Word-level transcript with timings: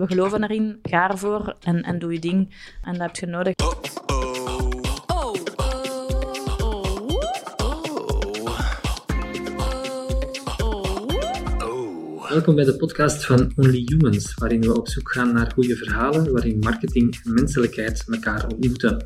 we 0.00 0.06
geloven 0.06 0.42
erin, 0.42 0.78
ga 0.82 1.10
ervoor 1.10 1.56
en, 1.60 1.82
en 1.82 1.98
doe 1.98 2.12
je 2.12 2.18
ding. 2.18 2.54
En 2.82 2.92
dat 2.92 3.02
heb 3.02 3.16
je 3.16 3.26
nodig. 3.26 3.54
Welkom 12.30 12.54
bij 12.54 12.64
de 12.64 12.76
podcast 12.76 13.24
van 13.24 13.52
Only 13.56 13.82
Humans, 13.84 14.34
waarin 14.34 14.60
we 14.60 14.76
op 14.76 14.88
zoek 14.88 15.12
gaan 15.12 15.32
naar 15.32 15.52
goede 15.52 15.76
verhalen, 15.76 16.32
waarin 16.32 16.58
marketing 16.58 17.20
en 17.24 17.34
menselijkheid 17.34 18.04
elkaar 18.08 18.46
ontmoeten. 18.46 19.04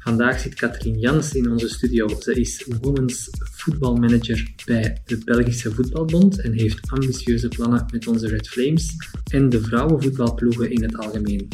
Vandaag 0.00 0.40
zit 0.40 0.54
Katrien 0.54 0.98
Jans 0.98 1.34
in 1.34 1.50
onze 1.50 1.68
studio. 1.68 2.08
Ze 2.20 2.40
is 2.40 2.66
Women's 2.80 3.30
voetbalmanager 3.38 4.52
bij 4.64 5.02
de 5.04 5.18
Belgische 5.24 5.70
Voetbalbond 5.70 6.40
en 6.40 6.52
heeft 6.52 6.90
ambitieuze 6.90 7.48
plannen 7.48 7.86
met 7.92 8.06
onze 8.06 8.28
Red 8.28 8.48
Flames 8.48 8.96
en 9.30 9.48
de 9.48 9.60
vrouwenvoetbalploegen 9.60 10.70
in 10.70 10.82
het 10.82 10.96
algemeen. 10.96 11.48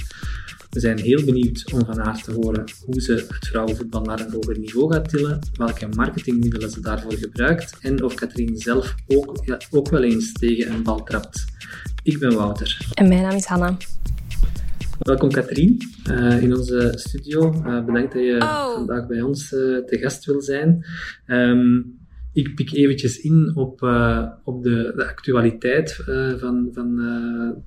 We 0.70 0.80
zijn 0.80 0.98
heel 0.98 1.24
benieuwd 1.24 1.72
om 1.72 1.84
van 1.84 1.98
haar 1.98 2.22
te 2.22 2.32
horen 2.32 2.64
hoe 2.84 3.00
ze 3.00 3.12
het 3.12 3.46
vrouwenvoetbal 3.46 4.02
naar 4.02 4.20
een 4.20 4.32
hoger 4.32 4.58
niveau 4.58 4.92
gaat 4.92 5.08
tillen, 5.08 5.38
welke 5.52 5.88
marketingmiddelen 5.88 6.70
ze 6.70 6.80
daarvoor 6.80 7.12
gebruikt 7.12 7.78
en 7.80 8.02
of 8.02 8.14
Katrien 8.14 8.56
zelf 8.56 8.94
ook, 9.06 9.38
ja, 9.44 9.60
ook 9.70 9.90
wel 9.90 10.02
eens 10.02 10.32
tegen 10.32 10.72
een 10.72 10.82
bal 10.82 11.02
trapt. 11.02 11.44
Ik 12.02 12.18
ben 12.18 12.34
Wouter. 12.34 12.78
En 12.94 13.08
mijn 13.08 13.22
naam 13.22 13.36
is 13.36 13.44
Hanna. 13.44 13.76
Welkom 14.98 15.30
Katrien 15.30 15.78
uh, 16.10 16.42
in 16.42 16.56
onze 16.56 16.92
studio. 16.94 17.52
Uh, 17.52 17.84
bedankt 17.84 18.12
dat 18.12 18.22
je 18.22 18.36
oh. 18.40 18.74
vandaag 18.74 19.06
bij 19.06 19.20
ons 19.22 19.52
uh, 19.52 19.84
te 19.84 19.98
gast 19.98 20.24
wil 20.24 20.40
zijn. 20.40 20.86
Um, 21.26 21.98
ik 22.32 22.54
pik 22.54 22.72
eventjes 22.72 23.20
in 23.20 23.52
op, 23.54 23.82
op 24.44 24.62
de, 24.62 24.92
de 24.96 25.06
actualiteit 25.08 26.02
van, 26.38 26.68
van 26.72 27.00
eh, 27.00 27.62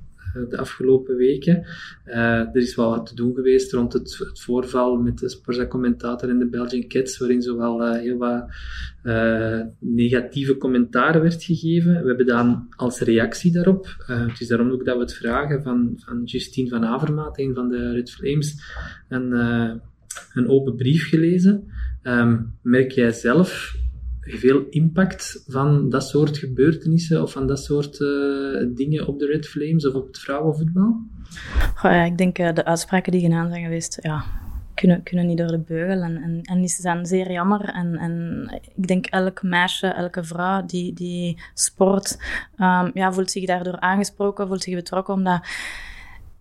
de 0.50 0.58
afgelopen 0.58 1.16
weken. 1.16 1.66
Uh, 2.06 2.16
er 2.16 2.56
is 2.56 2.76
wel 2.76 2.90
wat 2.90 3.06
te 3.06 3.16
doen 3.16 3.36
geweest 3.36 3.72
rond 3.72 3.94
het, 3.94 4.18
het 4.18 4.42
voorval 4.42 4.98
met 4.98 5.18
de 5.18 5.30
Sporza-commentator 5.30 6.30
en 6.30 6.40
de 6.40 6.50
Belgian 6.50 6.88
Cats, 6.88 7.18
waarin 7.18 7.42
zowel 7.42 7.88
uh, 7.88 8.00
heel 8.00 8.18
wat 8.18 8.46
negatieve 9.80 10.58
commentaren 10.58 11.22
werd 11.22 11.44
gegeven. 11.44 12.02
We 12.02 12.08
hebben 12.08 12.26
dan 12.26 12.68
als 12.76 13.00
reactie 13.00 13.52
daarop, 13.52 14.04
het 14.06 14.42
is 14.42 14.48
daarom 14.48 14.72
ook 14.72 14.86
dat 14.86 14.96
we 14.96 15.02
het 15.02 15.14
vragen 15.14 15.64
van, 15.64 15.94
van 15.96 16.24
Justine 16.24 16.70
van 16.70 16.86
Avermaat, 16.86 17.40
een 17.40 17.54
van 17.54 17.70
de 17.70 17.92
Red 17.92 18.12
Flames, 18.12 18.62
een, 19.10 19.32
een 20.34 20.48
open 20.48 20.76
brief 20.76 21.10
gelezen. 21.10 21.72
Um, 22.04 22.54
merk 22.62 22.92
jij 22.92 23.12
zelf 23.12 23.76
veel 24.26 24.66
impact 24.70 25.44
van 25.48 25.90
dat 25.90 26.04
soort 26.04 26.38
gebeurtenissen 26.38 27.22
of 27.22 27.32
van 27.32 27.48
dat 27.48 27.64
soort 27.64 28.00
uh, 28.00 28.68
dingen 28.76 29.08
op 29.08 29.20
de 29.20 29.26
Red 29.26 29.48
Flames 29.48 29.88
of 29.88 29.94
op 29.94 30.08
het 30.08 30.20
vrouwenvoetbal? 30.20 31.02
Ja, 31.82 32.04
ik 32.04 32.18
denk 32.18 32.40
uh, 32.40 32.54
de 32.54 32.66
uitspraken 32.66 33.12
die 33.12 33.22
gedaan 33.22 33.50
zijn 33.50 33.64
geweest, 33.64 34.00
ja, 34.02 34.24
kunnen, 34.74 35.04
kunnen 35.04 35.26
niet 35.26 35.38
door 35.38 35.48
de 35.48 35.60
beugel 35.60 36.02
en, 36.02 36.18
en, 36.18 36.40
en 36.42 36.60
die 36.60 36.70
zijn 36.70 37.06
zeer 37.06 37.32
jammer. 37.32 37.70
En, 37.70 37.96
en 37.96 38.48
ik 38.76 38.88
denk 38.88 39.06
elk 39.06 39.44
meisje, 39.44 39.88
elke 39.88 40.24
vrouw 40.24 40.66
die, 40.66 40.94
die 40.94 41.42
sport, 41.54 42.18
um, 42.58 42.92
ja, 42.94 43.14
voelt 43.14 43.32
zich 43.32 43.46
daardoor 43.46 43.80
aangesproken, 43.80 44.48
voelt 44.48 44.64
zich 44.64 44.76
betrokken, 44.76 45.14
omdat 45.14 45.48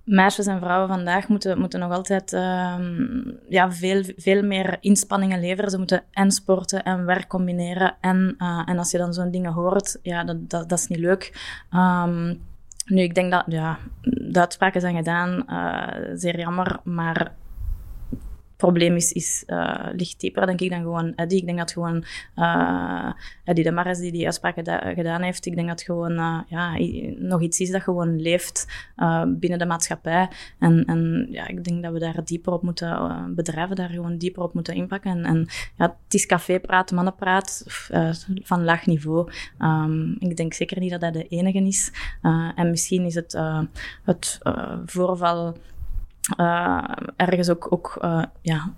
meisjes 0.05 0.47
en 0.47 0.61
vrouwen 0.61 0.89
vandaag 0.89 1.29
moeten, 1.29 1.59
moeten 1.59 1.81
nog 1.81 1.93
altijd 1.93 2.33
um, 2.33 3.39
ja, 3.49 3.73
veel, 3.73 4.03
veel 4.17 4.43
meer 4.43 4.77
inspanningen 4.81 5.41
leveren. 5.41 5.71
Ze 5.71 5.79
moeten 5.79 6.03
en 6.11 6.31
sporten 6.31 6.83
en 6.83 7.05
werk 7.05 7.29
combineren. 7.29 7.97
En, 8.01 8.35
uh, 8.39 8.63
en 8.65 8.79
als 8.79 8.91
je 8.91 8.99
dan 8.99 9.15
zo'n 9.15 9.31
dingen 9.31 9.53
hoort, 9.53 9.99
ja, 10.03 10.25
dat, 10.25 10.51
dat, 10.51 10.73
is 10.73 10.87
niet 10.87 10.99
leuk. 10.99 11.57
Um, 11.75 12.41
nu, 12.87 13.03
ik 13.03 13.15
denk 13.15 13.31
dat 13.31 13.45
ja, 13.47 13.79
de 14.03 14.41
uitspraken 14.41 14.81
zijn 14.81 14.97
gedaan, 14.97 15.45
uh, 15.49 16.11
zeer 16.15 16.39
jammer, 16.39 16.81
maar 16.85 17.33
probleem 18.63 18.97
is, 18.97 19.13
is 19.13 19.45
uh, 19.47 19.87
ligt 19.93 20.21
dieper, 20.21 20.47
denk 20.47 20.61
ik, 20.61 20.71
dan 20.71 20.81
gewoon 20.81 21.15
Eddie. 21.15 21.39
Ik 21.39 21.47
denk 21.47 21.59
dat 21.59 21.73
gewoon 21.73 22.05
uh, 22.37 23.13
Eddie 23.45 23.65
de 23.65 23.73
Maris, 23.73 23.99
die 23.99 24.13
die 24.13 24.25
uitspraken 24.25 24.95
gedaan 24.95 25.23
heeft, 25.23 25.47
ik 25.47 25.55
denk 25.55 25.69
dat 25.69 25.83
gewoon 25.83 26.13
uh, 26.13 26.39
ja, 26.49 26.79
nog 27.19 27.41
iets 27.43 27.61
is 27.61 27.71
dat 27.71 27.83
gewoon 27.83 28.21
leeft 28.21 28.67
binnen 29.27 29.59
de 29.59 29.67
maatschappij. 29.67 30.29
En, 30.59 30.85
en 30.85 31.27
ja, 31.31 31.49
ik 31.49 31.65
denk 31.65 31.83
dat 31.83 31.93
we 31.93 31.99
daar 31.99 32.25
dieper 32.25 32.53
op 32.53 32.63
moeten, 32.63 33.33
bedrijven 33.35 33.77
daar 33.77 33.89
gewoon 33.89 34.19
dieper 34.19 34.43
op 34.43 34.55
moeten 34.55 34.75
inpakken. 34.75 35.11
En, 35.11 35.25
en 35.25 35.47
ja, 35.77 35.97
het 36.05 36.15
is 36.15 36.27
cafépraat, 36.27 36.91
mannenpraat 36.91 37.65
van 38.43 38.65
laag 38.65 38.87
niveau. 38.87 39.31
Um, 39.59 40.17
ik 40.19 40.37
denk 40.37 40.55
zeker 40.55 40.81
niet 40.81 40.91
dat 40.91 41.01
dat 41.01 41.13
de 41.13 41.29
enige 41.29 41.59
is. 41.59 41.93
en 42.55 42.71
misschien 42.71 43.05
is 43.05 43.15
het, 43.15 43.39
het 44.05 44.39
voorval 44.87 45.57
uh, 46.39 46.85
ergens 47.17 47.51
ook, 47.51 47.73
ook 47.73 47.99
uh, 48.03 48.23
ja, 48.41 48.73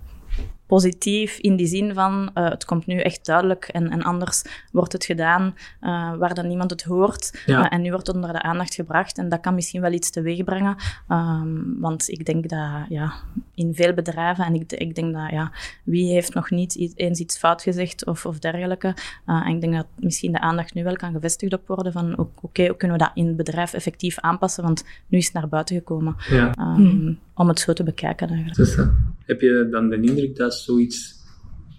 positief 0.65 1.37
in 1.37 1.55
die 1.55 1.67
zin 1.67 1.93
van 1.93 2.29
uh, 2.33 2.49
het 2.49 2.65
komt 2.65 2.85
nu 2.85 2.99
echt 2.99 3.25
duidelijk 3.25 3.67
en, 3.67 3.89
en 3.89 4.03
anders 4.03 4.43
wordt 4.71 4.93
het 4.93 5.05
gedaan 5.05 5.55
uh, 5.81 6.15
waar 6.15 6.33
dan 6.33 6.47
niemand 6.47 6.69
het 6.69 6.83
hoort. 6.83 7.43
Ja. 7.45 7.59
Uh, 7.59 7.65
en 7.69 7.81
nu 7.81 7.89
wordt 7.89 8.07
het 8.07 8.15
onder 8.15 8.33
de 8.33 8.41
aandacht 8.41 8.75
gebracht 8.75 9.17
en 9.17 9.29
dat 9.29 9.39
kan 9.39 9.55
misschien 9.55 9.81
wel 9.81 9.91
iets 9.91 10.09
teweeg 10.09 10.43
brengen. 10.43 10.75
Um, 11.09 11.79
want 11.79 12.09
ik 12.09 12.25
denk 12.25 12.49
dat 12.49 12.69
ja, 12.89 13.13
in 13.53 13.73
veel 13.73 13.93
bedrijven, 13.93 14.45
en 14.45 14.55
ik, 14.55 14.71
ik 14.71 14.95
denk 14.95 15.13
dat 15.13 15.29
ja, 15.29 15.51
wie 15.83 16.13
heeft 16.13 16.33
nog 16.33 16.49
niet 16.49 16.93
eens 16.95 17.19
iets 17.19 17.37
fout 17.37 17.61
gezegd 17.61 18.05
of, 18.05 18.25
of 18.25 18.39
dergelijke. 18.39 18.95
en 19.25 19.47
ik 19.47 19.61
denk 19.61 19.73
dat 19.73 19.87
misschien 19.95 20.31
de 20.31 20.39
aandacht 20.39 20.73
nu 20.73 20.83
wel 20.83 20.95
kan 20.95 21.13
gevestigd 21.13 21.53
op 21.53 21.67
worden 21.67 21.91
van 21.91 22.17
oké, 22.17 22.29
okay, 22.41 22.67
hoe 22.67 22.77
kunnen 22.77 22.97
we 22.97 23.03
dat 23.03 23.11
in 23.13 23.27
het 23.27 23.37
bedrijf 23.37 23.73
effectief 23.73 24.19
aanpassen, 24.19 24.63
want 24.63 24.85
nu 25.07 25.17
is 25.17 25.25
het 25.25 25.33
naar 25.33 25.47
buiten 25.47 25.75
gekomen. 25.75 26.15
Ja. 26.29 26.53
Um, 26.57 27.19
om 27.35 27.47
het 27.47 27.59
zo 27.59 27.73
te 27.73 27.83
bekijken 27.83 28.29
eigenlijk. 28.29 28.89
Heb 29.25 29.41
je 29.41 29.67
dan 29.71 29.89
de 29.89 30.01
indruk 30.01 30.35
dat 30.35 30.55
zoiets, 30.55 31.15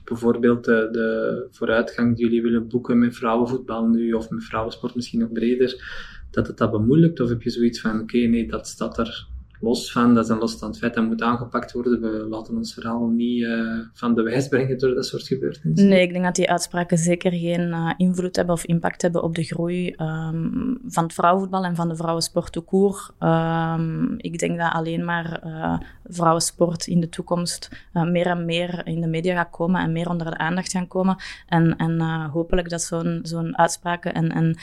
bijvoorbeeld 0.04 0.64
de, 0.64 0.88
de 0.92 1.48
vooruitgang 1.50 2.16
die 2.16 2.24
jullie 2.24 2.42
willen 2.42 2.68
boeken 2.68 2.98
met 2.98 3.16
vrouwenvoetbal 3.16 3.86
nu, 3.86 4.12
of 4.12 4.30
met 4.30 4.44
vrouwensport 4.44 4.94
misschien 4.94 5.20
nog 5.20 5.32
breder, 5.32 5.84
dat 6.30 6.46
het 6.46 6.58
dat 6.58 6.70
bemoeilijkt? 6.70 7.20
Of 7.20 7.28
heb 7.28 7.42
je 7.42 7.50
zoiets 7.50 7.80
van, 7.80 8.00
oké, 8.00 8.18
nee, 8.18 8.48
dat 8.48 8.68
staat 8.68 8.98
er 8.98 9.26
los 9.60 9.92
van, 9.92 10.14
dat 10.14 10.24
is 10.24 10.30
een 10.30 10.38
losstand 10.38 10.78
feit, 10.78 10.94
dat 10.94 11.04
moet 11.04 11.22
aangepakt 11.22 11.72
worden. 11.72 12.00
We 12.00 12.26
laten 12.28 12.56
ons 12.56 12.74
verhaal 12.74 13.06
niet 13.06 13.42
uh, 13.42 13.78
van 13.92 14.14
de 14.14 14.22
wijs 14.22 14.48
brengen 14.48 14.78
door 14.78 14.94
dat 14.94 15.06
soort 15.06 15.26
gebeurtenissen. 15.26 15.88
Nee, 15.88 16.02
ik 16.02 16.12
denk 16.12 16.24
dat 16.24 16.34
die 16.34 16.50
uitspraken 16.50 16.98
zeker 16.98 17.32
geen 17.32 17.68
uh, 17.68 17.92
invloed 17.96 18.36
hebben 18.36 18.54
of 18.54 18.64
impact 18.64 19.02
hebben 19.02 19.22
op 19.22 19.34
de 19.34 19.42
groei 19.42 19.94
um, 19.96 20.78
van 20.86 21.04
het 21.04 21.12
vrouwenvoetbal 21.12 21.64
en 21.64 21.76
van 21.76 21.88
de 21.88 21.96
vrouwensport 21.96 22.52
tout 22.52 22.66
court. 22.66 23.12
Um, 23.20 24.14
ik 24.16 24.38
denk 24.38 24.58
dat 24.58 24.72
alleen 24.72 25.04
maar 25.04 25.42
uh, 25.46 25.78
vrouwensport 26.04 26.86
in 26.86 27.00
de 27.00 27.08
toekomst 27.08 27.68
meer 27.92 28.26
en 28.26 28.44
meer 28.44 28.86
in 28.86 29.00
de 29.00 29.06
media 29.06 29.34
gaat 29.36 29.50
komen 29.50 29.80
en 29.80 29.92
meer 29.92 30.08
onder 30.08 30.30
de 30.30 30.38
aandacht 30.38 30.70
gaan 30.70 30.88
komen. 30.88 31.16
En, 31.46 31.76
en 31.76 32.00
hopelijk 32.32 32.68
dat 32.68 32.82
zo'n 32.82 33.20
zo'n 33.22 33.58
uitspraken 33.58 34.14
en, 34.14 34.32
en 34.32 34.58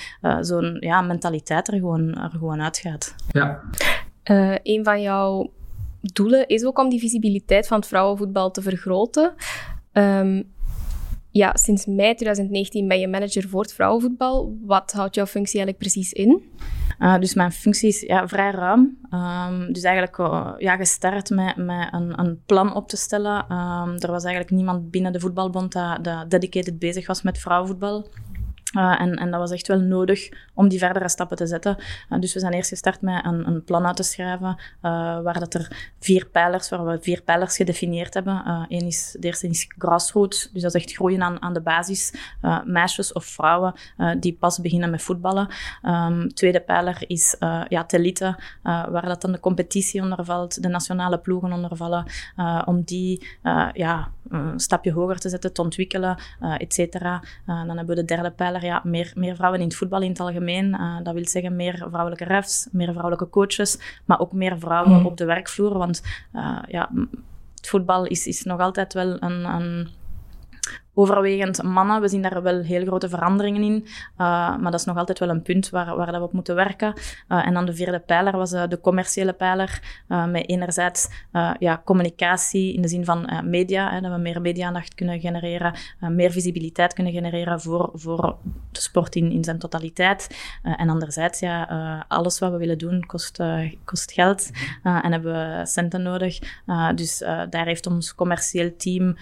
zo'n 0.46 0.78
ja, 0.80 1.02
mentaliteit 1.02 1.68
er 1.68 1.74
gewoon, 1.74 2.16
er 2.16 2.30
gewoon 2.30 2.62
uitgaat. 2.62 3.16
Ja. 3.28 3.62
Uh, 4.32 4.56
een 4.64 4.84
van 4.84 5.02
jouw 5.02 5.52
doelen 6.02 6.48
is 6.48 6.66
ook 6.66 6.80
om 6.80 6.90
die 6.90 7.00
visibiliteit 7.00 7.68
van 7.68 7.78
het 7.78 7.88
vrouwenvoetbal 7.88 8.52
te 8.52 8.62
vergroten. 8.62 9.34
Um, 9.94 10.52
ja, 11.34 11.56
sinds 11.56 11.86
mei 11.86 12.16
2019 12.16 12.88
ben 12.88 13.00
je 13.00 13.08
manager 13.08 13.50
voor 13.50 13.62
het 13.62 13.74
vrouwenvoetbal. 13.74 14.58
Wat 14.62 14.92
houdt 14.92 15.16
jouw 15.16 15.26
functie 15.26 15.60
eigenlijk 15.60 15.78
precies 15.78 16.14
in? 16.14 16.44
Uh, 17.00 17.20
dus 17.20 17.34
mijn 17.34 17.52
functie 17.52 17.88
is 17.90 18.02
ja, 18.02 18.28
vrij 18.28 18.52
ruim. 18.52 18.98
Um, 19.12 19.74
dus 19.74 19.84
eigenlijk 19.84 20.18
uh, 20.18 20.54
ja, 20.58 20.76
gestart 20.76 21.30
met, 21.30 21.56
met 21.56 21.88
een, 21.92 22.20
een, 22.20 22.42
plan 22.46 22.76
op 22.76 22.88
te 22.88 22.98
stellen. 22.98 23.46
Um, 23.52 23.96
er 23.98 24.12
was 24.12 24.24
eigenlijk 24.24 24.50
niemand 24.56 24.92
binnen 24.92 25.12
de 25.12 25.20
voetbalbond 25.20 25.72
dat, 25.72 26.04
dat 26.04 26.30
dedicated 26.30 26.80
bezig 26.80 27.08
was 27.08 27.22
met 27.22 27.38
vrouwenvoetbal. 27.38 28.08
Uh, 28.78 29.02
en, 29.02 29.16
en, 29.16 29.32
dat 29.32 29.40
was 29.40 29.52
echt 29.52 29.68
wel 29.68 29.80
nodig 29.80 30.30
om 30.54 30.68
die 30.68 30.80
verdere 30.80 31.10
stappen 31.10 31.38
te 31.38 31.48
zetten. 31.48 31.78
Uh, 32.10 32.20
dus 32.20 32.34
we 32.34 32.40
zijn 32.40 32.54
eerst 32.54 32.70
gestart 32.70 33.02
met 33.02 33.26
een, 33.26 33.48
een 33.48 33.64
plan 33.64 33.86
uit 33.86 33.96
te 33.96 34.04
schrijven, 34.04 34.48
uh, 34.48 34.56
waar 35.22 35.40
dat 35.40 35.54
er 35.54 35.92
vier 36.00 36.28
pijlers, 36.28 36.70
waar 36.70 36.86
we 36.86 36.98
vier 37.02 37.22
pijlers 37.22 37.56
gedefinieerd 37.56 38.14
hebben. 38.14 38.66
Eén 38.70 38.88
is, 38.88 39.16
de 39.20 39.28
eerste 39.28 39.48
is 39.48 39.66
grassroots, 39.78 40.50
dus 40.54 40.62
dat 40.62 40.76
is 40.76 40.82
echt 40.82 40.96
groeien 40.96 41.24
aan, 41.24 41.42
aan 41.42 41.54
de 41.54 41.62
basis. 41.62 42.14
meisjes 42.66 43.14
of 43.14 43.26
vrouwen 43.26 43.74
die 44.20 44.38
pas 44.40 44.60
beginnen 44.60 44.90
met 44.90 45.02
voetballen. 45.02 45.48
Um, 45.84 46.34
tweede 46.34 46.60
pijler 46.60 47.04
is 47.08 47.36
ja, 47.68 47.84
telite, 47.84 48.40
waar 48.64 49.06
dat 49.06 49.22
dan 49.22 49.32
de 49.32 49.40
competitie 49.40 50.02
onder 50.02 50.26
valt, 50.26 50.62
de 50.62 50.68
nationale 50.68 51.18
ploegen 51.18 51.52
onder 51.54 51.76
vallen, 51.76 52.06
om 52.66 52.82
die 52.82 53.28
ja, 53.74 54.12
een 54.30 54.60
stapje 54.60 54.92
hoger 54.92 55.20
te 55.20 55.30
zetten, 55.30 55.54
te 55.54 55.62
ontwikkelen, 55.62 56.18
et 56.58 56.74
cetera. 56.74 57.24
dan 57.46 57.68
hebben 57.68 57.96
we 57.96 57.96
de 57.96 58.06
derde 58.06 58.32
pijler 58.32 58.63
ja, 58.66 58.82
meer, 58.84 59.12
meer 59.16 59.36
vrouwen 59.36 59.60
in 59.60 59.68
het 59.68 59.76
voetbal 59.76 60.02
in 60.02 60.10
het 60.10 60.20
algemeen. 60.20 60.66
Uh, 60.66 60.98
dat 61.04 61.14
wil 61.14 61.28
zeggen 61.28 61.56
meer 61.56 61.86
vrouwelijke 61.90 62.24
refs, 62.24 62.68
meer 62.72 62.92
vrouwelijke 62.92 63.30
coaches, 63.30 64.02
maar 64.06 64.20
ook 64.20 64.34
meer 64.34 64.60
vrouwen 64.60 65.00
mm. 65.00 65.06
op 65.06 65.18
de 65.18 65.26
werkvloer. 65.26 65.78
Want 65.78 66.04
uh, 66.34 66.60
ja, 66.68 66.90
het 67.56 67.68
voetbal 67.68 68.06
is, 68.06 68.28
is 68.28 68.44
nog 68.44 68.60
altijd 68.60 68.94
wel 68.94 69.24
een, 69.24 69.46
een 69.46 69.90
overwegend 70.94 71.64
mannen. 71.64 72.02
We 72.02 72.08
zien 72.08 72.22
daar 72.22 72.42
wel 72.42 72.62
heel 72.62 72.86
grote 72.86 73.10
veranderingen 73.10 73.64
in, 73.64 73.86
maar 74.18 74.72
dat 74.72 74.74
is 74.74 74.86
nog 74.86 74.98
altijd 74.98 75.20
wel 75.20 75.30
een 75.30 75.42
punt 75.42 75.70
waar, 75.70 75.96
waar 75.96 76.06
dat 76.06 76.16
we 76.16 76.22
op 76.22 76.34
moeten 76.34 76.56
werken. 76.56 76.94
en 77.28 77.54
dan 77.54 77.66
de 77.66 77.76
vierde 77.76 78.00
pijler 78.00 78.38
was 78.38 78.50
de 78.50 78.80
commerciële 78.82 79.34
pijler, 79.34 79.82
met 80.08 80.50
enerzijds 80.50 81.10
ja, 81.60 81.82
communicatie 81.86 82.74
in 82.74 82.82
de 82.82 82.88
zin 82.88 83.06
van 83.06 83.30
media, 83.44 83.92
hè, 83.92 84.02
dat 84.02 84.12
we 84.12 84.18
meer 84.18 84.42
media-aandacht 84.42 84.96
kunnen 84.96 85.20
genereren, 85.20 85.74
meer 86.00 86.32
visibiliteit 86.32 86.94
kunnen 86.94 87.14
genereren 87.14 87.62
voor, 87.62 87.90
voor 87.94 88.38
de 88.72 88.82
sport 88.82 89.16
in, 89.16 89.32
in 89.32 89.44
zijn 89.44 89.60
totaliteit. 89.60 90.38
en 90.64 90.90
anderzijds, 90.90 91.40
ja, 91.40 92.06
alles 92.08 92.40
wat 92.40 92.52
we 92.52 92.58
willen 92.58 92.78
doen 92.78 93.06
kost, 93.06 93.40
kost 93.86 94.12
geld 94.12 94.50
en 94.84 95.12
hebben 95.12 95.34
we 95.34 95.66
centen 95.66 96.02
nodig. 96.02 96.40
dus 96.96 97.18
daar 97.50 97.66
heeft 97.66 97.88
ons 97.88 98.16
commercieel 98.16 98.76
team 98.78 99.16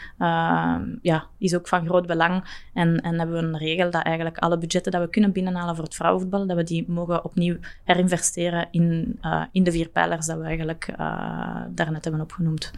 ja, 1.02 1.28
is 1.38 1.56
ook 1.56 1.61
van 1.68 1.86
groot 1.86 2.08
belang. 2.08 2.44
En, 2.74 2.98
en 2.98 3.20
hebben 3.20 3.36
we 3.36 3.48
een 3.48 3.58
regel 3.58 3.92
dat 3.92 4.04
eigenlijk 4.04 4.38
alle 4.38 4.58
budgetten 4.58 4.92
dat 4.92 5.02
we 5.02 5.10
kunnen 5.10 5.32
binnenhalen 5.32 5.76
voor 5.76 5.84
het 5.84 5.96
vrouwenvoetbal, 5.96 6.48
dat 6.48 6.58
we 6.58 6.64
die 6.64 6.86
mogen 6.88 7.26
opnieuw 7.26 7.58
herinvesteren 7.84 8.68
in, 8.72 9.20
uh, 9.26 9.44
in 9.52 9.64
de 9.64 9.72
vier 9.72 9.90
pijlers 9.90 10.26
dat 10.26 10.38
we 10.38 10.44
eigenlijk 10.44 10.88
uh, 10.92 10.98
daarnet 11.70 12.04
hebben 12.04 12.22
opgenoemd. 12.22 12.72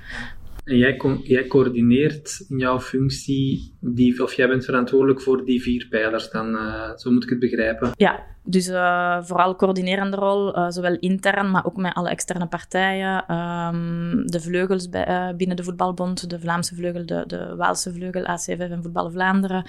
En 0.64 0.78
jij, 0.78 0.98
jij 1.24 1.48
coördineert 1.48 2.46
in 2.50 2.58
jouw 2.58 2.80
functie, 2.80 3.73
die, 3.86 4.24
of 4.24 4.34
jij 4.34 4.48
bent 4.48 4.66
verantwoordelijk 4.66 5.22
voor 5.22 5.46
die 5.46 5.62
vier 5.62 5.88
pijlers, 5.90 6.30
dan, 6.30 6.56
uh, 6.56 6.90
zo 6.96 7.12
moet 7.12 7.24
ik 7.24 7.30
het 7.30 7.40
begrijpen. 7.40 7.92
Ja, 7.96 8.24
dus 8.46 8.68
uh, 8.68 9.18
vooral 9.22 9.56
coördinerende 9.56 10.18
rol, 10.18 10.58
uh, 10.58 10.66
zowel 10.70 10.98
intern, 11.00 11.52
maar 11.52 11.66
ook 11.66 11.78
met 11.78 11.94
alle 11.94 12.10
externe 12.10 12.46
partijen. 12.46 13.36
Um, 13.36 14.28
de 14.28 14.40
vleugels 14.42 14.90
bij, 14.90 15.34
binnen 15.38 15.56
de 15.56 15.64
voetbalbond, 15.64 16.30
de 16.30 16.40
Vlaamse 16.40 16.76
vleugel, 16.76 17.06
de, 17.06 17.24
de 17.28 17.56
Waalse 17.56 17.94
vleugel, 17.94 18.26
ACVF 18.26 18.70
en 18.70 18.84
Voetbal 18.84 19.12
Vlaanderen. 19.12 19.66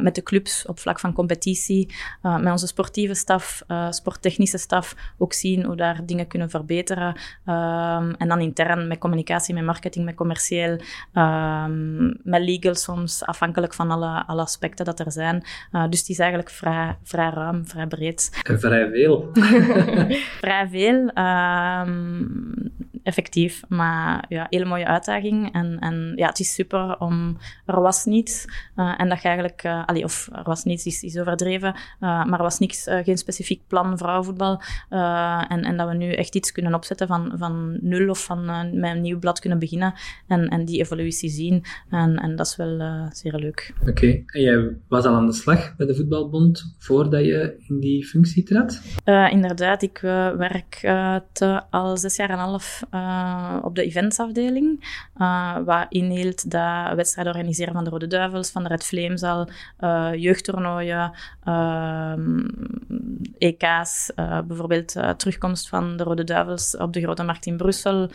met 0.00 0.14
de 0.14 0.22
clubs 0.22 0.66
op 0.66 0.78
vlak 0.78 1.00
van 1.00 1.12
competitie. 1.12 1.94
met 2.22 2.50
onze 2.50 2.66
sportieve 2.66 3.14
staf, 3.14 3.62
sporttechnische 3.90 4.58
staf, 4.58 4.94
ook 5.18 5.32
zien 5.32 5.64
hoe 5.64 5.76
daar 5.76 6.06
dingen 6.06 6.26
kunnen 6.26 6.50
verbeteren. 6.50 7.08
Um, 7.46 8.14
en 8.14 8.28
dan 8.28 8.40
intern 8.40 8.88
met 8.88 8.98
communicatie, 8.98 9.54
met 9.54 9.64
marketing, 9.64 10.04
met 10.04 10.14
commercieel, 10.14 10.78
um, 11.14 12.20
met 12.22 12.42
legal 12.42 12.74
soms, 12.74 13.24
afhankelijk 13.24 13.45
van 13.54 13.90
alle, 13.90 14.26
alle 14.26 14.42
aspecten 14.42 14.84
dat 14.84 15.00
er 15.00 15.12
zijn. 15.12 15.44
dus 15.90 16.00
het 16.00 16.08
is 16.08 16.18
eigenlijk 16.18 16.50
vrij, 16.50 16.96
vrij 17.02 17.30
ruim, 17.30 17.66
vrij 17.66 17.86
breed. 17.86 18.40
Vrij 18.42 18.90
veel. 18.90 19.30
Vrij 20.40 20.68
veel. 20.68 21.10
Um, 21.24 22.74
effectief. 23.06 23.62
Maar 23.68 24.24
ja, 24.28 24.46
hele 24.50 24.64
mooie 24.64 24.86
uitdaging. 24.86 25.52
En, 25.52 25.78
en 25.78 26.12
ja, 26.16 26.26
het 26.26 26.38
is 26.38 26.54
super 26.54 26.98
om... 26.98 27.38
Er 27.66 27.80
was 27.80 28.04
niets. 28.04 28.44
Uh, 28.76 28.94
en 28.96 29.08
dat 29.08 29.22
je 29.22 29.28
eigenlijk... 29.28 29.64
Uh, 29.64 29.86
allee, 29.86 30.04
of 30.04 30.28
er 30.32 30.42
was 30.44 30.64
niets, 30.64 30.86
is, 30.86 31.02
is 31.02 31.18
overdreven. 31.18 31.74
Uh, 31.74 32.00
maar 32.00 32.38
er 32.38 32.42
was 32.42 32.58
niks, 32.58 32.86
geen 33.04 33.16
specifiek 33.18 33.62
plan 33.66 33.98
vrouwenvoetbal. 33.98 34.62
en, 35.48 35.64
en 35.64 35.76
dat 35.76 35.88
we 35.88 35.94
nu 35.94 36.12
echt 36.12 36.34
iets 36.34 36.52
kunnen 36.52 36.74
opzetten 36.74 37.06
van, 37.06 37.32
van 37.36 37.78
nul 37.80 38.08
of 38.08 38.24
van 38.24 38.44
met 38.80 38.90
een 38.90 39.00
nieuw 39.00 39.18
blad 39.18 39.40
kunnen 39.40 39.58
beginnen. 39.58 39.94
En, 40.26 40.48
en 40.48 40.64
die 40.64 40.80
evolutie 40.80 41.30
zien. 41.30 41.64
En, 41.90 42.16
en 42.16 42.36
dat 42.36 42.46
is 42.46 42.56
wel 42.56 43.08
zeer 43.12 43.34
leuk. 43.34 43.74
Oké. 43.88 44.06
En 44.06 44.40
jij 44.40 44.76
was 44.88 45.04
al 45.04 45.14
aan 45.14 45.26
de 45.26 45.32
slag 45.32 45.76
bij 45.76 45.86
de 45.86 45.94
Voetbalbond 45.94 46.74
voordat 46.78 47.24
je 47.24 47.64
in 47.68 47.80
die 47.80 48.06
functie 48.06 48.42
trad? 48.42 48.80
Inderdaad, 49.30 49.82
ik 49.82 49.98
werk 50.36 50.80
al 51.70 51.96
zes 51.96 52.16
jaar 52.16 52.30
en 52.30 52.34
een 52.34 52.40
half 52.40 52.84
op 53.62 53.74
de 53.74 53.82
eventsafdeling, 53.82 55.00
wat 55.64 55.86
inhield 55.88 56.50
dat 56.50 56.94
wedstrijden 56.94 57.34
organiseren 57.34 57.74
van 57.74 57.84
de 57.84 57.90
Rode 57.90 58.06
Duivels, 58.06 58.50
van 58.50 58.62
de 58.62 58.68
Red 58.68 58.84
Flames 58.84 59.22
al, 59.22 59.48
jeugdtoernooien, 60.16 61.12
ehm, 61.44 62.48
EK's, 63.38 64.12
bijvoorbeeld 64.46 64.96
terugkomst 65.16 65.68
van 65.68 65.96
de 65.96 66.02
Rode 66.02 66.24
Duivels 66.24 66.76
op 66.76 66.92
de 66.92 67.00
Grote 67.00 67.22
Markt 67.22 67.46
in 67.46 67.56
Brussel, 67.56 68.10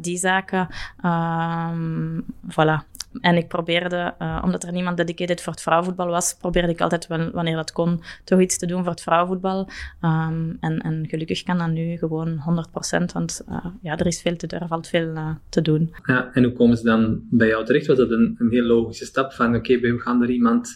die 0.00 0.16
zaken. 0.16 0.68
Ehm, 1.02 2.20
voilà. 2.48 2.93
En 3.20 3.36
ik 3.36 3.48
probeerde, 3.48 4.14
uh, 4.18 4.40
omdat 4.44 4.62
er 4.62 4.72
niemand 4.72 4.96
dedicated 4.96 5.42
voor 5.42 5.52
het 5.52 5.62
vrouwenvoetbal 5.62 6.06
was, 6.06 6.36
probeerde 6.40 6.72
ik 6.72 6.80
altijd 6.80 7.06
wanneer 7.06 7.56
dat 7.56 7.72
kon, 7.72 8.02
toch 8.24 8.40
iets 8.40 8.58
te 8.58 8.66
doen 8.66 8.82
voor 8.82 8.90
het 8.90 9.02
vrouwenvoetbal. 9.02 9.68
Um, 10.02 10.56
en, 10.60 10.78
en 10.78 11.04
gelukkig 11.08 11.42
kan 11.42 11.58
dat 11.58 11.70
nu 11.70 11.96
gewoon 11.96 12.64
100%, 13.00 13.04
want 13.12 13.44
uh, 13.48 13.66
ja, 13.82 13.98
er 13.98 14.06
is 14.06 14.20
veel 14.20 14.36
te 14.36 14.46
er 14.46 14.68
valt 14.68 14.88
veel 14.88 15.08
uh, 15.08 15.28
te 15.48 15.62
doen. 15.62 15.94
Ja, 16.06 16.30
en 16.32 16.44
hoe 16.44 16.52
komen 16.52 16.76
ze 16.76 16.84
dan 16.84 17.20
bij 17.30 17.48
jou 17.48 17.64
terecht? 17.64 17.86
Was 17.86 17.96
dat 17.96 18.10
een, 18.10 18.34
een 18.38 18.50
heel 18.50 18.64
logische 18.64 19.04
stap 19.04 19.32
van, 19.32 19.54
oké, 19.54 19.78
we 19.78 19.98
gaan 19.98 20.22
er 20.22 20.30
iemand 20.30 20.74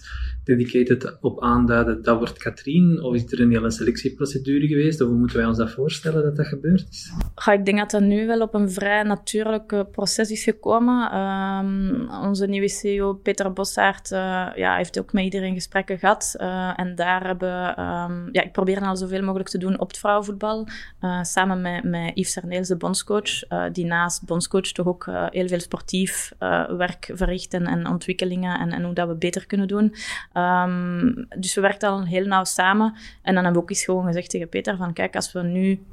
dedicated 0.49 1.17
op 1.21 1.43
aanduiden, 1.43 2.03
dat 2.03 2.19
wordt 2.19 2.39
Katrien? 2.39 3.03
Of 3.03 3.15
is 3.15 3.33
er 3.33 3.41
een 3.41 3.50
hele 3.50 3.71
selectieprocedure 3.71 4.67
geweest? 4.67 5.00
Of 5.00 5.09
hoe 5.09 5.19
moeten 5.19 5.37
wij 5.37 5.47
ons 5.47 5.59
dat 5.59 5.71
voorstellen 5.71 6.23
dat 6.23 6.37
dat 6.37 6.47
gebeurd 6.47 6.87
is? 6.91 7.12
Ik 7.53 7.65
denk 7.65 7.79
dat 7.79 7.91
dat 7.91 8.03
nu 8.03 8.27
wel 8.27 8.41
op 8.41 8.55
een 8.55 8.71
vrij 8.71 9.03
natuurlijk 9.03 9.91
proces 9.91 10.31
is 10.31 10.43
gekomen. 10.43 11.17
Um, 11.19 12.11
onze 12.11 12.47
nieuwe 12.47 12.69
CEO, 12.69 13.15
Peter 13.15 13.53
Bossaert, 13.53 14.11
uh, 14.11 14.19
ja, 14.55 14.77
heeft 14.77 14.99
ook 14.99 15.12
met 15.12 15.25
iedereen 15.25 15.55
gesprekken 15.55 15.99
gehad. 15.99 16.35
Uh, 16.41 16.73
en 16.77 16.95
daar 16.95 17.27
hebben 17.27 17.69
um, 17.69 18.29
ja, 18.33 18.43
ik 18.43 18.53
probeer 18.53 18.81
al 18.81 18.97
zoveel 18.97 19.23
mogelijk 19.23 19.49
te 19.49 19.59
doen 19.59 19.79
op 19.79 19.89
het 19.89 19.99
vrouwenvoetbal. 19.99 20.67
Uh, 21.00 21.23
samen 21.23 21.61
met, 21.61 21.85
met 21.85 22.11
Yves 22.15 22.33
Serneels, 22.33 22.69
de 22.69 22.77
bondscoach, 22.77 23.47
die 23.73 23.85
naast 23.85 24.27
bondscoach 24.27 24.73
toch 24.73 24.87
ook 24.87 25.06
heel 25.31 25.49
veel 25.49 25.61
sportief 25.61 26.33
werk 26.69 27.11
verricht 27.15 27.55
en, 27.55 27.67
en 27.67 27.87
ontwikkelingen 27.87 28.59
en, 28.59 28.73
en, 28.73 28.85
hoe 28.85 28.95
dat 28.95 29.09
we 29.09 29.15
beter 29.15 29.47
kunnen 29.47 29.69
doen. 29.69 29.95
Um, 30.38 31.26
dus 31.38 31.55
we 31.55 31.61
werken 31.61 31.88
al 31.88 32.05
heel 32.05 32.26
nauw 32.26 32.44
samen. 32.44 32.94
En 33.23 33.35
dan 33.35 33.44
hebben 33.44 33.52
we 33.52 33.58
ook 33.61 33.70
eens 33.70 33.85
gewoon 33.85 34.06
gezegd 34.06 34.31
tegen 34.31 34.49
Peter 34.49 34.76
van 34.76 34.93
kijk, 34.93 35.17
als 35.17 35.32
we 35.32 35.43
nu 35.43 35.87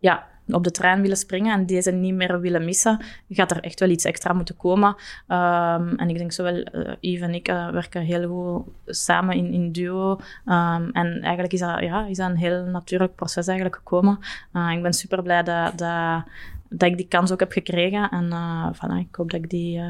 ja, 0.00 0.26
op 0.48 0.64
de 0.64 0.70
trein 0.70 1.00
willen 1.00 1.16
springen 1.16 1.52
en 1.52 1.66
deze 1.66 1.90
niet 1.90 2.14
meer 2.14 2.40
willen 2.40 2.64
missen, 2.64 3.00
gaat 3.28 3.50
er 3.50 3.60
echt 3.60 3.80
wel 3.80 3.88
iets 3.88 4.04
extra 4.04 4.32
moeten 4.32 4.56
komen. 4.56 4.88
Um, 4.88 5.96
en 5.96 6.08
ik 6.08 6.18
denk 6.18 6.32
zowel 6.32 6.56
uh, 6.56 6.92
Yves 7.00 7.20
en 7.20 7.34
ik 7.34 7.48
uh, 7.48 7.70
werken 7.70 8.02
heel 8.02 8.28
goed 8.28 8.96
samen 8.96 9.36
in, 9.36 9.52
in 9.52 9.72
duo. 9.72 10.10
Um, 10.46 10.90
en 10.92 11.20
eigenlijk 11.20 11.52
is 11.52 11.60
dat, 11.60 11.80
ja, 11.80 12.06
is 12.06 12.16
dat 12.16 12.30
een 12.30 12.36
heel 12.36 12.64
natuurlijk 12.64 13.14
proces 13.14 13.46
eigenlijk 13.46 13.76
gekomen. 13.76 14.18
Uh, 14.52 14.70
ik 14.70 14.82
ben 14.82 14.92
super 14.92 15.22
blij 15.22 15.42
dat, 15.42 15.78
dat, 15.78 16.24
dat 16.68 16.88
ik 16.88 16.96
die 16.96 17.08
kans 17.08 17.32
ook 17.32 17.40
heb 17.40 17.52
gekregen. 17.52 18.10
En 18.10 18.32
voilà, 18.74 19.08
ik 19.08 19.14
hoop 19.14 19.30
dat 19.30 19.40
ik 19.40 19.50
die 19.50 19.82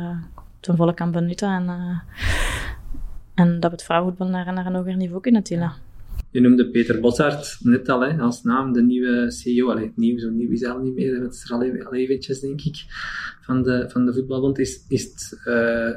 ten 0.61 0.77
volle 0.77 0.95
kan 0.95 1.11
benutten. 1.11 1.49
En, 1.49 2.03
en 3.39 3.61
dat 3.61 3.71
we 3.71 3.77
het 3.77 3.85
vrouwenvoetbal 3.85 4.29
naar, 4.29 4.53
naar 4.53 4.67
een 4.67 4.75
hoger 4.75 4.97
niveau 4.97 5.21
kunnen 5.21 5.43
tillen. 5.43 5.73
Je 6.31 6.41
noemde 6.41 6.71
Peter 6.71 7.01
Bossart 7.01 7.59
net 7.63 7.89
al 7.89 8.01
hè, 8.01 8.19
als 8.19 8.43
naam, 8.43 8.73
de 8.73 8.83
nieuwe 8.83 9.31
CEO. 9.31 9.71
Allee, 9.71 9.93
nieuw, 9.95 10.19
zo 10.19 10.31
nieuw 10.31 10.51
is 10.51 10.65
al 10.65 10.79
niet 10.79 10.95
meer, 10.95 11.21
het 11.21 11.35
is 11.35 11.45
er 11.45 11.53
al, 11.53 11.87
al 11.87 11.95
eventjes, 11.95 12.41
denk 12.41 12.61
ik, 12.61 12.85
van 13.41 13.63
de, 13.63 13.85
van 13.89 14.07
de 14.07 14.15
voetbalbond. 14.15 14.59
Is, 14.59 14.85
is 14.89 15.03
het 15.03 15.41
uh, 15.47 15.91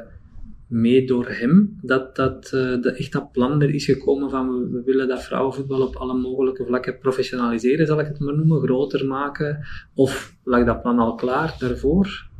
mee 0.66 1.06
door 1.06 1.28
hem 1.28 1.78
dat, 1.82 2.16
dat 2.16 2.44
uh, 2.54 2.82
de, 2.82 2.92
echt 2.96 3.12
dat 3.12 3.32
plan 3.32 3.62
er 3.62 3.74
is 3.74 3.84
gekomen 3.84 4.30
van 4.30 4.48
we, 4.48 4.68
we, 4.70 4.82
willen 4.84 5.08
dat 5.08 5.22
vrouwenvoetbal 5.22 5.86
op 5.86 5.96
alle 5.96 6.14
mogelijke 6.14 6.64
vlakken 6.64 6.98
professionaliseren, 6.98 7.86
zal 7.86 8.00
ik 8.00 8.06
het 8.06 8.18
maar 8.18 8.36
noemen, 8.36 8.60
groter 8.60 9.06
maken? 9.06 9.66
Of 9.94 10.36
lag 10.44 10.64
dat 10.64 10.82
plan 10.82 10.98
al 10.98 11.14
klaar 11.14 11.56
daarvoor? 11.58 12.30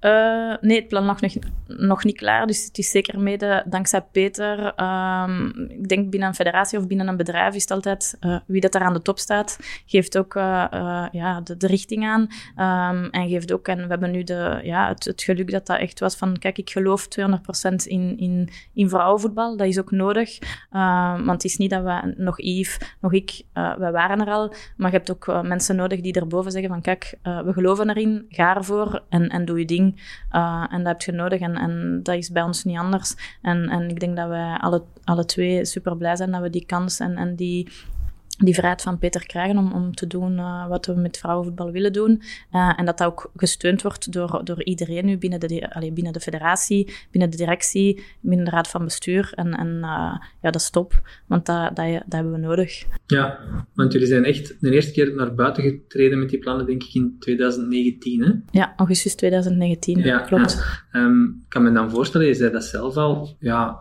Uh, 0.00 0.56
nee, 0.60 0.78
het 0.78 0.88
plan 0.88 1.04
lag 1.04 1.20
nog, 1.20 1.32
nog 1.66 2.04
niet 2.04 2.16
klaar. 2.16 2.46
Dus 2.46 2.64
het 2.64 2.78
is 2.78 2.90
zeker 2.90 3.20
mede 3.20 3.64
dankzij 3.66 4.02
Peter. 4.12 4.80
Um, 4.80 5.68
ik 5.68 5.88
denk 5.88 6.10
binnen 6.10 6.28
een 6.28 6.34
federatie 6.34 6.78
of 6.78 6.86
binnen 6.86 7.08
een 7.08 7.16
bedrijf 7.16 7.54
is 7.54 7.62
het 7.62 7.70
altijd 7.70 8.16
uh, 8.20 8.38
wie 8.46 8.60
dat 8.60 8.72
daar 8.72 8.82
aan 8.82 8.92
de 8.92 9.02
top 9.02 9.18
staat, 9.18 9.58
geeft 9.86 10.18
ook 10.18 10.34
uh, 10.34 11.06
ja, 11.12 11.40
de, 11.40 11.66
richting 11.66 12.06
aan. 12.06 12.20
Um, 12.20 13.10
en 13.10 13.28
geeft 13.28 13.52
ook, 13.52 13.68
en 13.68 13.82
we 13.82 13.86
hebben 13.86 14.10
nu 14.10 14.22
de, 14.22 14.60
ja, 14.62 14.88
het, 14.88 15.22
geluk 15.22 15.50
dat 15.50 15.66
dat 15.66 15.78
echt 15.78 16.00
was 16.00 16.16
van, 16.16 16.38
kijk, 16.38 16.58
ik 16.58 16.70
geloof 16.70 17.08
200% 17.20 17.26
in, 17.84 18.18
in, 18.18 18.48
in 18.74 18.88
vrouwenvoetbal. 18.88 19.56
Dat 19.56 19.66
is 19.66 19.78
ook 19.78 19.90
nodig. 19.90 20.38
want 20.70 21.30
het 21.30 21.44
is 21.44 21.56
niet 21.56 21.70
dat 21.70 21.82
we, 21.82 22.14
nog 22.16 22.40
Yves, 22.40 22.78
nog 23.00 23.12
ik, 23.12 23.42
wij 23.52 23.92
waren 23.92 24.20
er 24.20 24.32
al. 24.32 24.54
Maar 24.76 24.90
je 24.90 24.96
hebt 24.96 25.10
ook 25.10 25.42
mensen 25.42 25.76
nodig 25.76 26.00
die 26.00 26.12
erboven 26.12 26.52
zeggen 26.52 26.70
van, 26.70 26.80
kijk, 26.80 27.18
we 27.22 27.52
geloven 27.52 27.90
erin, 27.90 28.26
ga 28.28 28.56
ervoor 28.56 29.02
en 29.08 29.39
doe 29.44 29.58
je 29.58 29.64
ding. 29.64 29.94
Uh, 30.32 30.66
en 30.70 30.78
dat 30.78 30.86
heb 30.86 31.02
je 31.02 31.12
nodig 31.12 31.40
en, 31.40 31.54
en 31.54 32.00
dat 32.02 32.14
is 32.14 32.30
bij 32.30 32.42
ons 32.42 32.64
niet 32.64 32.78
anders. 32.78 33.38
En, 33.42 33.68
en 33.68 33.88
ik 33.88 34.00
denk 34.00 34.16
dat 34.16 34.28
wij 34.28 34.56
alle, 34.60 34.82
alle 35.04 35.24
twee 35.24 35.64
super 35.64 35.96
blij 35.96 36.16
zijn 36.16 36.30
dat 36.30 36.40
we 36.40 36.50
die 36.50 36.66
kans 36.66 37.00
en, 37.00 37.16
en 37.16 37.36
die 37.36 37.68
die 38.44 38.54
vrijheid 38.54 38.82
van 38.82 38.98
Peter 38.98 39.26
krijgen 39.26 39.58
om, 39.58 39.72
om 39.72 39.94
te 39.94 40.06
doen 40.06 40.32
uh, 40.32 40.68
wat 40.68 40.86
we 40.86 40.94
met 40.94 41.18
vrouwenvoetbal 41.18 41.70
willen 41.70 41.92
doen. 41.92 42.22
Uh, 42.52 42.72
en 42.76 42.84
dat 42.84 42.98
dat 42.98 43.06
ook 43.06 43.30
gesteund 43.36 43.82
wordt 43.82 44.12
door, 44.12 44.40
door 44.44 44.64
iedereen 44.64 45.04
nu 45.04 45.18
binnen 45.18 45.40
de, 45.40 45.74
allee, 45.74 45.92
binnen 45.92 46.12
de 46.12 46.20
federatie, 46.20 46.92
binnen 47.10 47.30
de 47.30 47.36
directie, 47.36 48.02
binnen 48.20 48.44
de 48.44 48.50
raad 48.50 48.68
van 48.68 48.84
bestuur. 48.84 49.32
En, 49.34 49.52
en 49.52 49.68
uh, 49.68 49.82
ja, 50.42 50.50
dat 50.50 50.54
is 50.54 50.70
top, 50.70 51.00
want 51.26 51.46
dat, 51.46 51.76
dat, 51.76 51.86
dat 51.92 52.02
hebben 52.08 52.32
we 52.32 52.38
nodig. 52.38 52.84
Ja, 53.06 53.38
want 53.74 53.92
jullie 53.92 54.08
zijn 54.08 54.24
echt 54.24 54.56
de 54.60 54.70
eerste 54.70 54.92
keer 54.92 55.14
naar 55.14 55.34
buiten 55.34 55.62
getreden 55.62 56.18
met 56.18 56.28
die 56.28 56.38
plannen, 56.38 56.66
denk 56.66 56.82
ik, 56.82 56.94
in 56.94 57.16
2019, 57.18 58.22
hè? 58.22 58.58
Ja, 58.58 58.72
augustus 58.76 59.14
2019, 59.14 59.98
ja, 59.98 60.18
klopt. 60.18 60.82
Ja. 60.92 61.00
Um, 61.04 61.40
ik 61.42 61.48
kan 61.48 61.62
me 61.62 61.72
dan 61.72 61.90
voorstellen, 61.90 62.26
je 62.26 62.34
zei 62.34 62.52
dat 62.52 62.64
zelf 62.64 62.96
al, 62.96 63.36
ja, 63.38 63.80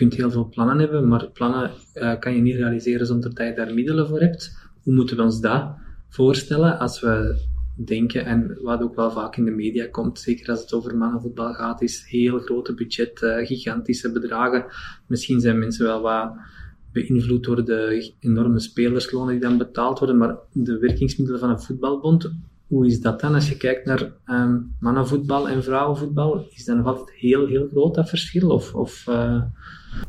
kunt 0.00 0.14
heel 0.14 0.30
veel 0.30 0.48
plannen 0.48 0.78
hebben, 0.78 1.08
maar 1.08 1.30
plannen 1.30 1.70
uh, 1.94 2.18
kan 2.18 2.34
je 2.34 2.40
niet 2.40 2.56
realiseren 2.56 3.06
zonder 3.06 3.34
dat 3.34 3.46
je 3.46 3.54
daar 3.54 3.74
middelen 3.74 4.08
voor 4.08 4.20
hebt. 4.20 4.58
Hoe 4.82 4.94
moeten 4.94 5.16
we 5.16 5.22
ons 5.22 5.40
dat 5.40 5.74
voorstellen 6.08 6.78
als 6.78 7.00
we 7.00 7.42
denken, 7.74 8.24
en 8.24 8.58
wat 8.62 8.82
ook 8.82 8.94
wel 8.94 9.10
vaak 9.10 9.36
in 9.36 9.44
de 9.44 9.50
media 9.50 9.86
komt, 9.86 10.18
zeker 10.18 10.50
als 10.50 10.60
het 10.60 10.72
over 10.72 10.96
mannenvoetbal 10.96 11.52
gaat, 11.52 11.82
is 11.82 12.04
heel 12.08 12.38
grote 12.38 12.74
budget, 12.74 13.22
uh, 13.22 13.46
gigantische 13.46 14.12
bedragen. 14.12 14.64
Misschien 15.06 15.40
zijn 15.40 15.58
mensen 15.58 15.86
wel 15.86 16.00
wat 16.00 16.32
beïnvloed 16.92 17.44
door 17.44 17.64
de 17.64 18.12
enorme 18.20 18.60
spelerslonen 18.60 19.32
die 19.32 19.40
dan 19.40 19.58
betaald 19.58 19.98
worden, 19.98 20.16
maar 20.16 20.36
de 20.52 20.78
werkingsmiddelen 20.78 21.40
van 21.40 21.50
een 21.50 21.60
voetbalbond, 21.60 22.32
hoe 22.66 22.86
is 22.86 23.00
dat 23.00 23.20
dan 23.20 23.34
als 23.34 23.48
je 23.48 23.56
kijkt 23.56 23.84
naar 23.84 24.12
um, 24.26 24.76
mannenvoetbal 24.80 25.48
en 25.48 25.62
vrouwenvoetbal? 25.62 26.46
Is 26.50 26.64
dat 26.64 26.76
nog 26.76 26.86
altijd 26.86 27.10
heel, 27.10 27.46
heel 27.46 27.68
groot 27.70 27.94
dat 27.94 28.08
verschil? 28.08 28.50
Of, 28.50 28.74
of 28.74 29.06
uh, 29.08 29.42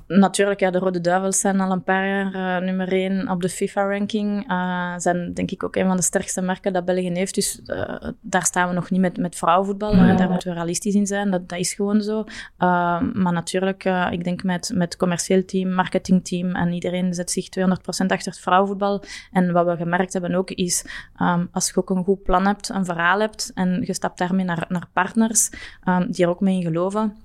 Natuurlijk, 0.07 0.59
ja, 0.59 0.71
de 0.71 0.77
Rode 0.77 1.01
Duivels 1.01 1.39
zijn 1.39 1.59
al 1.59 1.71
een 1.71 1.83
paar 1.83 2.07
jaar 2.07 2.35
uh, 2.35 2.65
nummer 2.65 2.91
1 2.91 3.29
op 3.29 3.41
de 3.41 3.49
FIFA-ranking. 3.49 4.51
Uh, 4.51 4.93
zijn 4.97 5.33
denk 5.33 5.51
ik 5.51 5.63
ook 5.63 5.75
een 5.75 5.87
van 5.87 5.95
de 5.95 6.03
sterkste 6.03 6.41
merken 6.41 6.73
dat 6.73 6.85
België 6.85 7.11
heeft. 7.11 7.35
Dus 7.35 7.61
uh, 7.65 8.09
daar 8.21 8.43
staan 8.43 8.67
we 8.67 8.73
nog 8.73 8.89
niet 8.89 9.01
met, 9.01 9.17
met 9.17 9.35
vrouwenvoetbal. 9.35 9.95
Ja. 9.95 10.15
Daar 10.15 10.29
moeten 10.29 10.47
we 10.49 10.53
realistisch 10.53 10.95
in 10.95 11.07
zijn. 11.07 11.31
Dat, 11.31 11.49
dat 11.49 11.59
is 11.59 11.73
gewoon 11.73 12.01
zo. 12.01 12.23
maar 12.57 13.33
natuurlijk, 13.33 13.83
ik 14.11 14.23
denk 14.23 14.43
met, 14.43 14.71
met 14.73 14.91
het 14.91 14.97
commercieel 14.97 15.45
team, 15.45 15.73
marketingteam 15.73 16.55
en 16.55 16.71
iedereen 16.71 17.13
zet 17.13 17.31
zich 17.31 17.47
200% 17.59 17.61
achter 17.85 18.31
het 18.31 18.39
vrouwenvoetbal. 18.39 19.03
En 19.31 19.51
wat 19.51 19.65
we 19.65 19.75
gemerkt 19.75 20.13
hebben 20.13 20.35
ook 20.35 20.49
is, 20.49 20.85
um, 21.21 21.49
als 21.51 21.67
je 21.67 21.77
ook 21.77 21.89
een 21.89 22.03
goed 22.03 22.23
plan 22.23 22.45
hebt, 22.45 22.69
een 22.69 22.85
verhaal 22.85 23.19
hebt 23.19 23.51
en 23.53 23.83
je 23.85 23.93
stapt 23.93 24.17
daarmee 24.17 24.45
naar, 24.45 24.65
naar 24.69 24.87
partners 24.93 25.49
um, 25.87 26.11
die 26.11 26.25
er 26.25 26.31
ook 26.31 26.39
mee 26.39 26.55
in 26.55 26.63
geloven 26.63 27.15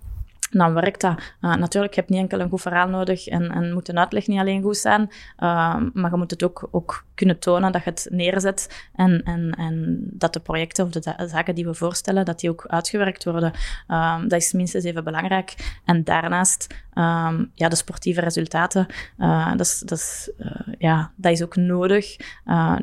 dan 0.59 0.75
werkt 0.75 1.01
dat. 1.01 1.19
Uh, 1.41 1.55
natuurlijk, 1.55 1.95
je 1.95 2.05
niet 2.07 2.19
enkel 2.19 2.41
een 2.41 2.49
goed 2.49 2.61
verhaal 2.61 2.89
nodig 2.89 3.27
en, 3.27 3.51
en 3.51 3.73
moet 3.73 3.89
een 3.89 3.99
uitleg 3.99 4.27
niet 4.27 4.39
alleen 4.39 4.63
goed 4.63 4.77
zijn, 4.77 5.03
uh, 5.03 5.77
maar 5.93 6.11
je 6.11 6.17
moet 6.17 6.31
het 6.31 6.43
ook, 6.43 6.69
ook 6.71 7.05
kunnen 7.15 7.39
tonen 7.39 7.73
dat 7.73 7.85
je 7.85 7.91
het 7.91 8.09
neerzet 8.11 8.89
en, 8.95 9.23
en, 9.23 9.51
en 9.59 9.99
dat 10.03 10.33
de 10.33 10.41
projecten 10.41 10.85
of 10.85 10.91
de 10.91 11.15
zaken 11.27 11.55
die 11.55 11.67
we 11.67 11.75
voorstellen, 11.75 12.25
dat 12.25 12.41
die 12.41 12.51
ook 12.51 12.65
uitgewerkt 12.67 13.25
worden. 13.25 13.53
Uh, 13.89 14.21
dat 14.21 14.41
is 14.41 14.53
minstens 14.53 14.85
even 14.85 15.05
belangrijk. 15.05 15.81
En 15.85 16.05
daarnaast, 16.05 16.67
um, 16.95 17.51
ja, 17.55 17.69
de 17.69 17.77
sportieve 17.77 18.21
resultaten, 18.21 18.87
uh, 19.19 19.51
dat, 19.51 19.67
is, 19.67 19.79
dat, 19.79 19.99
is, 19.99 20.31
uh, 20.39 20.75
ja, 20.79 21.11
dat 21.17 21.33
is 21.33 21.43
ook 21.43 21.57
nodig. 21.57 22.17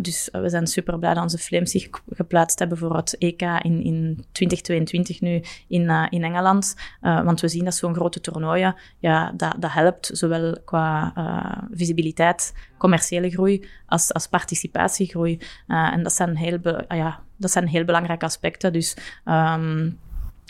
Dus 0.01 0.29
we 0.31 0.49
zijn 0.49 0.67
super 0.67 0.99
blij 0.99 1.13
dat 1.13 1.23
onze 1.23 1.37
Flames 1.37 1.71
zich 1.71 1.89
geplaatst 2.09 2.59
hebben 2.59 2.77
voor 2.77 2.95
het 2.95 3.17
EK 3.17 3.41
in, 3.41 3.83
in 3.83 4.25
2022 4.31 5.21
nu 5.21 5.41
in, 5.67 5.89
in 6.09 6.23
Engeland. 6.23 6.75
want 7.01 7.41
we 7.41 7.47
zien 7.47 7.62
dat 7.63 7.75
zo'n 7.75 7.95
grote 7.95 8.21
toernooien, 8.21 8.75
ja, 8.99 9.31
dat, 9.35 9.55
dat 9.59 9.71
helpt 9.71 10.09
zowel 10.13 10.57
qua 10.65 11.13
uh, 11.17 11.67
visibiliteit, 11.71 12.53
commerciële 12.77 13.29
groei, 13.29 13.67
als, 13.85 14.13
als 14.13 14.27
participatiegroei. 14.27 15.39
Uh, 15.67 15.93
en 15.93 16.03
dat 16.03 16.13
zijn, 16.13 16.37
heel 16.37 16.59
uh, 16.63 16.79
ja, 16.87 17.19
dat 17.37 17.51
zijn 17.51 17.67
heel 17.67 17.85
belangrijke 17.85 18.25
aspecten. 18.25 18.73
Dus 18.73 18.97
um, 19.25 19.99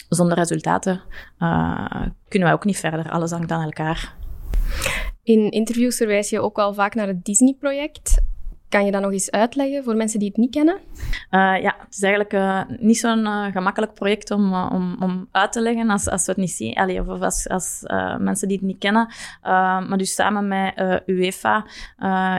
zonder 0.09 0.37
resultaten 0.37 1.01
kunnen 2.27 2.47
wij 2.47 2.53
ook 2.53 2.65
niet 2.65 2.77
verder. 2.77 3.09
Alles 3.09 3.31
hangt 3.31 3.51
aan 3.51 3.63
elkaar. 3.63 4.15
In 5.23 5.51
interviews 5.51 5.97
verwijs 5.97 6.29
je 6.29 6.41
ook 6.41 6.55
wel 6.55 6.73
vaak 6.73 6.95
naar 6.95 7.07
het 7.07 7.25
Disney-project. 7.25 8.21
Kan 8.73 8.85
je 8.85 8.91
dat 8.91 9.01
nog 9.01 9.11
eens 9.11 9.31
uitleggen 9.31 9.83
voor 9.83 9.95
mensen 9.95 10.19
die 10.19 10.27
het 10.27 10.37
niet 10.37 10.51
kennen? 10.51 10.75
Uh, 11.31 11.61
ja, 11.61 11.75
het 11.79 11.93
is 11.93 12.01
eigenlijk 12.01 12.33
uh, 12.33 12.61
niet 12.79 12.97
zo'n 12.97 13.19
uh, 13.19 13.45
gemakkelijk 13.45 13.93
project 13.93 14.31
om, 14.31 14.53
om, 14.53 14.95
om 14.99 15.27
uit 15.31 15.51
te 15.51 15.61
leggen 15.61 15.89
als, 15.89 16.09
als 16.09 16.25
we 16.25 16.31
het 16.31 16.41
niet 16.41 16.51
zien. 16.51 16.73
Allee, 16.73 16.99
of 17.01 17.21
als, 17.21 17.49
als 17.49 17.83
mensen 18.17 18.47
die 18.47 18.57
het 18.57 18.65
niet 18.65 18.77
kennen. 18.77 19.13
maar 19.41 19.97
dus 19.97 20.13
samen 20.13 20.47
met 20.47 21.01
UEFA 21.05 21.65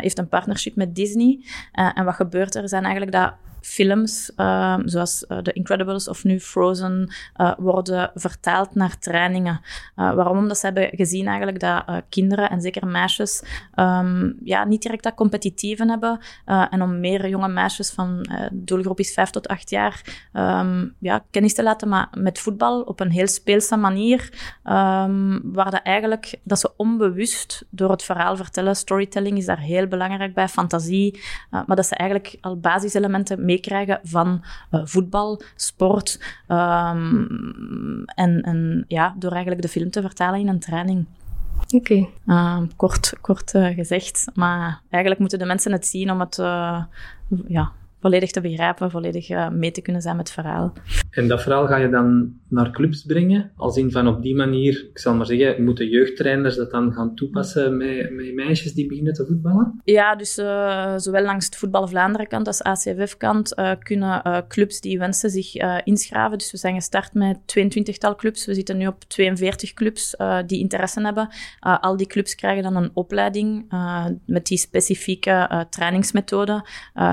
heeft 0.01 0.19
een 0.19 0.29
partnership 0.29 0.77
met 0.77 0.95
Disney. 0.95 1.45
en 1.73 2.05
wat 2.05 2.15
gebeurt 2.15 2.55
er? 2.55 2.69
zijn 2.69 2.83
eigenlijk 2.85 3.13
dat 3.13 3.33
films, 3.65 4.33
uh, 4.37 4.79
zoals 4.85 5.25
uh, 5.29 5.39
The 5.39 5.53
Incredibles 5.53 6.09
of 6.09 6.25
nu 6.25 6.41
Frozen, 6.41 7.13
uh, 7.37 7.53
worden 7.59 8.11
vertaald 8.15 8.75
naar 8.75 8.99
trainingen. 8.99 9.61
Uh, 9.97 10.15
waarom? 10.15 10.39
Omdat 10.39 10.59
ze 10.59 10.67
hebben 10.67 10.89
gezien 10.93 11.27
eigenlijk 11.27 11.61
dat 11.61 11.85
kinderen, 12.09 12.51
en 12.51 12.61
zeker 12.61 12.87
meisjes, 12.87 13.43
um, 13.75 14.37
ja, 14.43 14.65
niet 14.65 14.83
direct 14.83 15.03
dat 15.03 15.15
competitieve 15.15 15.85
hebben. 15.85 16.21
en 16.45 16.83
om 16.83 17.01
meer 17.01 17.29
jonge 17.29 17.49
meisjes 17.49 17.91
van, 17.91 18.27
doelgroep 18.53 18.99
is 18.99 19.13
5 19.13 19.31
tot 19.31 19.49
8 19.49 19.71
jaar, 19.71 20.29
um, 20.33 20.95
ja, 20.99 21.25
kennis 21.31 21.55
te 21.55 21.63
laten 21.63 21.89
maar 21.89 22.09
met 22.19 22.39
voetbal 22.39 22.81
op 22.81 23.01
een 23.01 23.11
heel 23.11 23.27
speelse 23.27 23.77
manier, 23.77 24.21
um, 24.65 25.53
waar 25.53 25.71
dat 25.71 25.83
eigenlijk, 25.83 26.35
dat 26.43 26.59
ze 26.61 26.73
onbewust 26.77 27.65
door 27.71 27.91
het 27.91 28.03
verhaal 28.03 28.37
vertellen, 28.37 28.77
storytelling 28.77 29.39
is 29.39 29.47
daar 29.47 29.61
heel 29.61 29.87
belangrijk 29.87 30.35
bij, 30.35 30.49
fantasie, 30.49 31.21
maar 31.51 31.77
dat 31.77 31.87
ze 31.87 31.95
eigenlijk 31.95 32.37
al 32.41 32.59
basiselementen 32.59 33.45
meekrijgen 33.55 34.01
van 34.03 34.45
uh, 34.71 34.81
voetbal, 34.85 35.43
sport. 35.57 36.21
Um, 36.49 38.05
en, 38.05 38.41
en 38.41 38.85
ja, 38.89 39.15
door 39.19 39.31
eigenlijk 39.33 39.63
de 39.63 39.69
film 39.69 39.91
te 39.91 40.01
vertalen 40.01 40.41
in 40.41 40.49
een 40.49 40.59
training. 40.59 41.07
Oké. 41.71 41.77
Okay. 41.77 42.11
Uh, 42.27 42.61
kort 42.77 43.13
kort 43.21 43.55
uh, 43.55 43.67
gezegd. 43.75 44.27
Maar 44.35 44.81
eigenlijk 44.91 45.21
moeten 45.21 45.39
de 45.39 45.45
mensen 45.45 45.73
het 45.73 45.87
zien 45.87 46.11
om 46.11 46.21
het 46.21 46.39
uh, 46.39 46.83
ja, 47.47 47.73
volledig 48.05 48.31
te 48.31 48.41
begrijpen, 48.41 48.91
volledig 48.91 49.31
uh, 49.31 49.49
mee 49.49 49.71
te 49.71 49.83
kunnen 49.83 50.03
zijn 50.03 50.17
met 50.17 50.29
het 50.29 50.37
verhaal. 50.41 50.73
En 51.11 51.29
dat 51.29 51.43
verhaal 51.43 51.67
ga 51.67 51.77
je 51.77 51.89
dan 51.89 52.33
naar 52.49 52.71
clubs 52.71 53.05
brengen? 53.05 53.51
Als 53.57 53.77
in 53.77 53.91
van 53.91 54.09
op 54.09 54.23
die 54.23 54.37
manier, 54.37 54.87
ik 54.91 54.99
zal 54.99 55.15
maar 55.15 55.27
zeggen, 55.27 55.65
moeten 55.65 55.89
jeugdtrainers 55.89 56.57
dat 56.57 56.71
dan 56.71 56.93
gaan 56.93 57.15
toepassen 57.15 57.77
met, 57.77 58.11
met 58.11 58.35
meisjes 58.35 58.75
die 58.75 58.87
beginnen 58.87 59.13
te 59.13 59.27
voetballen? 59.27 59.81
Ja, 59.85 60.17
dus 60.17 60.39
uh, 60.39 60.95
zowel 60.97 61.23
langs 61.23 61.45
het 61.45 61.57
Voetbal 61.57 61.89
Vlaanderen 61.89 62.29
kant 62.29 62.47
als 62.47 62.63
ACFF-kant 62.63 63.59
uh, 63.59 63.71
kunnen 63.79 64.45
clubs 64.49 64.81
die 64.81 64.99
wensen 64.99 65.31
zich 65.31 65.55
inschrijven. 65.85 66.39
Dus 66.39 66.51
we 66.51 66.59
zijn 66.59 66.75
gestart 66.75 67.15
met 67.15 67.39
22-tal 67.59 68.15
clubs. 68.15 68.47
We 68.47 68.55
zitten 68.55 68.77
nu 68.77 68.87
op 68.87 69.05
42 69.05 69.73
clubs 69.73 70.17
die 70.47 70.61
interesse 70.61 71.01
hebben. 71.01 71.29
al 71.61 71.97
die 71.97 72.07
clubs 72.07 72.35
krijgen 72.35 72.63
dan 72.63 72.77
een 72.77 72.91
opleiding 72.95 73.73
met 74.27 74.47
die 74.47 74.59
specifieke 74.59 75.67
trainingsmethode. 75.71 76.67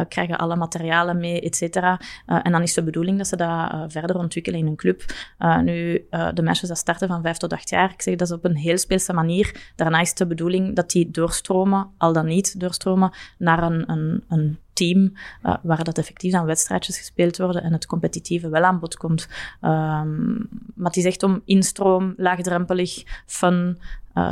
krijgen 0.08 0.38
alle 0.38 0.56
materialen 0.56 0.80
materialen 0.82 1.20
mee, 1.20 1.42
et. 1.42 1.76
Uh, 1.76 1.96
en 2.26 2.52
dan 2.52 2.62
is 2.62 2.74
de 2.74 2.84
bedoeling 2.84 3.18
dat 3.18 3.28
ze 3.28 3.36
dat 3.36 3.48
uh, 3.48 3.84
verder 3.88 4.18
ontwikkelen 4.18 4.60
in 4.60 4.68
een 4.68 4.76
club. 4.76 5.04
Uh, 5.40 5.60
nu, 5.60 6.06
de 6.34 6.42
meisjes 6.42 6.70
dat 6.70 6.78
starten 6.78 7.08
van 7.08 7.22
vijf 7.22 7.38
tot 7.38 7.54
acht 7.54 7.70
jaar, 7.70 7.92
ik 7.92 8.02
zeg 8.02 8.16
dat 8.16 8.28
is 8.28 8.34
op 8.34 8.46
een 8.46 8.56
heel 8.56 8.78
speelse 8.78 9.14
manier. 9.14 9.72
Daarna 9.76 10.00
is 10.00 10.14
de 10.14 10.28
bedoeling 10.28 10.76
dat 10.76 10.90
die 10.90 11.12
doorstromen, 11.12 11.88
al 11.98 12.14
dan 12.14 12.26
niet 12.26 12.60
doorstromen, 12.60 13.12
naar 13.38 13.64
een, 13.64 13.92
een, 13.92 14.24
een 14.30 14.60
team 14.74 15.14
waar 15.62 15.84
dat 15.84 15.98
effectief 15.98 16.32
dan 16.32 16.46
wedstrijdjes 16.46 16.98
gespeeld 16.98 17.38
worden 17.38 17.64
en 17.64 17.74
het 17.74 17.86
competitieve 17.86 18.50
wel 18.50 18.64
aan 18.64 18.80
bod 18.80 18.98
komt. 18.98 19.28
Um, 19.62 20.50
maar 20.76 20.88
het 20.88 20.98
is 20.98 21.06
echt 21.06 21.24
om 21.24 21.42
instroom, 21.46 22.14
laagdrempelig, 22.18 23.04
fun, 23.26 23.80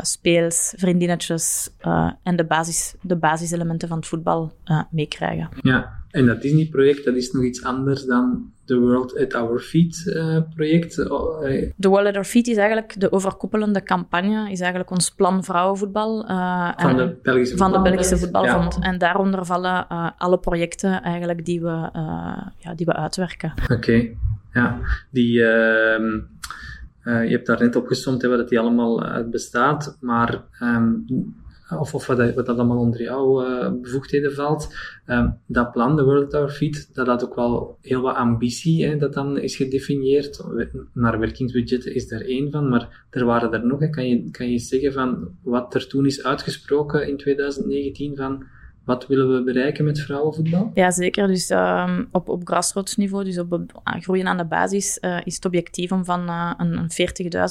speels, 0.01 0.73
vriendinnetjes 0.77 1.69
en 2.23 2.35
de, 2.35 2.45
basis, 2.45 2.95
de 3.01 3.15
basiselementen 3.15 3.87
van 3.87 3.97
het 3.97 4.07
voetbal 4.07 4.51
meekrijgen. 4.89 5.49
Ja, 5.61 5.98
en 6.11 6.25
dat 6.25 6.41
Disney-project, 6.41 7.05
dat 7.05 7.15
is 7.15 7.31
nog 7.31 7.43
iets 7.43 7.63
anders 7.63 8.05
dan 8.05 8.51
de 8.65 8.77
World 8.77 9.17
at 9.17 9.33
Our 9.33 9.59
Feet 9.59 10.03
uh, 10.05 10.37
project. 10.55 10.95
De 11.75 11.87
World 11.87 12.07
at 12.07 12.15
Our 12.15 12.23
Feet 12.23 12.47
is 12.47 12.57
eigenlijk 12.57 12.99
de 12.99 13.11
overkoepelende 13.11 13.83
campagne, 13.83 14.51
is 14.51 14.59
eigenlijk 14.59 14.91
ons 14.91 15.11
plan 15.11 15.43
vrouwenvoetbal. 15.43 16.29
Uh, 16.29 16.71
van, 16.77 16.97
de 16.97 17.15
Belgische 17.23 17.57
van 17.57 17.71
de 17.71 17.81
Belgische. 17.81 18.29
Ja. 18.31 18.69
En 18.79 18.97
daaronder 18.97 19.45
vallen 19.45 19.85
uh, 19.91 20.09
alle 20.17 20.39
projecten 20.39 21.01
eigenlijk 21.01 21.45
die 21.45 21.61
we, 21.61 21.89
ja, 22.57 22.73
die 22.75 22.85
we 22.85 22.93
uitwerken. 22.93 23.53
Oké, 23.63 23.73
okay. 23.73 24.17
ja. 24.53 24.79
Die... 25.09 25.43
Ehm, 25.43 26.19
je 27.03 27.31
hebt 27.35 27.45
daar 27.45 27.59
net 27.59 27.75
opgesomd 27.75 28.21
hè, 28.21 28.27
wat 28.27 28.49
die 28.49 28.59
allemaal 28.59 29.03
uit 29.03 29.31
bestaat, 29.31 29.97
maar 29.99 30.43
um, 30.61 31.05
of, 31.77 31.93
of 31.93 32.07
wat, 32.07 32.17
dat, 32.17 32.33
wat 32.35 32.45
dat 32.45 32.57
allemaal 32.57 32.77
onder 32.77 33.01
jouw 33.01 33.45
uh, 33.45 33.71
bevoegdheden 33.81 34.33
valt. 34.33 34.75
Um, 35.07 35.37
dat 35.45 35.71
plan, 35.71 35.95
de 35.95 36.03
World 36.03 36.29
Tower 36.29 36.49
Feed, 36.49 36.95
dat 36.95 37.07
had 37.07 37.23
ook 37.23 37.35
wel 37.35 37.77
heel 37.81 38.01
wat 38.01 38.15
ambitie, 38.15 38.85
hè, 38.85 38.97
dat 38.97 39.13
dan 39.13 39.37
is 39.37 39.55
gedefinieerd. 39.55 40.43
Naar 40.93 41.19
werkingsbudgetten 41.19 41.95
is 41.95 42.07
daar 42.07 42.21
één 42.21 42.51
van, 42.51 42.69
maar 42.69 43.05
er 43.09 43.25
waren 43.25 43.53
er 43.53 43.65
nog. 43.65 43.79
Hè. 43.79 43.89
Kan, 43.89 44.07
je, 44.07 44.31
kan 44.31 44.51
je 44.51 44.59
zeggen 44.59 44.93
van 44.93 45.29
wat 45.43 45.75
er 45.75 45.87
toen 45.87 46.05
is 46.05 46.23
uitgesproken 46.23 47.07
in 47.07 47.17
2019 47.17 48.15
van 48.15 48.45
Wat 48.89 49.07
willen 49.07 49.35
we 49.35 49.43
bereiken 49.43 49.85
met 49.85 49.99
vrouwenvoetbal? 49.99 50.71
Ja, 50.73 50.91
zeker. 50.91 51.27
Dus 51.27 51.49
um, 51.49 52.07
op, 52.11 52.29
op 52.29 52.41
grassroots 52.43 52.95
niveau, 52.95 53.23
dus 53.23 53.39
op, 53.39 53.51
op 53.51 53.69
groeien 53.83 54.27
aan 54.27 54.37
de 54.37 54.45
basis, 54.45 54.97
uh, 55.01 55.17
is 55.23 55.35
het 55.35 55.45
objectief 55.45 55.91
om 55.91 56.05
van 56.05 56.29
uh, 56.29 56.53
een, 56.57 56.77
een 56.77 56.91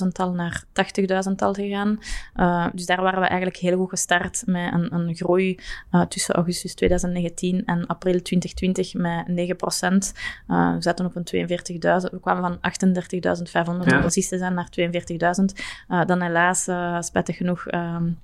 40.000-tal 0.03 0.33
naar 0.33 0.65
80.000-tal 1.31 1.53
te 1.53 1.69
gaan. 1.69 1.99
Uh, 2.37 2.67
dus 2.73 2.87
daar 2.87 3.03
waren 3.03 3.21
we 3.21 3.27
eigenlijk 3.27 3.57
heel 3.57 3.77
goed 3.77 3.89
gestart 3.89 4.43
met 4.47 4.73
een, 4.73 4.95
een 4.95 5.15
groei 5.15 5.59
tussen 6.09 6.35
augustus 6.35 6.75
2019 6.75 7.65
en 7.65 7.87
april 7.87 8.23
2020 8.23 8.95
met 8.95 9.29
9 9.29 9.57
procent. 9.57 10.13
we 10.47 10.77
zaten 10.79 11.07
op 11.07 11.17
een 11.17 11.49
42.000, 11.49 11.57
we 12.11 12.21
kwamen 12.21 12.59
van 12.61 12.73
38.500 13.85 13.89
ja. 13.89 14.01
precies 14.01 14.29
te 14.29 14.39
zijn 14.39 14.55
naar 14.55 14.69
42.000. 14.81 16.07
dan 16.07 16.23
helaas, 16.23 16.69
spijtig 17.01 17.37
genoeg, 17.37 17.67
um, 17.71 18.19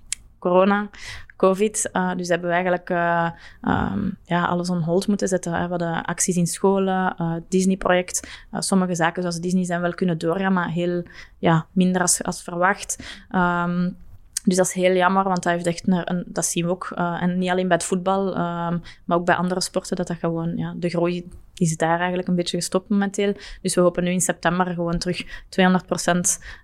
corona, 0.45 0.89
COVID. 1.37 1.91
Uh, 1.93 2.15
dus 2.17 2.29
hebben 2.29 2.49
we 2.49 2.55
eigenlijk 2.55 2.91
uh, 2.91 3.31
um, 3.63 4.17
ja, 4.25 4.45
alles 4.45 4.71
on 4.71 4.83
hold 4.83 5.09
moeten 5.09 5.29
zetten. 5.29 5.53
We 5.53 5.59
hadden 5.59 6.05
acties 6.05 6.37
in 6.37 6.47
scholen, 6.47 7.15
uh, 7.21 7.35
Disney-project. 7.49 8.29
sommige 8.51 8.95
zaken 8.95 9.23
zoals 9.23 9.41
Disney 9.41 9.65
zijn 9.65 9.81
wel 9.81 9.95
kunnen 9.95 10.19
doorgaan, 10.19 10.53
maar 10.53 10.69
heel 10.69 11.03
ja, 11.39 11.67
minder 11.73 12.01
als, 12.01 12.23
als 12.23 12.43
verwacht. 12.43 12.99
Um, 13.35 13.97
dus 14.45 14.57
dat 14.57 14.67
is 14.67 14.73
heel 14.73 14.95
jammer, 14.95 15.25
want 15.25 15.43
dat, 15.43 15.53
heeft 15.53 15.67
echt 15.67 15.89
een, 15.89 16.25
dat 16.27 16.45
zien 16.45 16.65
we 16.65 16.71
ook. 16.71 16.93
Uh, 16.95 17.23
en 17.23 17.39
niet 17.39 17.51
alleen 17.51 17.69
bij 17.69 17.77
het 17.77 17.87
voetbal, 17.87 18.27
um, 18.27 18.83
maar 19.05 19.19
ook 19.19 19.25
bij 19.25 19.35
andere 19.35 19.61
sporten, 19.61 19.97
dat 19.97 20.07
dat 20.07 20.17
gewoon, 20.17 20.57
ja, 20.57 20.75
de 20.77 20.89
groei 20.89 21.29
is 21.55 21.77
daar 21.77 21.99
eigenlijk 21.99 22.29
een 22.29 22.35
beetje 22.35 22.57
gestopt 22.57 22.89
momenteel. 22.89 23.35
Dus 23.63 23.75
we 23.75 23.81
hopen 23.81 24.05
nu 24.05 24.11
in 24.11 24.21
september 24.21 24.67
gewoon 24.67 24.99
terug 24.99 25.23
200% 25.25 25.27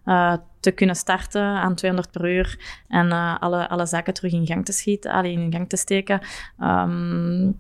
uh, 0.05 0.35
te 0.61 0.71
kunnen 0.71 0.97
starten 0.97 1.43
aan 1.43 1.75
200 1.75 2.13
per 2.13 2.31
uur 2.31 2.59
en 2.89 3.07
uh, 3.07 3.37
alle, 3.39 3.69
alle 3.69 3.87
zaken 3.87 4.15
terug 4.15 4.33
in 4.33 4.47
gang 4.47 4.65
te 4.65 4.73
schieten, 4.73 5.13
alleen 5.13 5.41
in 5.41 5.53
gang 5.53 5.69
te 5.69 5.77
steken. 5.77 6.21
Um, 6.61 7.59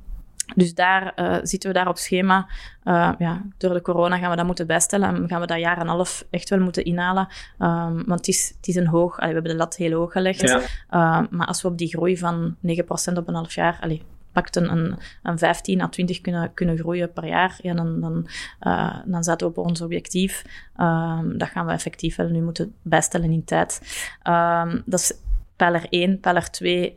dus 0.55 0.75
daar 0.75 1.13
uh, 1.17 1.37
zitten 1.43 1.71
we 1.71 1.79
daar 1.79 1.89
op 1.89 1.99
schema. 1.99 2.47
Uh, 2.85 3.13
ja, 3.19 3.43
door 3.59 3.73
de 3.73 3.83
corona 3.83 4.19
gaan 4.19 4.31
we 4.31 4.37
dat 4.37 4.47
moeten 4.47 4.67
bijstellen 4.67 5.09
en 5.09 5.29
gaan 5.29 5.41
we 5.41 5.47
dat 5.47 5.59
jaar 5.59 5.79
en 5.79 5.87
half 5.87 6.25
echt 6.31 6.49
wel 6.49 6.59
moeten 6.59 6.85
inhalen. 6.85 7.29
Um, 7.59 8.05
want 8.07 8.09
het 8.19 8.29
is, 8.29 8.53
het 8.57 8.69
is 8.69 8.77
een 8.77 8.87
hoog, 8.87 9.19
allee, 9.19 9.29
we 9.29 9.35
hebben 9.35 9.53
de 9.53 9.59
lat 9.59 9.77
heel 9.77 9.93
hoog 9.93 10.13
gelegd. 10.13 10.41
Ja. 10.41 10.59
Uh, 10.91 11.27
maar 11.31 11.47
als 11.47 11.63
we 11.63 11.69
op 11.69 11.79
die 11.79 11.89
groei 11.89 12.19
van 12.19 12.57
9% 12.67 13.17
op 13.17 13.29
een 13.29 13.35
half 13.35 13.55
jaar, 13.55 13.79
allee, 13.81 14.03
pakt 14.33 14.57
een, 14.57 14.71
een, 14.71 14.99
een 15.23 15.39
15 15.39 15.81
à 15.81 15.89
20 15.89 16.21
kunnen, 16.21 16.55
kunnen 16.55 16.79
groeien 16.79 17.13
per 17.13 17.27
jaar, 17.27 17.59
ja, 17.63 17.75
dan, 17.75 18.01
dan, 18.01 18.29
uh, 18.63 18.97
dan 19.05 19.25
zaten 19.25 19.47
we 19.47 19.59
op 19.59 19.67
ons 19.67 19.81
objectief. 19.81 20.45
Um, 20.81 21.39
dat 21.39 21.49
gaan 21.49 21.67
we 21.67 21.73
effectief 21.73 22.17
wel 22.17 22.29
nu 22.29 22.43
moeten 22.43 22.75
bijstellen 22.83 23.31
in 23.31 23.45
tijd. 23.45 23.81
Um, 24.29 24.83
dat 24.87 25.01
is 25.01 25.13
Peller 25.61 25.87
1, 25.91 26.21
Peller 26.21 26.51
2 26.51 26.93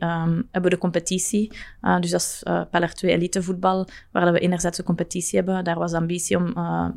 hebben 0.50 0.62
we 0.62 0.68
de 0.68 0.78
competitie. 0.78 1.52
Uh, 1.82 2.00
dus 2.00 2.10
dat 2.10 2.20
is 2.20 2.42
uh, 2.44 2.62
Peller 2.70 2.94
2 2.94 3.12
elitevoetbal, 3.12 3.88
waar 4.10 4.32
we 4.32 4.38
enerzijds 4.38 4.78
een 4.78 4.84
competitie 4.84 5.38
hebben. 5.38 5.64
Daar 5.64 5.78
was 5.78 5.90
de 5.90 5.96
ambitie 5.96 6.36
om 6.36 6.52
uh, 6.56 6.88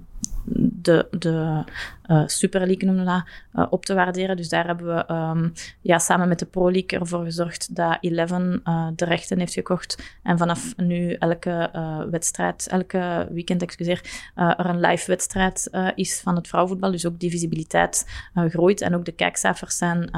de, 0.56 1.08
de 1.12 1.64
uh, 2.08 2.24
Super 2.26 2.66
League 2.66 2.86
noemen 2.86 3.06
dat, 3.06 3.24
uh, 3.56 3.68
op 3.70 3.86
te 3.86 3.94
waarderen. 3.94 4.38
Dus 4.38 4.50
daar 4.50 4.66
hebben 4.66 4.86
we 4.86 5.14
um, 5.14 5.54
ja, 5.82 6.00
samen 6.00 6.28
met 6.28 6.40
de 6.40 6.46
Pro 6.46 6.72
League 6.72 7.00
ervoor 7.00 7.24
gezorgd 7.24 7.76
dat 7.76 7.98
Eleven 8.02 8.62
uh, 8.64 8.88
de 8.96 9.06
rechten 9.06 9.40
heeft 9.40 9.54
gekocht. 9.54 10.18
En 10.24 10.38
vanaf 10.38 10.78
nu 10.78 11.14
elke 11.14 11.70
wedstrijd, 12.12 12.68
elke 12.68 13.28
weekend, 13.32 13.62
excuseer, 13.62 14.02
er 14.36 14.66
een 14.66 14.80
live 14.80 15.08
wedstrijd 15.08 15.70
is 15.96 16.20
van 16.20 16.36
het 16.36 16.48
vrouwenvoetbal. 16.48 16.92
Dus 16.92 17.06
ook 17.06 17.20
die 17.20 17.30
visibiliteit 17.30 18.08
groeit 18.34 18.82
en 18.82 18.96
ook 18.96 19.06
de 19.06 19.12
kijkcijfers 19.12 19.78
zijn 19.78 20.10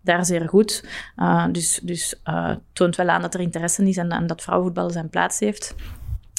daar 0.00 0.24
zeer 0.24 0.48
goed. 0.48 0.84
dus 1.52 1.80
dus 1.82 2.20
toont 2.72 2.96
wel 2.96 3.08
aan 3.08 3.22
dat 3.22 3.34
er 3.34 3.40
interesse 3.40 3.88
is 3.88 3.96
en, 3.96 4.10
en 4.10 4.26
dat 4.26 4.42
vrouwenvoetbal 4.42 4.90
zijn 4.90 5.08
plaats 5.08 5.38
heeft. 5.38 5.74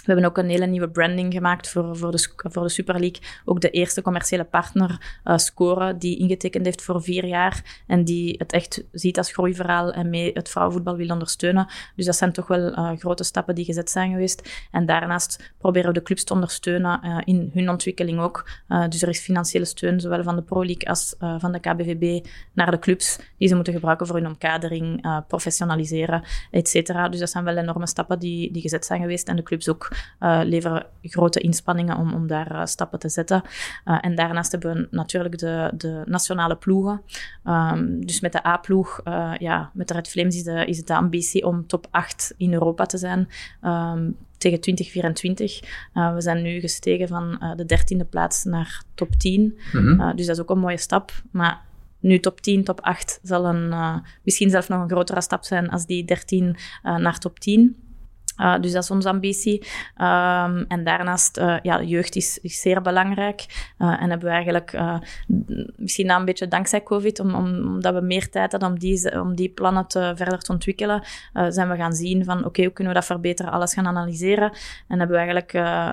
We 0.06 0.12
hebben 0.12 0.26
ook 0.26 0.38
een 0.38 0.50
hele 0.50 0.66
nieuwe 0.66 0.90
branding 0.90 1.34
gemaakt 1.34 1.70
voor, 1.70 1.98
voor, 1.98 2.12
de, 2.12 2.30
voor 2.36 2.64
de 2.64 2.70
Super 2.70 3.00
League. 3.00 3.22
Ook 3.46 3.62
de 3.62 3.70
eerste 3.70 4.02
commerciële 4.02 4.44
partner, 4.44 5.20
uh, 5.24 5.38
Score, 5.38 5.98
die 5.98 6.18
ingetekend 6.18 6.66
heeft 6.66 6.82
voor 6.82 7.04
vier 7.04 7.26
jaar 7.26 7.84
en 7.88 8.04
die 8.04 8.36
het 8.38 8.52
echt 8.52 8.84
ziet 8.92 9.18
als 9.18 9.32
groeiverhaal 9.32 9.92
en 9.92 10.10
mee 10.10 10.32
het 10.34 10.50
vrouwenvoetbal 10.50 10.96
wil 10.96 11.10
ondersteunen. 11.10 11.68
Dus 11.96 12.06
dat 12.06 12.16
zijn 12.16 12.32
toch 12.32 12.48
wel 12.48 12.72
uh, 12.72 12.92
grote 12.98 13.24
stappen 13.24 13.56
die 13.56 13.66
gezet 13.66 13.90
zijn 13.90 14.12
geweest. 14.12 14.68
En 14.72 14.86
daarnaast 14.86 15.54
proberen 15.58 15.88
we 15.88 15.94
de 15.94 16.04
clubs 16.04 16.24
te 16.24 16.34
ondersteunen 16.34 17.00
uh, 17.04 17.18
in 17.24 17.50
hun 17.54 17.70
ontwikkeling 17.70 18.20
ook. 18.20 18.50
dus 18.90 19.02
er 19.02 19.10
is 19.10 19.20
financiële 19.20 19.66
steun, 19.66 20.00
zowel 20.00 20.24
van 20.24 20.36
de 20.36 20.42
Pro 20.42 20.66
League 20.66 20.90
als 20.90 21.16
van 21.18 21.52
de 21.52 21.60
KBVB, 21.60 22.26
naar 22.54 22.72
de 22.72 22.80
clubs, 22.80 23.20
die 23.38 23.48
ze 23.48 23.56
moeten 23.56 23.74
gebruiken 23.74 24.08
voor 24.08 24.16
hun 24.16 24.28
omkadering, 24.28 25.06
professionaliseren, 25.28 26.24
et 26.52 26.70
cetera. 26.70 27.10
Dus 27.10 27.20
dat 27.20 27.30
zijn 27.30 27.44
wel 27.44 27.58
enorme 27.58 27.88
stappen 27.88 28.20
die, 28.20 28.52
die 28.52 28.62
gezet 28.62 28.86
zijn 28.86 29.02
geweest 29.02 29.28
en 29.28 29.36
de 29.36 29.44
clubs 29.44 29.70
ook 29.70 29.91
uh, 30.20 30.42
leveren 30.44 30.86
grote 31.02 31.40
inspanningen 31.40 31.98
om, 31.98 32.14
om 32.14 32.28
daar 32.28 32.52
uh, 32.52 32.66
stappen 32.66 33.00
te 33.00 33.10
zetten. 33.10 33.42
Uh, 33.86 33.98
en 34.02 34.16
daarnaast 34.16 34.52
hebben 34.52 34.74
we 34.74 34.88
natuurlijk 34.92 35.38
de, 35.38 35.72
de 35.78 36.02
nationale 36.06 36.56
ploegen. 36.56 37.02
Um, 37.46 38.06
dus 38.06 38.20
met 38.20 38.32
de 38.32 38.46
A-ploeg, 38.46 39.02
ja, 39.38 39.72
met 39.74 39.88
de 39.88 39.94
Red 39.94 40.08
Flames 40.08 40.36
is, 40.36 40.44
de, 40.44 40.66
is 40.66 40.78
het 40.78 40.88
de 40.88 40.96
ambitie 40.96 41.46
om 41.46 41.68
top 41.68 41.88
8 41.92 42.34
in 42.38 42.54
Europa 42.54 42.86
te 42.86 42.98
zijn. 42.98 43.28
Um, 43.64 44.18
tegen 44.42 44.60
2024. 44.60 45.62
Uh, 45.94 46.14
we 46.14 46.22
zijn 46.22 46.42
nu 46.42 46.60
gestegen 46.60 47.08
van 47.08 47.40
uh, 47.44 47.56
de 47.56 47.66
dertiende 47.66 48.06
plaats 48.06 48.44
naar 48.44 48.84
top 48.96 49.16
10. 49.16 49.42
Mm 49.42 49.52
-hmm. 49.72 50.02
uh, 50.02 50.16
dus 50.16 50.26
dat 50.26 50.36
is 50.36 50.42
ook 50.42 50.50
een 50.50 50.60
mooie 50.60 50.78
stap. 50.78 51.12
Maar 51.32 51.62
nu 52.00 52.20
top 52.20 52.42
10, 52.42 52.64
top 52.64 52.82
8 52.82 53.20
zal 53.24 53.46
een, 53.46 53.74
misschien 54.24 54.50
zelfs 54.50 54.68
nog 54.68 54.82
een 54.82 54.90
grotere 54.90 55.22
stap 55.22 55.44
zijn 55.44 55.70
als 55.70 55.86
die 55.86 56.06
13 56.06 56.56
naar 56.84 57.18
top 57.18 57.40
10. 57.40 57.76
Uh, 58.38 58.60
dus 58.60 58.72
dat 58.72 58.84
is 58.84 58.92
onze 58.92 59.10
ambitie. 59.10 59.60
Um, 59.98 60.66
en 60.68 60.84
daarnaast, 60.84 61.38
uh, 61.38 61.58
ja, 61.62 61.82
jeugd 61.82 62.16
is, 62.16 62.40
zeer 62.42 62.82
belangrijk. 62.82 63.46
Uh, 63.80 64.02
en 64.02 64.10
hebben 64.10 64.28
we 64.28 64.34
eigenlijk, 64.34 64.80
misschien 65.76 66.06
na 66.06 66.16
een 66.16 66.26
beetje 66.26 66.48
dankzij 66.48 66.84
COVID, 66.84 67.20
om, 67.20 67.36
om, 67.36 67.46
omdat 67.68 67.94
we 67.94 68.02
meer 68.02 68.30
tijd 68.30 68.52
hadden 68.52 68.70
om 68.70 68.80
die, 68.80 69.22
om 69.22 69.36
die 69.36 69.50
plannen 69.50 69.88
te, 69.88 70.14
verder 70.16 70.40
te 70.40 70.52
ontwikkelen, 70.52 71.04
zijn 71.50 71.70
we 71.70 71.76
gaan 71.76 71.94
zien 71.94 72.26
van, 72.26 72.46
oké, 72.46 72.64
hoe 72.64 72.72
kunnen 72.72 72.94
we 72.94 73.00
dat 73.00 73.08
verbeteren, 73.08 73.52
alles 73.52 73.74
gaan 73.74 73.88
analyseren. 73.88 74.52
En 74.88 75.00
hebben 75.00 75.18
we 75.18 75.24
eigenlijk 75.24 75.52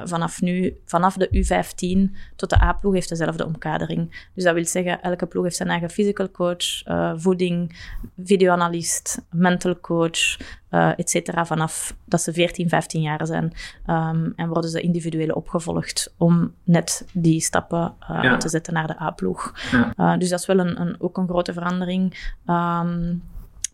vanaf 0.09 0.41
nu, 0.41 0.77
vanaf 0.85 1.15
de 1.15 1.29
U15 1.29 2.17
tot 2.37 2.51
de 2.51 2.61
A-ploeg 2.61 2.95
heeft 2.95 3.09
dezelfde 3.09 3.47
omkadering. 3.47 4.29
Dus 4.35 4.45
dat 4.45 4.55
wil 4.55 4.65
zeggen, 4.65 5.03
elke 5.03 5.27
ploeg 5.27 5.45
heeft 5.45 5.57
zijn 5.57 5.69
eigen 5.69 5.91
physical 5.91 6.31
coach, 6.31 6.83
voeding, 7.17 7.79
videoanalist, 8.25 9.23
mental 9.31 9.81
coach, 9.81 10.37
uh, 10.71 10.99
et 10.99 11.11
cetera, 11.11 11.47
vanaf 11.47 11.97
dat 12.05 12.23
ze 12.23 12.33
14, 12.33 12.69
15 12.69 13.01
jaar 13.01 13.27
zijn. 13.27 13.53
Um, 13.87 14.33
en 14.37 14.49
worden 14.49 14.71
ze 14.71 14.81
individueel 14.81 15.35
opgevolgd 15.35 16.15
om 16.17 16.55
net 16.65 17.07
die 17.13 17.41
stappen 17.41 17.95
uh, 18.11 18.23
ja. 18.23 18.37
te 18.37 18.49
zetten 18.49 18.73
naar 18.73 18.87
de 18.87 19.01
A-ploeg. 19.01 19.55
Ja. 19.71 19.93
Uh, 19.97 20.19
dus 20.19 20.29
dat 20.29 20.41
is 20.41 20.47
wel 20.47 20.59
een, 20.59 20.81
een, 20.81 20.97
ook 20.99 21.17
een 21.17 21.29
grote 21.29 21.53
verandering. 21.53 22.31
Um, 22.47 23.23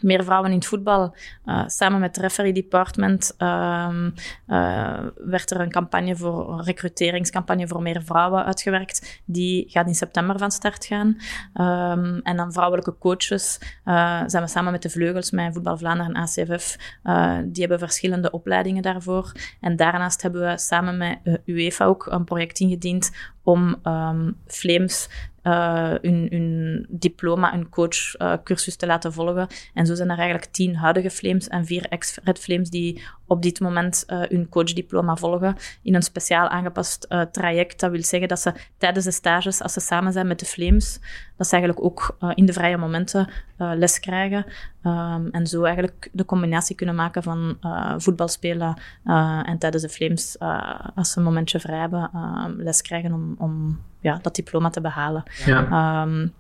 meer 0.05 0.25
vrouwen 0.25 0.51
in 0.51 0.57
het 0.57 0.67
voetbal. 0.67 1.15
Uh, 1.47 1.63
samen 1.67 2.01
met 2.01 2.17
het 2.17 2.25
referee 2.25 2.53
department 2.53 3.35
um, 3.39 4.15
uh, 4.47 4.99
werd 5.17 5.51
er 5.51 5.61
een 5.61 5.71
campagne 5.71 6.17
voor, 6.17 6.53
een 6.53 6.65
recruteringscampagne 6.65 7.69
voor 7.69 7.83
meer 7.83 8.03
vrouwen 8.03 8.45
uitgewerkt. 8.45 9.23
Die 9.25 9.65
gaat 9.69 9.87
in 9.87 9.95
september 9.95 10.39
van 10.39 10.51
start 10.51 10.85
gaan. 10.85 11.07
Um, 11.55 12.21
en 12.23 12.37
dan 12.37 12.53
vrouwelijke 12.53 12.99
coaches 12.99 13.59
uh, 13.85 14.23
zijn 14.27 14.43
we 14.43 14.49
samen 14.49 14.73
met 14.73 14.83
de 14.83 14.91
vleugels, 14.91 15.31
met 15.31 15.55
Voetbal 15.55 15.79
Vlaanderen 15.79 16.15
en 16.15 16.23
ACFF. 16.23 16.77
die 17.45 17.61
hebben 17.61 17.79
verschillende 17.79 18.31
opleidingen 18.31 18.83
daarvoor. 18.83 19.33
En 19.61 19.77
daarnaast 19.77 20.23
hebben 20.23 20.41
we 20.41 20.59
samen 20.59 20.97
met 20.97 21.19
UEFA 21.45 21.85
ook 21.85 22.07
een 22.07 22.25
project 22.25 22.61
ingediend 22.61 23.11
om 23.43 23.77
um, 23.85 24.37
Flames 24.47 25.09
uh, 25.45 25.95
hun, 26.01 26.87
diploma, 26.89 27.51
hun 27.53 27.69
coachcursus 27.69 28.73
uh, 28.73 28.79
te 28.79 28.87
laten 28.87 29.13
volgen. 29.13 29.47
En 29.75 29.87
zo 29.87 29.95
zijn 29.95 30.11
er 30.11 30.19
eigenlijk 30.19 30.53
tien 30.53 30.77
huidige 30.77 31.11
Flames 31.11 31.49
en 31.49 31.67
vier 31.67 31.87
ex-Red 31.89 32.39
Flames 32.39 32.71
die 32.71 33.03
op 33.27 33.43
dit 33.43 33.61
moment 33.61 34.05
uh, 34.07 34.23
hun 34.29 34.49
coachdiploma 34.49 35.17
volgen 35.17 35.57
in 35.83 35.95
een 35.95 36.03
speciaal 36.03 36.49
aangepast 36.49 37.07
uh, 37.09 37.21
traject. 37.21 37.81
Dat 37.81 37.91
wil 37.91 38.03
zeggen 38.03 38.29
dat 38.29 38.41
ze 38.41 38.53
tijdens 38.79 39.05
de 39.05 39.11
stages, 39.11 39.63
als 39.63 39.73
ze 39.73 39.81
samen 39.81 40.13
zijn 40.13 40.27
met 40.27 40.39
de 40.39 40.47
Flames, 40.47 41.01
dat 41.37 41.47
ze 41.47 41.57
eigenlijk 41.57 41.85
ook 41.85 42.17
uh, 42.21 42.31
in 42.35 42.47
de 42.47 42.53
vrije 42.53 42.77
momenten 42.77 43.29
les 43.57 44.01
krijgen. 44.01 44.47
Um, 44.85 45.29
en 45.31 45.47
zo 45.47 45.63
eigenlijk 45.63 46.09
de 46.13 46.25
combinatie 46.25 46.77
kunnen 46.77 46.95
maken 46.95 47.23
van 47.23 47.59
voetbal 47.97 48.29
spelen 48.29 48.81
en 49.45 49.59
tijdens 49.59 49.83
de 49.83 49.89
Flames, 49.89 50.37
als 50.95 51.13
ze 51.13 51.19
een 51.19 51.25
momentje 51.25 51.61
vrij 51.61 51.79
hebben, 51.79 52.11
les 52.57 52.83
krijgen 52.83 53.13
om, 53.13 53.35
om 53.39 53.81
ja, 54.01 54.19
dat 54.23 54.35
diploma 54.35 54.71
te 54.71 54.81
behalen. 54.81 55.23
Ja. 55.45 56.03
Um, 56.03 56.33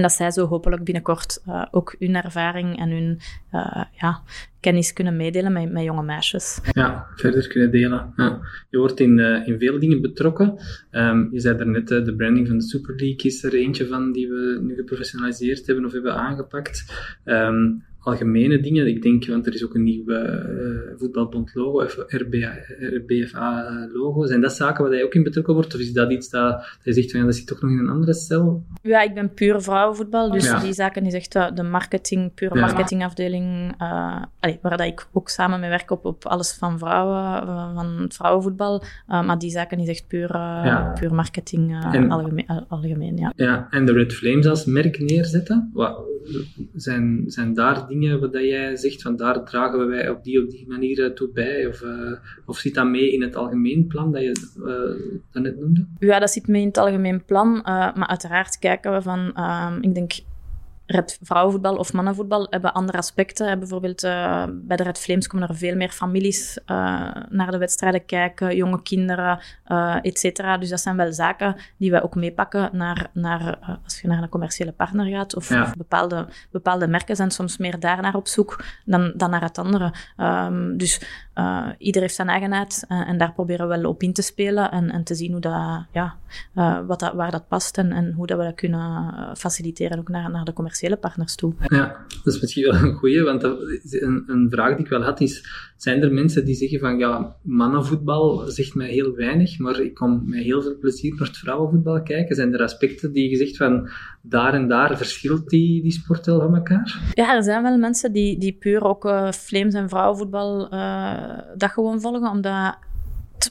en 0.00 0.06
dat 0.06 0.16
zij 0.16 0.30
zo 0.30 0.46
hopelijk 0.46 0.84
binnenkort 0.84 1.42
uh, 1.48 1.64
ook 1.70 1.94
hun 1.98 2.14
ervaring 2.14 2.78
en 2.78 2.90
hun 2.90 3.20
uh, 3.52 3.84
ja, 3.92 4.22
kennis 4.60 4.92
kunnen 4.92 5.16
meedelen 5.16 5.52
met, 5.52 5.72
met 5.72 5.82
jonge 5.82 6.02
meisjes. 6.02 6.60
Ja, 6.72 7.06
verder 7.16 7.48
kunnen 7.48 7.70
delen. 7.70 8.12
Ja. 8.16 8.40
Je 8.70 8.78
wordt 8.78 9.00
in, 9.00 9.18
uh, 9.18 9.46
in 9.46 9.58
veel 9.58 9.78
dingen 9.78 10.00
betrokken. 10.00 10.58
Um, 10.90 11.28
je 11.32 11.40
zei 11.40 11.56
daarnet, 11.56 11.88
de 11.88 12.14
branding 12.16 12.46
van 12.46 12.58
de 12.58 12.64
Super 12.64 12.94
League 12.96 13.22
is 13.22 13.44
er 13.44 13.54
eentje 13.54 13.86
van 13.86 14.12
die 14.12 14.28
we 14.28 14.58
nu 14.62 14.74
geprofessionaliseerd 14.74 15.66
hebben 15.66 15.84
of 15.84 15.92
hebben 15.92 16.14
aangepakt. 16.14 16.84
Um, 17.24 17.84
algemene 18.00 18.60
dingen. 18.60 18.86
Ik 18.86 19.02
denk, 19.02 19.26
want 19.26 19.46
er 19.46 19.54
is 19.54 19.64
ook 19.64 19.74
een 19.74 19.82
nieuw 19.82 20.10
uh, 20.10 20.34
voetbalbond 20.96 21.54
logo, 21.54 21.86
RBFA 22.78 23.88
logo. 23.92 24.26
Zijn 24.26 24.40
dat 24.40 24.52
zaken 24.52 24.84
waar 24.84 24.94
je 24.94 25.04
ook 25.04 25.14
in 25.14 25.22
betrokken 25.22 25.54
wordt? 25.54 25.74
Of 25.74 25.80
is 25.80 25.92
dat 25.92 26.10
iets 26.10 26.30
dat, 26.30 26.50
dat 26.52 26.78
je 26.82 26.92
zegt 26.92 27.10
van 27.10 27.20
ja, 27.20 27.26
dat 27.26 27.34
zit 27.34 27.46
toch 27.46 27.60
nog 27.60 27.70
in 27.70 27.78
een 27.78 27.88
andere 27.88 28.14
cel? 28.14 28.64
Ja, 28.82 29.02
ik 29.02 29.14
ben 29.14 29.34
puur 29.34 29.62
vrouwenvoetbal, 29.62 30.30
dus 30.30 30.60
die 30.62 30.72
zaken 30.72 31.06
is 31.06 31.14
echt 31.14 31.32
de 31.32 31.62
marketing, 31.62 32.34
pure 32.34 32.60
marketingafdeling, 32.60 33.72
uh, 33.72 34.22
waar 34.40 34.76
dat 34.76 34.80
ik 34.80 35.06
ook 35.12 35.28
samen 35.28 35.60
mee 35.60 35.70
werk 35.70 35.90
op, 35.90 36.04
op 36.04 36.26
alles 36.26 36.52
van 36.52 36.78
vrouwen, 36.78 37.46
van 37.74 38.04
vrouwenvoetbal. 38.08 38.82
maar 39.06 39.38
die 39.38 39.50
zaken 39.50 39.78
is 39.78 39.88
echt 39.88 40.06
puur, 40.08 40.28
puur 40.94 41.14
marketing 41.14 41.84
algemeen, 42.08 42.46
algemeen. 42.68 43.16
ja. 43.16 43.32
ja, 43.36 43.66
en 43.70 43.86
de 43.86 43.92
Red 43.92 44.12
Flames 44.12 44.46
als 44.46 44.64
merk 44.64 44.98
neerzetten, 44.98 45.70
wat, 45.72 46.02
zijn, 46.74 47.24
zijn 47.26 47.54
daar 47.54 47.89
dingen 47.90 48.20
wat 48.20 48.32
jij 48.32 48.76
zegt 48.76 49.02
van 49.02 49.16
daar 49.16 49.44
dragen 49.44 49.88
wij 49.88 50.10
op 50.10 50.24
die 50.24 50.42
op 50.42 50.50
die 50.50 50.68
manier 50.68 51.14
toe 51.14 51.28
bij? 51.28 51.66
Of, 51.66 51.80
uh, 51.80 52.12
of 52.46 52.58
zit 52.58 52.74
dat 52.74 52.86
mee 52.86 53.12
in 53.12 53.22
het 53.22 53.36
algemeen 53.36 53.86
plan 53.86 54.12
dat 54.12 54.22
je 54.22 54.50
uh, 54.58 55.22
dat 55.30 55.42
net 55.42 55.60
noemde? 55.60 55.86
Ja, 55.98 56.18
dat 56.18 56.30
zit 56.30 56.48
mee 56.48 56.60
in 56.60 56.68
het 56.68 56.78
algemeen 56.78 57.24
plan. 57.24 57.60
Maar 57.62 58.06
uiteraard 58.06 58.58
kijken 58.58 58.92
we 58.92 59.02
van, 59.02 59.32
ehm, 59.34 59.78
ik 59.80 59.94
denk 59.94 60.12
Red 60.90 61.18
vrouwenvoetbal 61.22 61.76
of 61.76 61.92
mannenvoetbal 61.92 62.46
hebben 62.50 62.72
andere 62.72 62.98
aspecten. 62.98 63.58
Bijvoorbeeld 63.58 64.04
uh, 64.04 64.44
bij 64.50 64.76
de 64.76 64.82
Red 64.82 64.98
Flames 64.98 65.26
komen 65.26 65.48
er 65.48 65.56
veel 65.56 65.76
meer 65.76 65.88
families 65.88 66.58
uh, 66.58 66.66
naar 67.28 67.50
de 67.50 67.58
wedstrijden 67.58 68.04
kijken, 68.04 68.56
jonge 68.56 68.82
kinderen, 68.82 69.40
uh, 69.68 69.96
et 70.02 70.18
cetera. 70.18 70.58
Dus 70.58 70.68
dat 70.68 70.80
zijn 70.80 70.96
wel 70.96 71.12
zaken 71.12 71.56
die 71.76 71.90
wij 71.90 72.02
ook 72.02 72.14
meepakken 72.14 72.70
naar, 72.72 73.10
naar 73.12 73.78
als 73.84 74.00
je 74.00 74.08
naar 74.08 74.22
een 74.22 74.28
commerciële 74.28 74.72
partner 74.72 75.06
gaat. 75.06 75.36
Of, 75.36 75.50
of, 75.50 75.76
bepaalde, 75.76 76.26
bepaalde 76.50 76.88
merken 76.88 77.16
zijn 77.16 77.30
soms 77.30 77.56
meer 77.56 77.80
daarnaar 77.80 78.14
op 78.14 78.28
zoek 78.28 78.64
dan, 78.84 79.12
dan 79.16 79.30
naar 79.30 79.42
het 79.42 79.58
andere. 79.58 79.94
Um, 80.16 80.76
dus 80.76 81.00
ieder 81.78 82.02
heeft 82.02 82.14
zijn 82.14 82.28
eigenheid 82.28 82.84
uh, 82.88 83.08
en 83.08 83.18
daar 83.18 83.32
proberen 83.32 83.68
we 83.68 83.76
wel 83.76 83.90
op 83.90 84.02
in 84.02 84.12
te 84.12 84.22
spelen 84.22 84.70
en, 84.70 84.90
en 84.90 85.04
te 85.04 85.14
zien 85.14 85.32
hoe 85.32 85.40
dat, 85.40 85.86
ja, 85.92 86.14
wat 86.86 87.00
dat, 87.00 87.12
waar 87.12 87.30
dat 87.30 87.48
past 87.48 87.78
en, 87.78 87.92
en 87.92 88.12
hoe 88.12 88.26
dat 88.26 88.38
we 88.38 88.44
dat 88.44 88.54
kunnen 88.54 89.14
faciliteren 89.36 89.98
ook 89.98 90.08
naar, 90.08 90.30
naar 90.30 90.44
de 90.44 90.52
commerciële 90.52 90.78
partners 91.00 91.34
toe. 91.34 91.54
Ja, 91.66 92.06
dat 92.24 92.34
is 92.34 92.40
misschien 92.40 92.64
wel 92.64 92.74
een 92.74 92.92
goeie, 92.92 93.22
want 93.22 93.42
een, 93.42 94.24
een 94.26 94.46
vraag 94.50 94.76
die 94.76 94.84
ik 94.84 94.90
wel 94.90 95.02
had 95.02 95.20
is, 95.20 95.44
zijn 95.76 96.02
er 96.02 96.12
mensen 96.12 96.44
die 96.44 96.54
zeggen 96.54 96.78
van 96.78 96.98
ja, 96.98 97.36
mannenvoetbal 97.42 98.44
zegt 98.46 98.74
mij 98.74 98.88
heel 98.88 99.14
weinig, 99.14 99.58
maar 99.58 99.80
ik 99.80 99.94
kom 99.94 100.22
met 100.24 100.42
heel 100.42 100.62
veel 100.62 100.78
plezier 100.78 101.14
naar 101.14 101.26
het 101.26 101.36
vrouwenvoetbal 101.36 102.02
kijken? 102.02 102.36
Zijn 102.36 102.54
er 102.54 102.62
aspecten 102.62 103.12
die 103.12 103.30
je 103.30 103.36
zegt 103.36 103.56
van 103.56 103.88
daar 104.22 104.54
en 104.54 104.68
daar 104.68 104.96
verschilt 104.96 105.48
die, 105.48 105.82
die 105.82 105.92
sport 105.92 106.26
wel 106.26 106.40
van 106.40 106.54
elkaar? 106.54 107.12
Ja, 107.14 107.36
er 107.36 107.42
zijn 107.42 107.62
wel 107.62 107.78
mensen 107.78 108.12
die, 108.12 108.38
die 108.38 108.56
puur 108.58 108.82
ook 108.82 109.32
Flames 109.34 109.74
en 109.74 109.88
vrouwenvoetbal 109.88 110.68
dat 111.56 111.70
gewoon 111.70 112.00
volgen, 112.00 112.30
omdat 112.30 112.78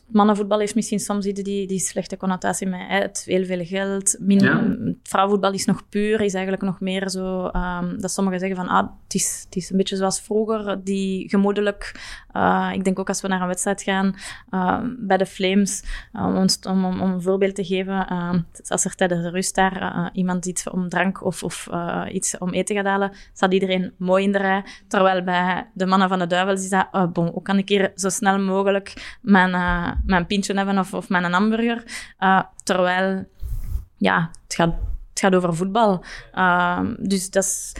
mannenvoetbal 0.07 0.59
heeft 0.59 0.75
misschien 0.75 0.99
soms 0.99 1.25
die, 1.25 1.67
die 1.67 1.79
slechte 1.79 2.17
connotatie 2.17 2.67
met 2.67 2.85
het 2.87 3.23
heel 3.25 3.45
veel 3.45 3.65
geld. 3.65 4.15
Min, 4.19 4.99
Vrouwenvoetbal 5.03 5.53
is 5.53 5.65
nog 5.65 5.89
puur, 5.89 6.21
is 6.21 6.33
eigenlijk 6.33 6.63
nog 6.63 6.79
meer 6.79 7.09
zo 7.09 7.45
um, 7.45 8.01
dat 8.01 8.11
sommigen 8.11 8.39
zeggen 8.39 8.57
van 8.57 8.67
ah, 8.67 8.87
het, 9.03 9.13
is, 9.13 9.41
het 9.45 9.55
is 9.55 9.69
een 9.69 9.77
beetje 9.77 9.95
zoals 9.95 10.21
vroeger, 10.21 10.83
die 10.83 11.29
gemoedelijk. 11.29 11.99
Uh, 12.33 12.69
ik 12.73 12.83
denk 12.83 12.99
ook 12.99 13.07
als 13.07 13.21
we 13.21 13.27
naar 13.27 13.41
een 13.41 13.47
wedstrijd 13.47 13.81
gaan 13.81 14.15
uh, 14.51 14.79
bij 14.97 15.17
de 15.17 15.25
Flames, 15.25 15.83
uh, 16.13 16.25
om, 16.25 16.47
om, 16.67 17.01
om, 17.01 17.11
een 17.11 17.21
voorbeeld 17.21 17.55
te 17.55 17.63
geven, 17.63 18.07
als 18.67 18.85
er 18.85 18.95
tijdens 18.95 19.21
de 19.21 19.29
rust 19.29 19.55
daar 19.55 20.09
iemand 20.13 20.45
iets 20.45 20.69
om 20.69 20.89
drank 20.89 21.23
of, 21.23 21.43
of 21.43 21.69
iets 22.11 22.37
om 22.37 22.49
eten 22.49 22.75
gaat 22.75 22.85
halen, 22.85 23.11
staat 23.33 23.53
iedereen 23.53 23.93
mooi 23.97 24.23
in 24.23 24.31
de 24.31 24.37
rij. 24.37 24.63
Terwijl 24.87 25.23
bij 25.23 25.69
de 25.73 25.85
mannen 25.85 26.09
van 26.09 26.19
de 26.19 26.27
duivels 26.27 26.63
is 26.63 26.69
dat, 26.69 27.13
bon, 27.13 27.27
hoe 27.27 27.41
kan 27.41 27.57
ik 27.57 27.69
hier 27.69 27.91
zo 27.95 28.09
snel 28.09 28.39
mogelijk 28.39 29.17
mijn 29.21 29.51
mijn 30.05 30.25
pintje 30.25 30.53
hebben 30.53 30.77
of, 30.77 30.93
of 30.93 31.09
mijn 31.09 31.33
hamburger. 31.33 31.83
Terwijl, 32.63 33.25
ja, 33.97 34.29
het 34.43 34.55
gaat, 34.55 34.75
het 35.09 35.19
gaat 35.19 35.35
over 35.35 35.55
voetbal. 35.55 36.03
Dus 36.97 37.29
dat 37.29 37.43
is 37.43 37.73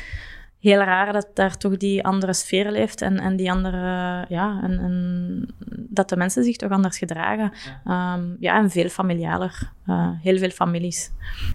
heel 0.60 0.80
raar 0.80 1.14
dat 1.14 1.28
daar 1.34 1.58
toch 1.58 1.78
die 1.78 2.04
andere 2.04 2.34
sfeer 2.34 2.72
leeft 2.72 3.02
en, 3.02 3.20
en 3.20 3.36
die 3.36 3.52
andere, 3.52 4.26
ja, 4.30 4.60
en, 4.64 4.80
en 4.80 5.56
dat 5.90 6.10
de 6.10 6.18
mensen 6.18 6.44
zich 6.44 6.56
toch 6.56 6.72
anders 6.72 6.98
gedragen. 6.98 7.52
Ja, 7.86 8.16
um, 8.18 8.38
ja 8.40 8.58
en 8.58 8.70
veel 8.70 8.90
familialer. 8.90 9.72
Uh, 9.88 10.10
heel 10.22 10.38
veel 10.38 10.50
families. 10.50 11.12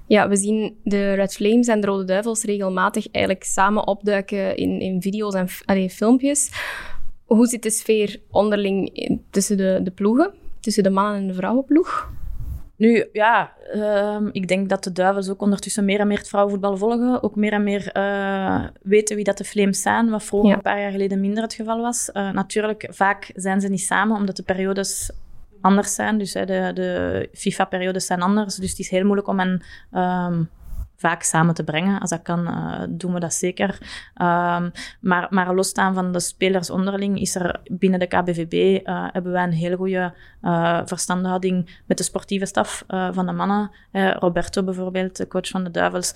Ja, 0.07 0.29
we 0.29 0.37
zien 0.37 0.77
de 0.83 1.13
Red 1.13 1.35
Flames 1.35 1.67
en 1.67 1.81
de 1.81 1.87
Rode 1.87 2.05
Duivels 2.05 2.43
regelmatig 2.43 3.11
eigenlijk 3.11 3.45
samen 3.45 3.87
opduiken 3.87 4.57
in, 4.57 4.81
in 4.81 5.03
video's 5.03 5.35
en 5.35 5.49
allee, 5.65 5.91
filmpjes. 5.91 6.51
Hoe 7.25 7.47
zit 7.47 7.63
de 7.63 7.71
sfeer 7.71 8.21
onderling 8.31 9.21
tussen 9.31 9.57
de, 9.57 9.81
de 9.83 9.91
ploegen? 9.91 10.35
tussen 10.65 10.83
de 10.83 10.91
mannen- 10.91 11.21
en 11.21 11.27
de 11.27 11.35
vrouwenploeg? 11.35 12.11
Nu, 12.77 13.09
ja, 13.13 13.53
uh, 13.75 14.21
ik 14.33 14.49
denk 14.49 14.69
dat 14.69 14.85
de 14.85 14.93
Duivels 14.93 15.29
ook 15.29 15.43
ondertussen 15.43 15.85
meer 15.85 16.01
en 16.01 16.07
meer 16.07 16.19
het 16.19 16.29
vrouwenvoetbal 16.29 16.77
volgen. 16.77 17.23
Ook 17.23 17.37
meer 17.37 17.53
en 17.53 17.63
meer 17.63 17.91
uh, 17.97 18.65
weten 18.83 19.17
wie 19.17 19.25
dat 19.25 19.39
de 19.39 19.45
Flames 19.45 19.83
zijn, 19.83 20.11
wat 20.11 20.23
vroeger 20.23 20.53
een 20.53 20.63
paar 20.63 20.81
jaar 20.81 20.91
geleden 20.91 21.21
minder 21.21 21.43
het 21.43 21.55
geval 21.55 21.81
was. 21.81 22.11
Uh, 22.13 22.31
natuurlijk, 22.31 22.87
vaak 22.91 23.31
zijn 23.35 23.61
ze 23.61 23.69
niet 23.69 23.81
samen, 23.81 24.17
omdat 24.17 24.37
de 24.37 24.43
periodes 24.43 25.11
anders 25.61 25.95
zijn. 25.95 26.19
Dus 26.19 26.33
de, 26.33 26.71
de 26.75 27.29
FIFA-periodes 27.33 28.07
zijn 28.07 28.23
anders. 28.23 28.57
Dus 28.57 28.71
het 28.71 28.79
is 28.79 28.91
heel 28.91 29.05
moeilijk 29.05 29.29
om 29.29 29.39
hen... 29.39 29.63
Uh, 29.93 30.39
vaak 30.97 31.23
samen 31.23 31.55
te 31.55 31.65
brengen. 31.65 32.01
Als 32.01 32.11
dat 32.11 32.23
kan, 32.23 32.41
uh, 32.41 32.83
doen 32.89 33.13
we 33.13 33.21
dat 33.21 33.35
zeker. 33.35 33.79
Um, 34.23 34.73
maar, 35.01 35.27
maar 35.31 35.55
losstaan 35.55 35.95
van 35.95 36.13
de 36.13 36.21
spelers 36.21 36.71
onderling 36.71 37.21
is 37.21 37.35
er 37.35 37.61
binnen 37.65 37.99
de 38.01 38.07
KBVB 38.07 38.87
uh, 38.89 39.07
hebben 39.13 39.33
wij 39.33 39.43
een 39.43 39.53
hele 39.53 39.77
goede 39.77 40.15
uh, 40.43 40.81
verstandhouding 40.85 41.81
met 41.87 41.99
de 41.99 42.05
sportieve 42.05 42.47
staf 42.47 42.85
van 42.87 43.27
de 43.27 43.33
mannen. 43.33 43.71
Roberto 44.19 44.63
bijvoorbeeld, 44.63 45.17
de 45.17 45.29
coach 45.29 45.49
van 45.49 45.65
de 45.65 45.71
Duivels 45.71 46.15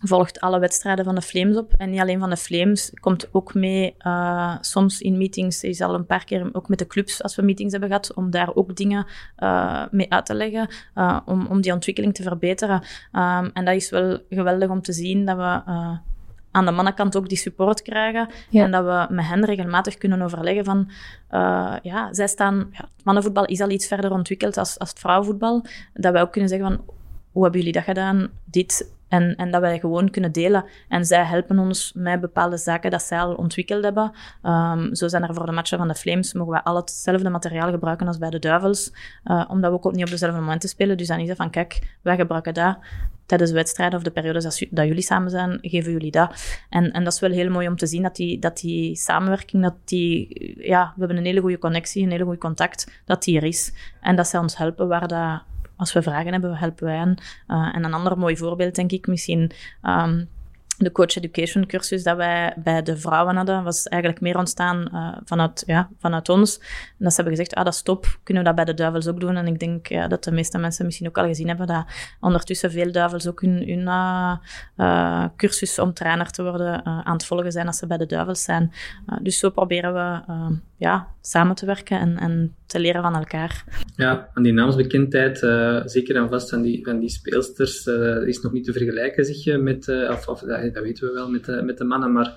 volgt 0.00 0.40
alle 0.40 0.58
wedstrijden 0.58 1.04
van 1.04 1.14
de 1.14 1.22
Flames 1.22 1.56
op. 1.56 1.72
En 1.76 1.90
niet 1.90 2.00
alleen 2.00 2.20
van 2.20 2.30
de 2.30 2.36
Flames, 2.36 2.92
komt 3.00 3.28
ook 3.32 3.54
mee 3.54 3.94
uh, 3.98 4.56
soms 4.60 5.00
in 5.00 5.18
meetings, 5.18 5.62
is 5.62 5.80
al 5.80 5.94
een 5.94 6.06
paar 6.06 6.24
keer 6.24 6.48
ook 6.52 6.68
met 6.68 6.78
de 6.78 6.86
clubs 6.86 7.22
als 7.22 7.36
we 7.36 7.42
meetings 7.42 7.72
hebben 7.72 7.90
gehad, 7.90 8.14
om 8.14 8.30
daar 8.30 8.54
ook 8.54 8.76
dingen 8.76 9.06
uh, 9.38 9.84
mee 9.90 10.12
uit 10.12 10.26
te 10.26 10.34
leggen, 10.34 10.68
uh, 10.94 11.20
om, 11.24 11.46
om 11.46 11.60
die 11.60 11.72
ontwikkeling 11.72 12.14
te 12.14 12.22
verbeteren. 12.22 12.82
Um, 13.12 13.50
en 13.52 13.64
dat 13.64 13.74
is 13.74 13.90
wel 13.90 14.18
geweldig 14.30 14.68
om 14.68 14.82
te 14.82 14.92
zien 14.92 15.24
dat 15.24 15.36
we 15.36 15.62
aan 16.50 16.64
de 16.64 16.70
mannenkant 16.70 17.16
ook 17.16 17.28
die 17.28 17.38
support 17.38 17.82
krijgen. 17.82 18.28
Ja. 18.50 18.64
En 18.64 18.70
dat 18.70 18.84
we 18.84 19.14
met 19.14 19.24
hen 19.24 19.44
regelmatig 19.44 19.98
kunnen 19.98 20.22
overleggen 20.22 20.64
van, 20.64 20.90
ja, 21.82 22.08
zij 22.10 22.28
staan, 22.28 22.68
ja, 22.72 22.88
mannenvoetbal 23.04 23.44
is 23.44 23.60
al 23.60 23.70
iets 23.70 23.86
verder 23.86 24.10
ontwikkeld 24.10 24.56
als, 24.56 24.78
als 24.78 24.88
het 24.88 24.98
vrouwenvoetbal. 24.98 25.64
Dat 25.94 26.12
wij 26.12 26.22
ook 26.22 26.32
kunnen 26.32 26.50
zeggen 26.50 26.68
van, 26.68 26.84
hoe 27.32 27.42
hebben 27.42 27.60
jullie 27.60 27.76
dat 27.76 27.84
gedaan? 27.84 28.30
Dit 28.44 28.96
en, 29.08 29.36
en 29.36 29.50
dat 29.50 29.60
wij 29.60 29.78
gewoon 29.78 30.10
kunnen 30.10 30.32
delen. 30.32 30.64
En 30.88 31.04
zij 31.04 31.24
helpen 31.24 31.58
ons 31.58 31.92
met 31.94 32.20
bepaalde 32.20 32.56
zaken 32.56 32.90
dat 32.90 33.02
zij 33.02 33.18
al 33.18 33.34
ontwikkeld 33.34 33.84
hebben. 33.84 34.12
Um, 34.42 34.94
zo 34.94 35.08
zijn 35.08 35.22
er 35.22 35.34
voor 35.34 35.46
de 35.46 35.52
matchen 35.52 35.78
van 35.78 35.88
de 35.88 35.94
Flames, 35.94 36.32
mogen 36.32 36.52
wij 36.52 36.62
al 36.62 36.76
hetzelfde 36.76 37.30
materiaal 37.30 37.70
gebruiken 37.70 38.06
als 38.06 38.18
bij 38.18 38.30
de 38.30 38.38
Duivels. 38.38 38.92
Uh, 39.24 39.44
omdat 39.48 39.70
we 39.70 39.76
ook 39.76 39.92
niet 39.92 40.04
op 40.04 40.10
dezelfde 40.10 40.40
momenten 40.40 40.68
spelen. 40.68 40.96
Dus 40.96 41.06
dan 41.06 41.18
is 41.18 41.28
het 41.28 41.36
van, 41.36 41.50
kijk, 41.50 41.96
wij 42.02 42.16
gebruiken 42.16 42.54
dat. 42.54 42.78
Tijdens 43.26 43.50
de 43.50 43.56
wedstrijden 43.56 43.98
of 43.98 44.04
de 44.04 44.10
periodes 44.10 44.68
dat, 44.70 44.86
jullie 44.86 45.02
samen 45.02 45.30
zijn, 45.30 45.58
geven 45.60 45.92
jullie 45.92 46.10
dat. 46.10 46.58
En, 46.70 46.90
en 46.92 47.04
dat 47.04 47.12
is 47.12 47.20
wel 47.20 47.30
heel 47.30 47.50
mooi 47.50 47.68
om 47.68 47.76
te 47.76 47.86
zien 47.86 48.02
dat 48.02 48.16
die, 48.16 48.38
dat 48.38 48.56
die 48.58 48.96
samenwerking, 48.96 49.62
dat 49.62 49.74
die, 49.84 50.54
ja, 50.58 50.92
we 50.94 50.98
hebben 50.98 51.16
een 51.16 51.24
hele 51.24 51.40
goede 51.40 51.58
connectie, 51.58 52.02
een 52.02 52.10
hele 52.10 52.24
goede 52.24 52.38
contact, 52.38 53.02
dat 53.04 53.22
die 53.22 53.36
er 53.36 53.44
is. 53.44 53.72
En 54.00 54.16
dat 54.16 54.26
zij 54.28 54.40
ons 54.40 54.56
helpen 54.56 54.88
waar 54.88 55.08
dat 55.08 55.42
als 55.78 55.92
we 55.92 56.02
vragen 56.02 56.32
hebben, 56.32 56.56
helpen 56.56 56.84
wij 56.84 56.96
aan. 56.96 57.14
Uh, 57.48 57.74
en 57.74 57.84
een 57.84 57.94
ander 57.94 58.18
mooi 58.18 58.36
voorbeeld, 58.36 58.74
denk 58.74 58.92
ik, 58.92 59.06
misschien 59.06 59.52
um, 59.82 60.28
de 60.78 60.92
coach 60.92 61.16
education 61.16 61.66
cursus 61.66 62.02
dat 62.02 62.16
wij 62.16 62.54
bij 62.56 62.82
de 62.82 62.96
vrouwen 62.96 63.36
hadden, 63.36 63.64
was 63.64 63.86
eigenlijk 63.86 64.22
meer 64.22 64.38
ontstaan 64.38 64.88
uh, 64.92 65.16
vanuit, 65.24 65.62
ja, 65.66 65.88
vanuit 65.98 66.28
ons. 66.28 66.58
En 66.58 67.04
dat 67.04 67.10
ze 67.10 67.20
hebben 67.20 67.36
gezegd, 67.36 67.54
ah, 67.54 67.64
dat 67.64 67.74
stop, 67.74 68.18
kunnen 68.22 68.42
we 68.42 68.48
dat 68.48 68.64
bij 68.64 68.64
de 68.64 68.74
duivels 68.74 69.08
ook 69.08 69.20
doen? 69.20 69.36
En 69.36 69.46
ik 69.46 69.58
denk 69.58 69.86
ja, 69.86 70.08
dat 70.08 70.24
de 70.24 70.32
meeste 70.32 70.58
mensen 70.58 70.84
misschien 70.84 71.08
ook 71.08 71.18
al 71.18 71.26
gezien 71.26 71.48
hebben 71.48 71.66
dat 71.66 71.84
ondertussen 72.20 72.70
veel 72.70 72.92
duivels 72.92 73.28
ook 73.28 73.40
hun, 73.40 73.56
hun 73.56 73.80
uh, 73.80 74.36
uh, 74.76 75.24
cursus 75.36 75.78
om 75.78 75.92
trainer 75.92 76.30
te 76.30 76.42
worden 76.42 76.84
aan 76.84 77.12
het 77.12 77.24
volgen 77.24 77.52
zijn 77.52 77.66
als 77.66 77.78
ze 77.78 77.86
bij 77.86 77.96
de 77.96 78.06
duivels 78.06 78.42
zijn. 78.42 78.72
dus 79.22 79.38
zo 79.38 79.50
proberen 79.50 79.94
we 79.94 80.20
ja, 80.76 81.06
samen 81.20 81.54
te 81.54 81.66
werken 81.66 82.00
en, 82.00 82.18
en 82.18 82.54
te 82.66 82.80
leren 82.80 83.02
van 83.02 83.16
elkaar. 83.16 83.64
Ja, 83.96 84.28
aan 84.34 84.42
die 84.42 84.52
naamsbekendheid, 84.52 85.38
zeker 85.90 86.16
en 86.16 86.28
vast 86.28 86.50
van 86.50 86.62
die, 86.62 86.84
van 86.84 86.98
die 86.98 87.08
speelsters, 87.08 87.86
is 88.26 88.40
nog 88.40 88.52
niet 88.52 88.64
te 88.64 88.72
vergelijken, 88.72 89.24
zeg 89.24 89.44
je, 89.44 89.56
met, 89.56 89.88
of, 89.88 90.28
of 90.28 90.42
dat 90.74 90.82
weten 90.82 91.06
we 91.06 91.12
wel 91.12 91.30
met 91.30 91.44
de, 91.44 91.62
met 91.62 91.78
de 91.78 91.84
mannen, 91.84 92.12
maar 92.12 92.32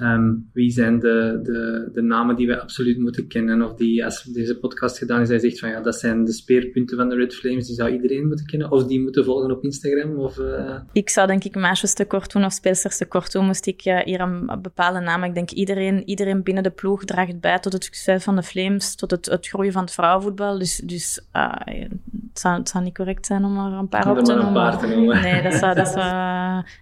Ehm, 0.00 0.34
wie 0.52 0.70
zijn 0.70 0.98
de, 0.98 1.40
de, 1.42 1.90
de 1.92 2.02
namen 2.02 2.36
die 2.36 2.46
wij 2.46 2.60
absoluut 2.60 2.98
moeten 2.98 3.26
kennen? 3.26 3.62
Of 3.62 3.74
die, 3.74 4.04
als 4.04 4.22
deze 4.22 4.58
podcast 4.58 4.98
gedaan 4.98 5.20
is, 5.20 5.28
hij 5.28 5.38
zegt 5.38 5.58
van 5.58 5.68
ja, 5.68 5.80
dat 5.80 5.98
zijn 5.98 6.24
de 6.24 6.32
speerpunten 6.32 6.96
van 6.96 7.08
de 7.08 7.14
Red 7.14 7.34
Flames, 7.34 7.66
die 7.66 7.74
zou 7.74 7.90
iedereen 7.90 8.26
moeten 8.26 8.46
kennen. 8.46 8.70
Of 8.70 8.86
die 8.86 9.00
moeten 9.00 9.24
volgen 9.24 9.50
op 9.50 9.64
Instagram. 9.64 10.18
Of, 10.18 10.38
uh... 10.38 10.76
Ik 10.92 11.08
zou 11.08 11.26
denk 11.26 11.44
ik 11.44 11.54
meisjes 11.54 11.94
tekort 11.94 12.32
doen 12.32 12.44
of 12.44 12.52
speelsters 12.52 12.96
tekort 12.96 13.32
doen, 13.32 13.46
moest 13.46 13.66
ik 13.66 13.84
uh, 13.84 13.98
hier 13.98 14.20
een 14.20 14.58
bepaalde 14.62 15.00
naam. 15.00 15.24
Ik 15.24 15.34
denk 15.34 15.50
iedereen, 15.50 16.08
iedereen 16.08 16.42
binnen 16.42 16.62
de 16.62 16.70
ploeg 16.70 17.04
draagt 17.04 17.40
bij 17.40 17.58
tot 17.58 17.72
het 17.72 17.84
succes 17.84 18.24
van 18.24 18.36
de 18.36 18.42
Flames, 18.42 18.94
tot 18.94 19.10
het, 19.10 19.26
het 19.26 19.48
groeien 19.48 19.72
van 19.72 19.82
het 19.82 19.92
vrouwenvoetbal. 19.92 20.58
Dus, 20.58 20.76
dus 20.76 21.20
uh, 21.36 21.52
het, 21.64 22.38
zou, 22.38 22.58
het 22.58 22.68
zou 22.68 22.84
niet 22.84 22.94
correct 22.94 23.26
zijn 23.26 23.44
om 23.44 23.58
er 23.58 23.72
een 23.72 23.88
paar 23.88 24.10
op 24.10 24.24
te 24.24 24.34
noemen. 24.34 25.22
Nee, 25.22 25.42
dat 25.42 25.54
zou, 25.54 25.74
dat 25.74 25.88
zou, 25.96 26.04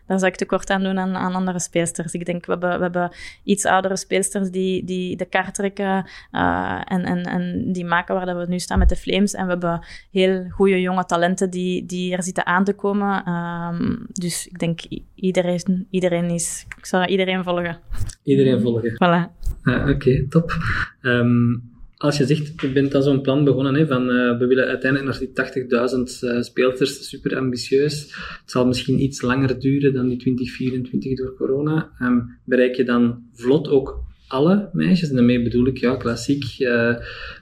daar 0.06 0.18
zou 0.18 0.26
ik 0.26 0.36
tekort 0.36 0.70
aan 0.70 0.82
doen 0.82 0.98
aan, 0.98 1.16
aan 1.16 1.34
andere 1.34 1.60
speelsters. 1.60 2.12
Ik 2.12 2.24
denk, 2.24 2.46
we 2.46 2.52
hebben, 2.52 2.76
we 2.76 2.82
hebben 2.82 3.07
iets 3.44 3.64
oudere 3.64 3.96
speelsters 3.96 4.50
die, 4.50 4.84
die 4.84 5.16
de 5.16 5.24
kaart 5.24 5.54
trekken 5.54 6.06
uh, 6.32 6.80
en, 6.84 7.04
en, 7.04 7.22
en 7.22 7.72
die 7.72 7.84
maken 7.84 8.14
waar 8.14 8.38
we 8.38 8.46
nu 8.48 8.58
staan 8.58 8.78
met 8.78 8.88
de 8.88 8.96
Flames. 8.96 9.34
En 9.34 9.44
we 9.44 9.50
hebben 9.50 9.86
heel 10.10 10.46
goede 10.50 10.80
jonge 10.80 11.04
talenten 11.04 11.50
die, 11.50 11.86
die 11.86 12.16
er 12.16 12.22
zitten 12.22 12.46
aan 12.46 12.64
te 12.64 12.72
komen. 12.72 13.28
Um, 13.28 14.06
dus 14.12 14.46
ik 14.46 14.58
denk, 14.58 14.80
iedereen, 15.14 15.86
iedereen 15.90 16.30
is... 16.30 16.66
Ik 16.78 16.86
zou 16.86 17.06
iedereen 17.06 17.44
volgen. 17.44 17.78
Iedereen 18.22 18.60
volgen. 18.60 18.92
Voilà. 18.92 19.36
Uh, 19.64 19.80
Oké, 19.80 19.90
okay, 19.90 20.26
top. 20.28 20.52
Um, 21.02 21.76
als 21.98 22.16
je 22.16 22.26
zegt, 22.26 22.60
je 22.60 22.72
bent 22.72 22.94
aan 22.94 23.02
zo'n 23.02 23.20
plan 23.20 23.44
begonnen, 23.44 23.74
hè, 23.74 23.86
van 23.86 24.10
uh, 24.10 24.38
we 24.38 24.46
willen 24.46 24.66
uiteindelijk 24.66 25.34
naar 25.34 25.50
die 25.52 26.22
80.000 26.22 26.34
uh, 26.34 26.42
speelsters, 26.42 27.08
super 27.08 27.36
ambitieus. 27.36 28.00
Het 28.40 28.50
zal 28.50 28.66
misschien 28.66 29.02
iets 29.02 29.22
langer 29.22 29.60
duren 29.60 29.94
dan 29.94 30.08
die 30.08 30.18
2024 30.18 31.18
door 31.18 31.34
corona. 31.36 31.90
Um, 32.02 32.38
bereik 32.44 32.74
je 32.74 32.84
dan 32.84 33.22
vlot 33.32 33.68
ook 33.68 34.06
alle 34.28 34.68
meisjes. 34.72 35.08
En 35.08 35.16
daarmee 35.16 35.42
bedoel 35.42 35.66
ik, 35.66 35.78
ja, 35.78 35.96
klassiek, 35.96 36.58
uh, 36.58 36.94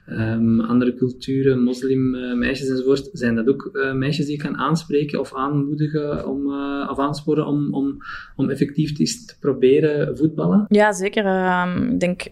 um, 0.06 0.60
andere 0.60 0.94
culturen, 0.94 1.62
moslimmeisjes 1.62 2.66
uh, 2.66 2.72
enzovoort. 2.72 3.08
Zijn 3.12 3.34
dat 3.34 3.48
ook 3.48 3.70
uh, 3.72 3.92
meisjes 3.92 4.26
die 4.26 4.36
je 4.36 4.42
kan 4.42 4.56
aanspreken 4.56 5.20
of 5.20 5.34
aanmoedigen 5.34 6.28
om, 6.28 6.46
of 6.90 6.98
aansporen 6.98 7.46
om, 7.46 7.74
om, 7.74 7.96
om 8.36 8.50
effectief 8.50 8.92
te 8.92 9.36
proberen 9.40 10.16
voetballen? 10.16 10.64
Ja, 10.68 10.92
zeker. 10.92 11.26
Um, 11.26 11.92
ik 11.92 12.00
denk, 12.00 12.22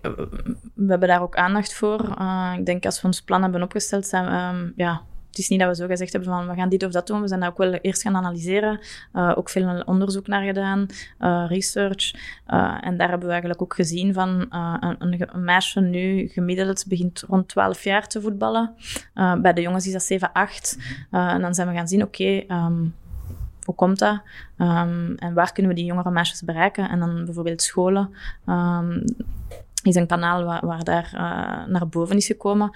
we 0.75 0.87
hebben 0.87 1.09
daar 1.09 1.23
ook 1.23 1.37
aandacht 1.37 1.75
voor. 1.75 2.17
ik 2.59 2.67
denk, 2.67 2.85
als 2.85 3.01
we 3.01 3.07
ons 3.07 3.23
plan 3.23 3.43
hebben 3.43 3.62
opgesteld, 3.62 4.07
zijn 4.07 4.55
um, 4.55 4.73
ja, 4.77 5.03
het 5.35 5.42
is 5.42 5.49
niet 5.49 5.61
dat 5.61 5.68
we 5.68 5.75
zo 5.83 5.87
gezegd 5.87 6.12
hebben 6.12 6.31
van 6.31 6.49
we 6.49 6.55
gaan 6.55 6.68
dit 6.68 6.85
of 6.85 6.92
dat 6.92 7.07
doen. 7.07 7.20
We 7.20 7.29
zijn 7.29 7.40
dat 7.40 7.51
ook 7.51 7.59
wel 7.59 7.73
eerst 7.73 8.03
gaan 8.03 8.16
analyseren. 8.16 8.81
Uh, 9.12 9.33
ook 9.37 9.49
veel 9.49 9.83
onderzoek 9.87 10.27
naar 10.27 10.42
gedaan, 10.42 10.87
uh, 11.20 11.44
research. 11.49 12.14
Uh, 12.49 12.79
en 12.81 12.97
daar 12.97 13.09
hebben 13.09 13.27
we 13.27 13.33
eigenlijk 13.33 13.62
ook 13.62 13.75
gezien 13.75 14.12
van 14.12 14.47
een, 14.51 14.97
een, 14.99 15.44
meisje 15.44 15.81
nu 15.81 16.29
gemiddeld 16.29 16.85
begint 16.88 17.25
rond 17.29 17.49
12 17.49 17.85
jaar 17.85 18.09
te 18.09 18.20
voetballen. 18.20 18.75
bij 19.14 19.53
de 19.53 19.61
jongens 19.61 19.87
is 19.87 19.92
dat 19.92 20.03
7, 20.03 20.33
8. 20.33 20.79
en 21.11 21.40
dan 21.40 21.55
zijn 21.55 21.68
we 21.68 21.75
gaan 21.75 21.88
zien, 21.88 22.03
oké, 22.03 22.44
um, 22.49 22.94
hoe 23.64 23.75
komt 23.75 23.99
dat? 23.99 24.23
Um, 24.59 25.14
en 25.16 25.35
waar 25.35 25.53
kunnen 25.53 25.73
we 25.73 25.79
die 25.79 25.87
jongere 25.87 26.11
meisjes 26.11 26.42
bereiken? 26.42 26.88
En 26.88 26.99
dan 26.99 27.25
bijvoorbeeld 27.25 27.62
scholen. 27.62 28.14
Um, 28.47 29.05
is 29.83 29.94
een 29.94 30.07
kanaal 30.07 30.44
waar 30.44 30.85
daar 30.85 31.11
naar 31.68 31.88
boven 31.88 32.16
is 32.16 32.27
gekomen 32.27 32.70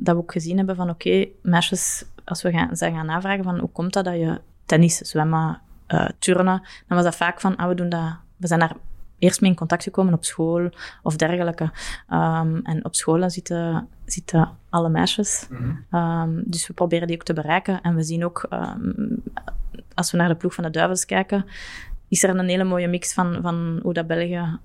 dat 0.00 0.14
we 0.14 0.20
ook 0.20 0.32
gezien 0.32 0.56
hebben 0.56 0.76
van 0.76 0.90
oké, 0.90 1.08
okay, 1.08 1.32
meisjes, 1.42 2.04
als 2.24 2.42
we 2.42 2.50
gaan, 2.50 2.76
zijn 2.76 2.94
gaan 2.94 3.06
navragen 3.06 3.44
van 3.44 3.58
hoe 3.58 3.68
komt 3.68 3.92
dat 3.92 4.04
dat 4.04 4.14
je 4.14 4.40
tennis, 4.66 4.96
zwemmen, 4.96 5.60
uh, 5.88 6.08
turnen, 6.18 6.62
dan 6.86 6.96
was 6.96 7.04
dat 7.04 7.16
vaak 7.16 7.40
van, 7.40 7.56
ah, 7.56 7.68
we 7.68 7.74
doen 7.74 7.88
dat, 7.88 8.16
we 8.36 8.46
zijn 8.46 8.60
daar 8.60 8.76
eerst 9.18 9.40
mee 9.40 9.50
in 9.50 9.56
contact 9.56 9.82
gekomen 9.82 10.14
op 10.14 10.24
school 10.24 10.70
of 11.02 11.16
dergelijke. 11.16 11.70
Um, 12.12 12.60
en 12.62 12.84
op 12.84 12.94
scholen 12.94 13.30
zitten, 13.30 13.88
zitten 14.04 14.50
alle 14.68 14.88
meisjes. 14.88 15.46
Mm 15.50 15.84
-hmm. 15.90 16.00
um, 16.00 16.42
dus 16.46 16.66
we 16.66 16.72
proberen 16.72 17.06
die 17.06 17.16
ook 17.16 17.24
te 17.24 17.32
bereiken. 17.32 17.80
En 17.80 17.94
we 17.94 18.02
zien 18.02 18.24
ook, 18.24 18.46
um, 18.50 19.22
als 19.94 20.10
we 20.10 20.16
naar 20.16 20.28
de 20.28 20.34
ploeg 20.34 20.54
van 20.54 20.64
de 20.64 20.70
Duivels 20.70 21.04
kijken, 21.04 21.44
is 22.08 22.22
er 22.22 22.30
een 22.30 22.48
hele 22.48 22.64
mooie 22.64 22.88
mix 22.88 23.12
van, 23.12 23.38
van 23.42 23.80
hoe 23.82 23.92
dat 23.92 24.06
België 24.06 24.58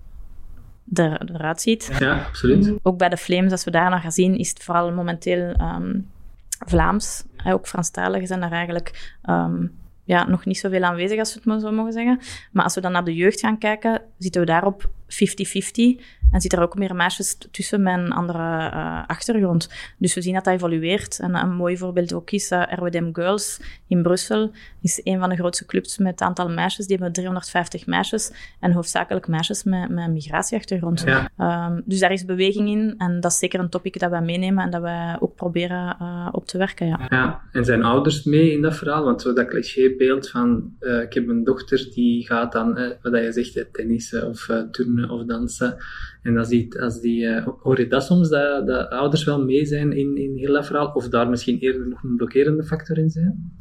er, 0.93 1.31
eruit 1.33 1.61
ziet. 1.61 1.91
Ja, 1.99 2.25
absoluut. 2.27 2.73
Ook 2.81 2.97
bij 2.97 3.09
de 3.09 3.17
Flames, 3.17 3.51
als 3.51 3.63
we 3.63 3.71
daar 3.71 3.89
naar 3.89 3.99
gaan 3.99 4.11
zien, 4.11 4.37
is 4.37 4.49
het 4.49 4.63
vooral 4.63 4.91
momenteel 4.91 5.55
um, 5.61 6.09
Vlaams. 6.65 7.23
Ook 7.45 7.67
Franstaligen 7.67 8.27
zijn 8.27 8.39
daar 8.39 8.51
eigenlijk 8.51 9.15
um, 9.29 9.71
ja, 10.03 10.27
nog 10.27 10.45
niet 10.45 10.57
zoveel 10.57 10.83
aanwezig, 10.83 11.19
als 11.19 11.29
we 11.29 11.35
het 11.35 11.45
maar 11.45 11.59
zo 11.59 11.71
mogen 11.71 11.93
zeggen. 11.93 12.19
Maar 12.51 12.63
als 12.63 12.75
we 12.75 12.81
dan 12.81 12.91
naar 12.91 13.03
de 13.03 13.15
jeugd 13.15 13.39
gaan 13.39 13.57
kijken, 13.57 14.01
zitten 14.17 14.41
we 14.41 14.47
daar 14.47 14.65
op 14.65 14.89
50-50. 15.13 16.01
En 16.33 16.41
zitten 16.41 16.59
er 16.59 16.65
ook 16.65 16.77
meer 16.77 16.95
meisjes 16.95 17.37
tussen 17.51 17.81
met 17.81 17.97
een 17.97 18.11
andere 18.11 18.71
uh, 18.73 19.07
achtergrond. 19.07 19.69
Dus 19.97 20.13
we 20.13 20.21
zien 20.21 20.33
dat 20.33 20.43
dat 20.43 20.53
evolueert. 20.53 21.19
En 21.19 21.35
een 21.35 21.55
mooi 21.55 21.77
voorbeeld 21.77 22.13
ook 22.13 22.31
is 22.31 22.51
uh, 22.51 22.63
RWDM 22.69 23.09
Girls 23.13 23.59
in 23.87 24.01
Brussel. 24.01 24.51
is 24.81 25.01
een 25.03 25.19
van 25.19 25.29
de 25.29 25.35
grootste 25.35 25.65
clubs 25.65 25.97
met 25.97 26.11
het 26.11 26.21
aantal 26.21 26.49
meisjes. 26.49 26.87
Die 26.87 26.95
hebben 26.95 27.13
350 27.13 27.85
meisjes. 27.85 28.31
En 28.59 28.71
hoofdzakelijk 28.71 29.27
meisjes 29.27 29.63
met, 29.63 29.89
met 29.89 30.05
een 30.05 30.13
migratieachtergrond. 30.13 31.03
Ja. 31.05 31.67
Um, 31.67 31.81
dus 31.85 31.99
daar 31.99 32.11
is 32.11 32.25
beweging 32.25 32.69
in. 32.69 32.95
En 32.97 33.19
dat 33.19 33.31
is 33.31 33.37
zeker 33.37 33.59
een 33.59 33.69
topic 33.69 33.99
dat 33.99 34.09
wij 34.09 34.21
meenemen 34.21 34.63
en 34.63 34.71
dat 34.71 34.81
wij 34.81 35.17
ook 35.19 35.35
proberen 35.35 35.97
uh, 36.01 36.29
op 36.31 36.45
te 36.45 36.57
werken. 36.57 36.87
Ja. 36.87 37.05
ja, 37.09 37.41
en 37.51 37.65
zijn 37.65 37.83
ouders 37.83 38.23
mee 38.23 38.51
in 38.51 38.61
dat 38.61 38.75
verhaal? 38.75 39.03
Want 39.03 39.21
zo 39.21 39.33
dat 39.33 39.47
clichébeeld 39.47 40.29
van 40.29 40.71
ik 40.79 41.13
heb 41.13 41.27
een 41.27 41.43
dochter 41.43 41.89
die 41.93 42.25
gaat 42.25 42.51
dan, 42.51 42.73
wat 43.01 43.13
je 43.13 43.31
zegt, 43.31 43.73
tennissen 43.73 44.27
of 44.27 44.49
turnen 44.71 45.02
of 45.09 45.25
dansen. 45.25 45.75
En 46.21 46.37
als 46.37 46.47
die, 46.47 46.79
als 46.79 47.01
die 47.01 47.23
uh, 47.23 47.47
hoor 47.61 47.79
je 47.79 47.87
dat 47.87 48.03
soms, 48.03 48.29
dat, 48.29 48.67
dat 48.67 48.89
ouders 48.89 49.23
wel 49.23 49.43
mee 49.43 49.65
zijn 49.65 49.91
in, 49.91 50.17
in 50.17 50.37
heel 50.37 50.53
dat 50.53 50.65
verhaal, 50.65 50.91
of 50.93 51.09
daar 51.09 51.29
misschien 51.29 51.59
eerder 51.59 51.87
nog 51.87 52.03
een 52.03 52.15
blokkerende 52.15 52.63
factor 52.63 52.97
in 52.97 53.09
zijn? 53.09 53.55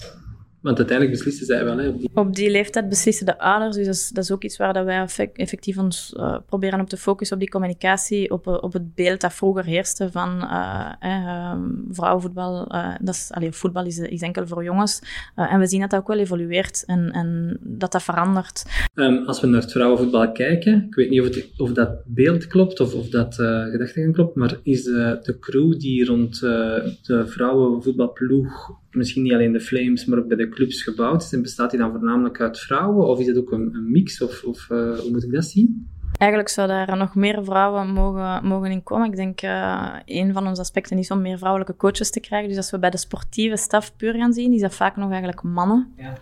Want 0.63 0.79
uiteindelijk 0.79 1.17
beslissen 1.17 1.47
zij 1.47 1.65
wel. 1.65 1.79
Hè, 1.79 1.89
op, 1.89 2.01
die... 2.01 2.11
op 2.15 2.35
die 2.35 2.51
leeftijd 2.51 2.89
beslissen 2.89 3.27
de 3.27 3.39
ouders. 3.39 3.77
Dus 3.77 3.87
dat 3.87 3.95
is, 3.95 4.09
dat 4.09 4.25
is 4.25 4.31
ook 4.31 4.45
iets 4.45 4.57
waar 4.57 4.73
dat 4.73 4.85
wij 4.85 5.07
effectief 5.33 5.79
ons 5.79 6.15
uh, 6.17 6.37
proberen 6.47 6.81
op 6.81 6.89
te 6.89 6.97
focussen, 6.97 7.37
op 7.37 7.43
die 7.43 7.51
communicatie, 7.51 8.31
op, 8.31 8.47
eh, 8.47 8.59
op 8.61 8.73
het 8.73 8.95
beeld 8.95 9.21
dat 9.21 9.33
vroeger 9.33 9.65
heerste 9.65 10.11
van 10.11 10.43
uh, 10.43 10.93
eh, 11.01 11.59
vrouwenvoetbal. 11.91 12.67
dat 13.01 13.15
is, 13.15 13.29
allee, 13.31 13.53
voetbal 13.53 13.87
is, 13.87 13.99
is 13.99 14.21
enkel 14.21 14.47
voor 14.47 14.65
jongens. 14.65 15.03
en 15.35 15.59
we 15.59 15.67
zien 15.67 15.81
dat 15.81 15.91
dat 15.91 16.01
ook 16.01 16.09
wel 16.09 16.19
evolueert 16.19 16.85
en, 16.87 17.11
en 17.11 17.59
dat 17.61 17.93
dat 17.93 18.03
verandert. 18.03 18.65
Um, 18.95 19.25
als 19.27 19.41
we 19.41 19.47
naar 19.47 19.61
het 19.61 19.73
vrouwenvoetbal 19.73 20.33
kijken, 20.33 20.87
ik 20.87 20.95
weet 20.95 21.11
niet 21.11 21.21
of, 21.21 21.27
het, 21.27 21.51
of 21.57 21.73
dat 21.73 22.03
beeld 22.07 22.47
klopt 22.47 22.81
of, 22.81 22.95
of 22.95 23.09
dat 23.09 23.35
gedachtegang 23.35 24.15
klopt, 24.15 24.37
maar 24.37 24.59
is 24.63 24.83
de, 24.83 25.19
de 25.23 25.39
crew 25.39 25.79
die 25.79 26.05
rond 26.05 26.41
de 26.41 27.23
vrouwenvoetbalploeg 27.27 28.81
misschien 28.95 29.23
niet 29.23 29.33
alleen 29.33 29.53
de 29.53 29.61
Flames, 29.61 30.05
maar 30.05 30.19
ook 30.19 30.29
bij 30.29 30.37
de 30.37 30.49
clubs 30.49 30.83
gebouwd 30.83 31.23
is? 31.23 31.33
En 31.33 31.43
bestaat 31.43 31.71
die 31.71 31.81
dan 31.81 31.91
voornamelijk 31.91 32.41
uit 32.41 32.59
vrouwen? 32.59 33.07
Of 33.07 33.21
is 33.21 33.27
het 33.27 33.39
ook 33.39 33.53
een, 33.53 33.75
een 33.75 33.91
mix? 33.91 34.23
Of, 34.23 34.43
of 34.45 34.69
uh, 34.71 34.99
hoe 34.99 35.11
moet 35.11 35.25
ik 35.25 35.33
dat 35.33 35.45
zien? 35.45 35.91
Eigenlijk 36.19 36.51
zou 36.51 36.69
daar 36.69 36.97
nog 36.97 37.15
meer 37.15 37.45
vrouwen 37.45 37.89
mogen, 37.89 38.47
mogen 38.47 38.71
in 38.71 38.83
komen. 38.83 39.07
Ik 39.07 39.17
denk, 39.17 39.43
uh, 39.43 39.95
een 40.05 40.33
van 40.33 40.47
onze 40.47 40.61
aspecten 40.61 40.99
is 40.99 41.11
om 41.11 41.21
meer 41.21 41.39
vrouwelijke 41.39 41.77
coaches 41.77 42.11
te 42.11 42.21
krijgen. 42.21 42.49
Dus 42.49 42.57
als 42.57 42.71
we 42.71 42.79
bij 42.79 42.91
de 42.91 42.97
sportieve 42.97 43.57
staf 43.57 43.97
puur 43.97 44.15
gaan 44.15 44.33
zien, 44.33 44.53
is 44.53 44.61
dat 44.61 44.75
vaak 44.75 44.97
nog 44.97 45.11
eigenlijk 45.11 45.43
mannen. 45.43 45.93
Ja. 45.97 46.19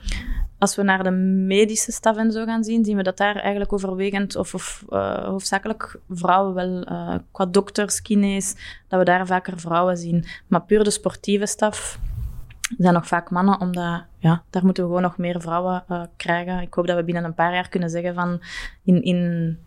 Als 0.58 0.76
we 0.76 0.82
naar 0.82 1.02
de 1.02 1.10
medische 1.10 1.92
staf 1.92 2.16
en 2.16 2.32
zo 2.32 2.44
gaan 2.44 2.64
zien, 2.64 2.84
zien 2.84 2.96
we 2.96 3.02
dat 3.02 3.16
daar 3.16 3.36
eigenlijk 3.36 3.72
overwegend 3.72 4.36
of, 4.36 4.54
of 4.54 4.84
uh, 4.90 5.24
hoofdzakelijk 5.24 6.00
vrouwen 6.08 6.54
wel, 6.54 6.92
uh, 6.92 7.14
qua 7.30 7.46
dokters, 7.46 8.02
kines, 8.02 8.54
dat 8.88 8.98
we 8.98 9.04
daar 9.04 9.26
vaker 9.26 9.58
vrouwen 9.58 9.96
zien. 9.96 10.24
Maar 10.46 10.62
puur 10.62 10.84
de 10.84 10.90
sportieve 10.90 11.46
staf, 11.46 11.98
zijn 12.78 12.94
nog 12.94 13.06
vaak 13.06 13.30
mannen, 13.30 13.60
omdat 13.60 14.04
ja, 14.18 14.42
daar 14.50 14.64
moeten 14.64 14.82
we 14.82 14.88
gewoon 14.88 15.04
nog 15.04 15.18
meer 15.18 15.40
vrouwen 15.40 15.84
uh, 15.88 16.02
krijgen. 16.16 16.60
Ik 16.60 16.74
hoop 16.74 16.86
dat 16.86 16.96
we 16.96 17.04
binnen 17.04 17.24
een 17.24 17.34
paar 17.34 17.54
jaar 17.54 17.68
kunnen 17.68 17.90
zeggen 17.90 18.14
van 18.14 18.40
in, 18.84 19.02
in 19.02 19.58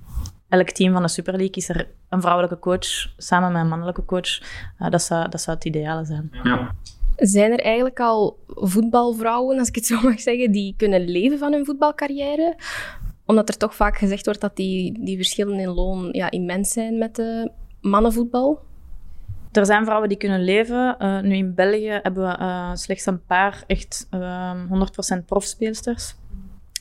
elk 0.49 0.69
team 0.69 0.93
van 0.93 1.01
de 1.01 1.07
Super 1.07 1.33
League 1.33 1.55
is 1.55 1.69
er 1.69 1.87
een 2.09 2.21
vrouwelijke 2.21 2.59
coach 2.59 3.13
samen 3.17 3.51
met 3.51 3.61
een 3.61 3.67
mannelijke 3.67 4.05
coach. 4.05 4.41
Uh, 4.41 4.89
dat, 4.89 5.01
zou, 5.01 5.29
dat 5.29 5.41
zou 5.41 5.55
het 5.55 5.65
ideale 5.65 6.05
zijn. 6.05 6.31
Ja. 6.43 6.75
Zijn 7.15 7.51
er 7.51 7.59
eigenlijk 7.59 7.99
al 7.99 8.39
voetbalvrouwen, 8.47 9.59
als 9.59 9.67
ik 9.67 9.75
het 9.75 9.85
zo 9.85 10.01
mag 10.01 10.19
zeggen, 10.19 10.51
die 10.51 10.73
kunnen 10.77 11.07
leven 11.09 11.37
van 11.37 11.51
hun 11.51 11.65
voetbalcarrière? 11.65 12.55
Omdat 13.25 13.49
er 13.49 13.57
toch 13.57 13.75
vaak 13.75 13.97
gezegd 13.97 14.25
wordt 14.25 14.41
dat 14.41 14.55
die, 14.55 15.03
die 15.05 15.15
verschillen 15.15 15.59
in 15.59 15.69
loon 15.69 16.09
ja, 16.11 16.31
immens 16.31 16.71
zijn 16.71 16.97
met 16.97 17.15
de 17.15 17.51
mannenvoetbal. 17.81 18.59
Er 19.53 19.65
zijn 19.65 19.85
vrouwen 19.85 20.09
die 20.09 20.17
kunnen 20.17 20.43
leven. 20.43 20.95
Uh, 20.99 21.19
nu 21.19 21.35
in 21.35 21.53
België 21.53 21.99
hebben 22.01 22.23
we 22.23 22.37
uh, 22.39 22.71
slechts 22.73 23.05
een 23.05 23.25
paar 23.25 23.63
echt 23.67 24.07
uh, 24.11 24.49
ehm, 24.49 25.21
100% 25.21 25.25
profspeelsters. 25.25 26.15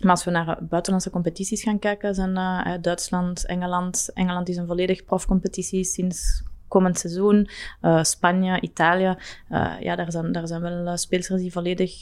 Maar 0.00 0.10
als 0.10 0.24
we 0.24 0.30
naar 0.30 0.58
buitenlandse 0.60 1.10
competities 1.10 1.62
gaan 1.62 1.78
kijken, 1.78 2.14
zijn 2.14 2.34
Duitsland, 2.80 3.46
Engeland. 3.46 4.10
Engeland 4.14 4.48
is 4.48 4.56
een 4.56 4.66
volledig 4.66 5.04
profcompetitie 5.04 5.84
sinds 5.84 6.42
komend 6.68 6.98
seizoen. 6.98 7.48
Spanje, 8.02 8.60
Italië. 8.60 9.16
ja, 9.80 9.96
daar 9.96 10.12
zijn, 10.12 10.32
daar 10.32 10.46
zijn 10.46 10.60
wel 10.62 10.96
speelsters 10.96 11.40
die 11.40 11.52
volledig 11.52 12.00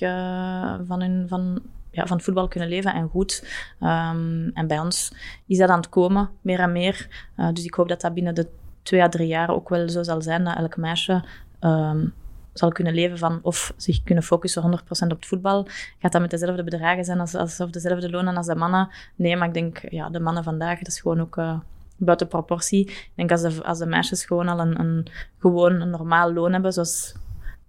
van 0.87 1.01
hun 1.01 1.29
van 1.29 1.63
ja, 1.91 2.07
van 2.07 2.21
voetbal 2.21 2.49
kunnen 2.49 2.69
leven 2.69 2.95
en 2.95 3.09
goed. 3.09 3.45
Ehm, 3.81 4.49
en 4.49 4.67
bij 4.67 4.79
ons 4.79 5.13
is 5.47 5.59
dat 5.59 5.69
aan 5.69 5.81
het 5.81 5.89
komen, 5.89 6.31
meer 6.41 6.61
en 6.61 6.73
meer. 6.73 7.27
dus 7.53 7.65
ik 7.65 7.75
hoop 7.75 7.89
dat 7.89 8.01
dat 8.01 8.15
binnen 8.15 8.35
de 8.35 8.49
twee 8.83 9.03
à 9.03 9.09
drie 9.09 9.27
jaar 9.27 9.51
ook 9.51 9.69
wel 9.69 9.89
zo 9.89 10.03
zal 10.03 10.23
zijn 10.23 10.45
dat 10.45 10.57
elk 10.57 10.77
meisje 10.77 11.25
ehm, 11.59 12.07
zal 12.53 12.73
kunnen 12.73 12.95
leven 12.95 13.19
van 13.19 13.39
of 13.43 13.73
zich 13.77 14.03
kunnen 14.03 14.25
focussen 14.25 14.63
100% 14.63 14.87
op 14.89 15.11
het 15.11 15.27
voetbal. 15.27 15.67
Gaat 15.99 16.13
dat 16.13 16.21
met 16.21 16.31
dezelfde 16.31 16.65
bedragen 16.65 17.05
zijn 17.05 17.21
als, 17.21 17.35
als, 17.35 17.61
of 17.61 17.71
dezelfde 17.71 18.11
lonen 18.11 18.37
als 18.37 18.47
de 18.47 18.55
mannen? 18.55 18.89
Nee, 19.17 19.37
maar 19.37 19.49
ik 19.49 19.55
denk, 19.55 19.91
ja, 19.91 20.09
de 20.09 20.21
mannen 20.21 20.45
vandaag, 20.45 20.79
dat 20.79 20.89
is 20.89 21.01
gewoon 21.01 21.21
ook 21.21 21.37
uh, 21.37 21.59
buiten 21.97 22.29
proportie. 22.29 22.89
Ik 22.89 23.13
denk 23.15 23.31
als 23.31 23.43
de, 23.43 23.65
als 23.65 23.79
de 23.79 23.87
meisjes 23.87 24.25
gewoon 24.25 24.49
al 24.49 24.61
een, 24.61 24.81
een, 24.81 25.07
gewoon 25.39 25.81
een 25.81 25.91
normaal 25.91 26.33
loon 26.33 26.53
hebben, 26.53 26.73
zoals 26.73 27.15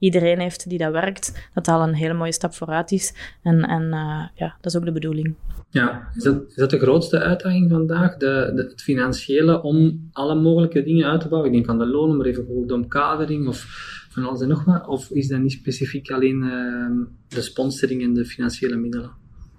iedereen 0.01 0.39
heeft 0.39 0.69
die 0.69 0.77
dat 0.77 0.91
werkt, 0.91 1.49
dat 1.53 1.65
dat 1.65 1.75
al 1.75 1.87
een 1.87 1.93
hele 1.93 2.13
mooie 2.13 2.33
stap 2.33 2.53
vooruit 2.53 2.91
is. 2.91 3.13
En, 3.43 3.61
en 3.61 3.83
uh, 3.83 4.23
ja, 4.35 4.55
dat 4.61 4.73
is 4.73 4.77
ook 4.77 4.85
de 4.85 4.91
bedoeling. 4.91 5.35
Ja, 5.69 6.07
is 6.15 6.23
dat, 6.23 6.43
is 6.47 6.55
dat 6.55 6.69
de 6.69 6.79
grootste 6.79 7.19
uitdaging 7.19 7.69
vandaag? 7.69 8.17
De, 8.17 8.51
de, 8.55 8.61
het 8.61 8.81
financiële 8.81 9.61
om 9.61 10.09
alle 10.11 10.35
mogelijke 10.35 10.83
dingen 10.83 11.09
uit 11.09 11.21
te 11.21 11.27
bouwen? 11.27 11.51
Ik 11.51 11.57
denk 11.57 11.69
aan 11.69 11.77
de 11.77 11.85
lonen, 11.85 12.17
maar 12.17 12.25
even 12.25 12.45
bijvoorbeeld 12.45 12.69
de 12.69 12.85
omkadering 12.85 13.47
of 13.47 13.65
van 14.09 14.25
alles 14.25 14.41
en 14.41 14.47
nog 14.47 14.63
wat? 14.63 14.87
Of 14.87 15.09
is 15.09 15.27
dat 15.27 15.39
niet 15.39 15.51
specifiek 15.51 16.11
alleen 16.11 16.43
uh, 16.43 17.05
de 17.27 17.41
sponsoring 17.41 18.03
en 18.03 18.13
de 18.13 18.25
financiële 18.25 18.75
middelen? 18.75 19.11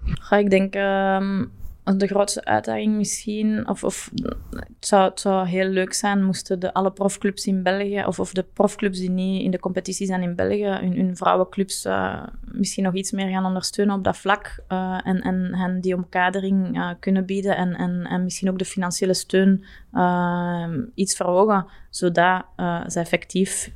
Ga 0.05 0.37
ik 0.37 0.51
denk 0.51 0.75
um, 0.75 1.51
de 1.85 2.07
grootste 2.07 2.45
uitdaging 2.45 2.97
misschien, 2.97 3.69
of, 3.69 3.85
of 3.85 4.11
het, 4.51 4.67
zou, 4.81 5.11
het 5.11 5.21
zou 5.21 5.47
heel 5.47 5.69
leuk 5.69 5.93
zijn 5.93 6.25
moesten 6.25 6.61
de, 6.61 6.75
alle 6.75 6.93
profclubs 6.93 7.47
in 7.47 7.63
België, 7.63 8.05
of, 8.07 8.19
of 8.19 8.33
de 8.33 8.43
profclubs 8.43 8.99
die 8.99 9.11
niet 9.11 9.43
in 9.43 9.51
de 9.51 9.59
competitie 9.59 10.07
zijn 10.07 10.23
in 10.23 10.35
België, 10.35 10.79
hun, 10.81 11.17
vrouwenclubs 11.17 11.85
uh, 11.85 12.23
misschien 12.45 12.85
nog 12.85 12.95
iets 12.95 13.11
meer 13.11 13.29
gaan 13.29 13.45
ondersteunen 13.45 13.95
op 13.95 14.05
dat 14.05 14.17
vlak 14.17 14.59
uh, 14.69 15.01
en, 15.05 15.21
en 15.21 15.55
hen 15.55 15.81
die 15.81 15.95
omkadering 15.95 16.77
uh, 16.77 16.91
kunnen 17.01 17.27
bieden 17.27 17.57
en, 17.57 17.75
en, 17.75 18.07
en 18.07 18.23
misschien 18.23 18.51
ook 18.51 18.59
de 18.59 18.65
financiële 18.65 19.15
steun 19.15 19.65
iets 20.95 21.17
verhogen, 21.17 21.67
zodat 21.91 22.45
ze 22.87 23.01
effectief 23.01 23.73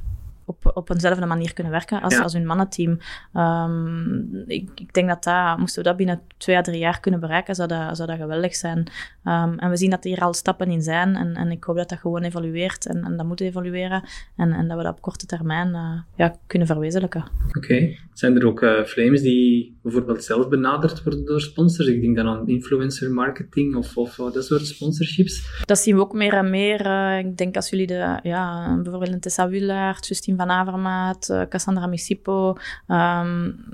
op, 0.47 0.71
op 0.75 0.91
eenzelfde 0.91 1.27
manier 1.27 1.53
kunnen 1.53 1.73
werken 1.73 2.03
als, 2.03 2.19
als 2.19 2.33
hun 2.33 2.47
mannenteam. 2.47 2.99
Um, 3.35 4.45
ik, 4.47 4.71
ik, 4.75 4.95
denk 4.95 5.09
dat 5.09 5.25
dat, 5.25 5.59
moesten 5.59 5.83
we 5.83 5.89
dat 5.89 5.97
binnen 5.97 6.21
twee 6.37 6.57
à 6.57 6.61
drie 6.61 6.79
jaar 6.79 7.01
kunnen 7.01 7.21
bereiken, 7.21 7.55
zou 7.55 7.69
dat, 7.69 7.97
zou 7.97 8.09
dat 8.09 8.19
geweldig 8.19 8.55
zijn. 8.55 8.79
Um, 9.25 9.59
en 9.59 9.71
we 9.71 9.77
zien 9.77 9.91
dat 9.91 10.05
er 10.05 10.11
hier 10.11 10.21
al 10.21 10.35
stappen 10.35 10.71
in 10.71 10.83
zijn 10.83 11.17
en, 11.17 11.35
en 11.35 11.51
ik 11.51 11.65
hoop 11.65 11.77
dat 11.77 11.89
dat 11.89 11.99
gewoon 11.99 12.23
evolueert 12.23 12.87
en, 12.87 13.05
en 13.05 13.17
dat 13.17 13.27
moet 13.27 13.41
evolueren 13.41 14.09
en, 14.37 14.53
en 14.53 14.69
dat 14.69 14.77
we 14.77 14.83
dat 14.83 14.93
op 14.93 15.01
korte 15.01 15.27
termijn 15.27 15.69
uh, 15.69 16.01
ja, 16.17 16.37
kunnen 16.47 16.67
verwezenlijken. 16.69 17.25
Oké. 17.57 17.97
Zijn 18.13 18.37
er 18.37 18.47
ook 18.47 18.63
uh, 18.63 18.85
flames 18.85 19.21
die 19.23 19.79
bijvoorbeeld 19.83 20.25
zelf 20.25 20.49
benaderd 20.49 21.03
worden 21.03 21.25
door 21.25 21.41
sponsors? 21.41 21.89
Ik 21.89 22.01
denk 22.01 22.17
dan 22.17 22.27
aan 22.27 22.49
influencer 22.49 23.11
marketing 23.11 23.77
of, 23.77 23.97
of 23.97 24.15
dat 24.15 24.45
soort 24.45 24.67
sponsorships. 24.67 25.63
Dat 25.65 25.79
zien 25.79 25.95
we 25.95 26.01
ook 26.01 26.13
meer 26.13 26.33
en 26.33 26.51
meer. 26.51 26.81
Ik 27.19 27.37
denk 27.37 27.57
als 27.57 27.71
jullie 27.71 27.87
de, 27.87 28.19
ja, 28.23 28.75
bijvoorbeeld 28.83 29.13
een 29.13 29.21
Tessa 29.21 29.49
Willaert, 29.49 30.07
Justine 30.07 30.36
van 30.37 30.51
Avermaat, 30.51 31.29
uh, 31.29 31.43
Cassandra 31.49 31.87
Misipo, 31.87 32.57
um, 32.89 33.65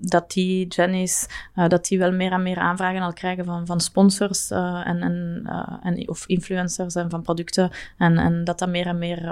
dat 0.00 0.30
die, 0.30 0.66
Janice, 0.66 1.28
uh, 1.56 1.68
dat 1.68 1.86
die 1.86 1.98
wel 1.98 2.12
meer 2.12 2.32
en 2.32 2.42
meer 2.42 2.58
aanvragen 2.58 3.02
al 3.02 3.12
krijgen 3.12 3.44
van, 3.44 3.66
van 3.66 3.80
sponsors 3.80 4.50
uh, 4.50 4.86
en, 4.86 5.02
en, 5.02 5.42
en, 5.82 6.08
of 6.08 6.26
influencers 6.26 6.94
en 6.94 7.10
van 7.10 7.22
producten. 7.22 7.70
En, 7.98 8.18
en 8.18 8.44
dat 8.44 8.58
dat 8.58 8.68
meer 8.68 8.86
en 8.86 8.98
meer 8.98 9.22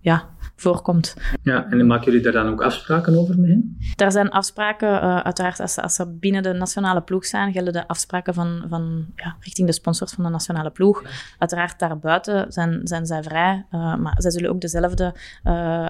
ja, 0.00 0.28
voorkomt. 0.56 1.16
Ja, 1.42 1.70
en 1.70 1.86
maken 1.86 2.04
jullie 2.04 2.20
daar 2.20 2.32
dan 2.32 2.48
ook 2.48 2.62
afspraken 2.62 3.18
over 3.18 3.34
hen? 3.34 3.78
Er 3.96 4.12
zijn 4.12 4.30
afspraken, 4.30 5.24
uiteraard, 5.24 5.60
als, 5.60 5.78
als 5.78 5.94
ze 5.94 6.06
binnen 6.06 6.42
de 6.42 6.52
nationale 6.52 7.00
ploeg 7.00 7.26
zijn, 7.26 7.52
gelden 7.52 7.72
de 7.72 7.88
afspraken 7.88 8.34
van, 8.34 8.64
van, 8.68 9.06
ja, 9.16 9.36
richting 9.40 9.66
de 9.66 9.72
sponsors 9.72 10.12
van 10.12 10.24
de 10.24 10.30
nationale 10.30 10.70
ploeg. 10.70 11.02
Uiteraard 11.38 11.78
daarbuiten 11.78 12.52
zijn, 12.52 12.80
zijn 12.82 13.06
zij 13.06 13.22
vrij, 13.22 13.66
maar 13.70 14.14
zij 14.16 14.30
zullen 14.30 14.50
ook 14.50 14.60
dezelfde 14.60 15.14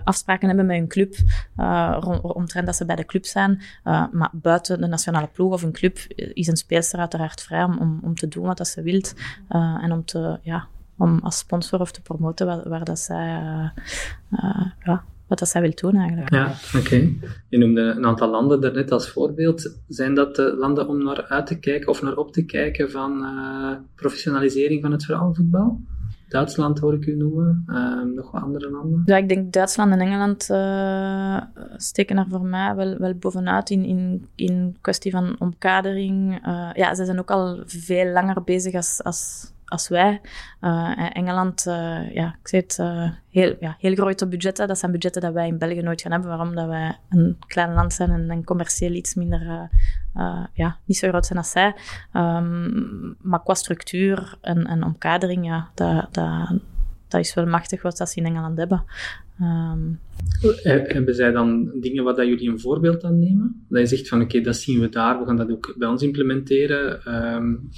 afspraken 0.04 0.23
afspraken 0.24 0.48
hebben 0.48 0.66
met 0.66 0.76
hun 0.76 0.88
club, 0.88 1.14
uh, 1.56 2.20
omtrent 2.22 2.66
dat 2.66 2.76
ze 2.76 2.84
bij 2.84 2.96
de 2.96 3.04
club 3.04 3.24
zijn. 3.24 3.60
Uh, 3.84 4.04
maar 4.12 4.30
buiten 4.32 4.80
de 4.80 4.86
nationale 4.86 5.28
ploeg 5.32 5.52
of 5.52 5.62
een 5.62 5.72
club 5.72 5.98
is 6.16 6.46
een 6.46 6.56
speelster 6.56 6.98
uiteraard 6.98 7.42
vrij 7.42 7.64
om, 7.64 7.78
om, 7.78 8.00
om 8.02 8.14
te 8.14 8.28
doen 8.28 8.46
wat 8.46 8.56
dat 8.56 8.68
ze 8.68 8.82
wilt. 8.82 9.14
En 9.48 9.92
om, 9.92 10.04
te, 10.04 10.38
ja, 10.42 10.66
om 10.96 11.18
als 11.22 11.38
sponsor 11.38 11.80
of 11.80 11.92
te 11.92 12.02
promoten 12.02 12.46
waar, 12.46 12.68
waar 12.68 12.84
dat 12.84 12.98
zij, 12.98 13.40
ja, 14.84 15.04
wat 15.26 15.38
dat 15.38 15.48
zij 15.48 15.60
wil 15.60 15.72
doen 15.74 15.96
eigenlijk. 15.96 16.30
Ja, 16.30 16.52
oké. 16.76 17.12
Je 17.48 17.58
noemde 17.58 17.80
een 17.80 18.06
aantal 18.06 18.30
landen 18.30 18.60
daarnet 18.60 18.90
als 18.90 19.10
voorbeeld. 19.10 19.78
Zijn 19.88 20.14
dat 20.14 20.36
de 20.36 20.56
landen 20.58 20.88
om 20.88 21.04
naar 21.04 21.26
uit 21.26 21.46
te 21.46 21.58
kijken 21.58 21.88
of 21.88 22.02
naar 22.02 22.16
op 22.16 22.32
te 22.32 22.44
kijken 22.44 22.90
van 22.90 23.26
professionalisering 23.94 24.82
van 24.82 24.92
het 24.92 25.04
vrouwenvoetbal? 25.04 25.80
Duitsland 26.34 26.78
hoor 26.78 26.94
ik 26.94 27.06
u 27.06 27.16
noemen. 27.16 27.64
Uh, 27.66 28.02
nog 28.02 28.30
wat 28.30 28.42
andere 28.42 28.70
landen? 28.70 29.02
Ja, 29.04 29.16
ik 29.16 29.28
denk 29.28 29.52
Duitsland 29.52 29.92
en 29.92 30.00
Engeland 30.00 30.48
uh, 30.50 31.40
steken 31.76 32.18
er 32.18 32.26
voor 32.28 32.44
mij 32.44 32.74
wel, 32.74 32.98
wel 32.98 33.14
bovenuit 33.14 33.70
in, 33.70 33.84
in, 33.84 34.26
in 34.34 34.76
kwestie 34.80 35.10
van 35.10 35.36
omkadering. 35.38 36.46
Uh, 36.46 36.70
ja, 36.72 36.94
ze 36.94 37.04
zijn 37.04 37.18
ook 37.18 37.30
al 37.30 37.62
veel 37.66 38.12
langer 38.12 38.42
bezig 38.44 38.74
als, 38.74 39.02
als 39.02 39.52
als 39.74 39.88
wij. 39.88 40.20
Uh, 40.60 41.16
Engeland, 41.16 41.64
uh, 41.66 42.14
ja, 42.14 42.36
ik 42.42 42.48
zei 42.48 42.64
uh, 42.80 43.10
heel, 43.30 43.56
ja, 43.60 43.76
heel 43.78 43.94
grote 43.94 44.26
budgetten. 44.26 44.68
Dat 44.68 44.78
zijn 44.78 44.92
budgetten 44.92 45.22
dat 45.22 45.32
wij 45.32 45.46
in 45.46 45.58
België 45.58 45.82
nooit 45.82 46.02
gaan 46.02 46.12
hebben. 46.12 46.30
Waarom? 46.30 46.54
Dat 46.54 46.66
wij 46.66 46.98
een 47.08 47.36
klein 47.46 47.72
land 47.72 47.92
zijn 47.92 48.30
en, 48.30 48.44
commercieel 48.44 48.92
iets 48.92 49.14
minder, 49.14 49.70
ja, 50.54 50.78
niet 50.84 50.96
zo 50.96 51.08
groot 51.08 51.26
zijn 51.26 51.38
als 51.38 51.50
zij. 51.50 51.74
Um, 52.12 53.16
maar 53.20 53.42
qua 53.42 53.54
structuur 53.54 54.38
en, 54.40 54.66
en 54.66 54.84
omkadering, 54.84 55.46
ja, 55.46 55.68
dat, 55.74 56.14
dat, 56.14 56.58
dat 57.08 57.20
is 57.20 57.34
wel 57.34 57.46
machtig 57.46 57.82
wat 57.82 57.96
ze 57.96 58.20
in 58.20 58.24
Engeland 58.24 58.58
hebben. 58.58 58.84
Um, 59.40 60.00
hebben 60.62 61.14
zij 61.14 61.30
dan 61.30 61.70
dingen 61.80 62.04
waar 62.04 62.26
jullie 62.26 62.50
een 62.50 62.60
voorbeeld 62.60 63.04
aan 63.04 63.18
nemen? 63.18 63.64
Dat 63.68 63.80
je 63.80 63.96
zegt 63.96 64.08
van 64.08 64.22
oké, 64.22 64.40
dat 64.40 64.56
zien 64.56 64.80
we 64.80 64.88
daar, 64.88 65.18
we 65.18 65.26
gaan 65.26 65.36
dat 65.36 65.50
ook 65.50 65.74
bij 65.78 65.88
ons 65.88 66.02
implementeren. 66.02 67.14
Um, 67.34 67.68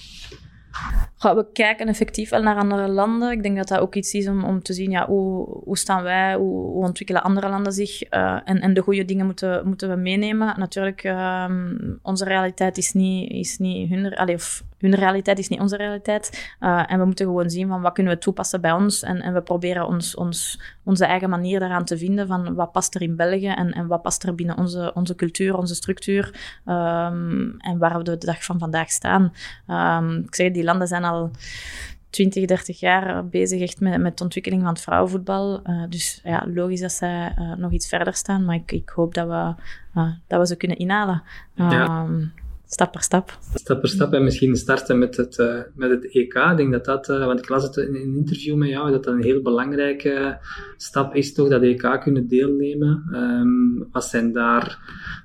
we 1.35 1.47
kijken 1.53 1.89
effectief 1.89 2.31
wel 2.31 2.43
naar 2.43 2.57
andere 2.57 2.89
landen. 2.89 3.31
Ik 3.31 3.43
denk 3.43 3.57
dat 3.57 3.69
dat 3.69 3.79
ook 3.79 3.95
iets 3.95 4.15
is 4.15 4.29
om, 4.29 4.45
om 4.45 4.62
te 4.62 4.73
zien, 4.73 4.91
ja, 4.91 5.07
hoe, 5.07 5.61
hoe 5.65 5.79
staan 5.79 6.03
wij, 6.03 6.35
hoe, 6.35 6.71
hoe 6.71 6.85
ontwikkelen 6.85 7.23
andere 7.23 7.49
landen 7.49 7.73
zich 7.73 8.12
uh, 8.12 8.41
en, 8.45 8.61
en 8.61 8.75
de 8.75 8.83
goede 8.83 9.05
dingen 9.05 9.27
moeten, 9.27 9.67
moeten 9.67 9.89
we 9.89 9.97
meenemen. 9.97 10.59
Natuurlijk, 10.59 11.05
um, 11.05 11.99
onze 12.03 12.25
realiteit 12.25 12.79
is 12.79 12.93
niet, 12.93 13.31
is 13.31 13.59
niet 13.59 13.91
hun, 13.91 14.15
allee, 14.15 14.35
of 14.35 14.65
hun 14.79 14.95
realiteit 14.95 15.39
is 15.39 15.49
niet 15.49 15.61
onze 15.61 15.77
realiteit. 15.77 16.55
Uh, 16.61 16.83
en 16.87 16.99
we 16.99 17.05
moeten 17.05 17.27
gewoon 17.27 17.51
zien 17.51 17.69
van 17.69 17.81
wat 17.81 17.93
kunnen 17.93 18.12
we 18.12 18.19
toepassen 18.19 18.61
bij 18.61 18.73
ons. 18.73 19.03
En, 19.03 19.21
en 19.21 19.35
we 19.35 19.43
proberen 19.43 19.87
ons, 19.87 20.15
ons, 20.15 20.61
onze 20.85 21.05
eigen 21.05 21.31
manier 21.31 21.61
daaraan 21.61 21.85
te 21.85 21.99
vinden 21.99 22.27
van 22.27 22.55
wat 22.55 22.73
past 22.73 22.95
er 22.95 23.03
in 23.03 23.17
België 23.17 23.49
en, 23.49 23.73
en 23.73 23.87
wat 23.87 24.03
past 24.03 24.23
er 24.23 24.35
binnen 24.35 24.59
onze, 24.59 24.93
onze 24.95 25.15
cultuur, 25.15 25.57
onze 25.57 25.75
structuur 25.75 26.25
um, 26.67 27.55
en 27.59 27.79
waar 27.79 27.97
we 27.97 28.03
de 28.03 28.19
dag 28.19 28.45
van 28.45 28.59
vandaag 28.59 28.91
staan. 28.91 29.33
Um, 29.71 30.19
ik 30.19 30.35
zeg, 30.35 30.53
die 30.53 30.65
landen 30.67 30.89
zijn 30.89 31.05
al 31.05 31.31
20, 32.11 32.47
30 32.47 32.81
jaar 32.81 33.29
bezig 33.29 33.61
echt 33.61 33.81
met, 33.81 34.01
met 34.01 34.19
de 34.19 34.25
ontwikkeling 34.25 34.63
van 34.63 34.73
het 34.73 34.81
vrouwenvoetbal. 34.81 35.61
Uh, 35.67 35.85
dus 35.89 36.21
ja, 36.25 36.47
logisch 36.55 36.81
dat 36.81 36.93
zij 36.93 37.35
uh, 37.39 37.57
nog 37.57 37.73
iets 37.73 37.89
verder 37.89 38.15
staan, 38.15 38.45
maar 38.45 38.55
ik, 38.55 38.73
ik 38.73 38.89
hoop 38.89 39.15
dat 39.15 39.27
we, 39.27 39.55
uh, 40.01 40.13
dat 40.27 40.41
we 40.41 40.47
ze 40.47 40.57
kunnen 40.57 40.77
inhalen. 40.77 41.23
Ja. 41.55 42.03
Um, 42.03 42.33
stap 42.67 42.93
per 42.93 43.03
stap. 43.03 43.39
Stap 43.55 43.81
per 43.81 43.89
stap 43.89 44.13
en 44.13 44.25
misschien 44.25 44.57
starten 44.57 44.99
met 44.99 45.17
het, 45.17 45.37
met 45.75 45.91
het 45.91 46.05
EK. 46.15 46.35
Ik 46.35 46.57
denk 46.57 46.73
dat 46.73 46.85
dat, 46.85 47.07
want 47.07 47.39
ik 47.39 47.49
las 47.49 47.63
het 47.63 47.77
in 47.77 47.95
een 47.95 48.17
interview 48.17 48.57
met 48.57 48.69
jou, 48.69 48.91
dat 48.91 49.05
dat 49.05 49.15
een 49.15 49.23
heel 49.23 49.43
belangrijke 49.43 50.39
stap 50.77 51.15
is 51.15 51.33
toch, 51.33 51.49
dat 51.49 51.63
EK 51.63 52.01
kunnen 52.03 52.29
deelnemen. 52.29 53.05
Um, 53.13 53.89
wat 53.93 54.05
zijn 54.05 54.33
daar 54.33 54.79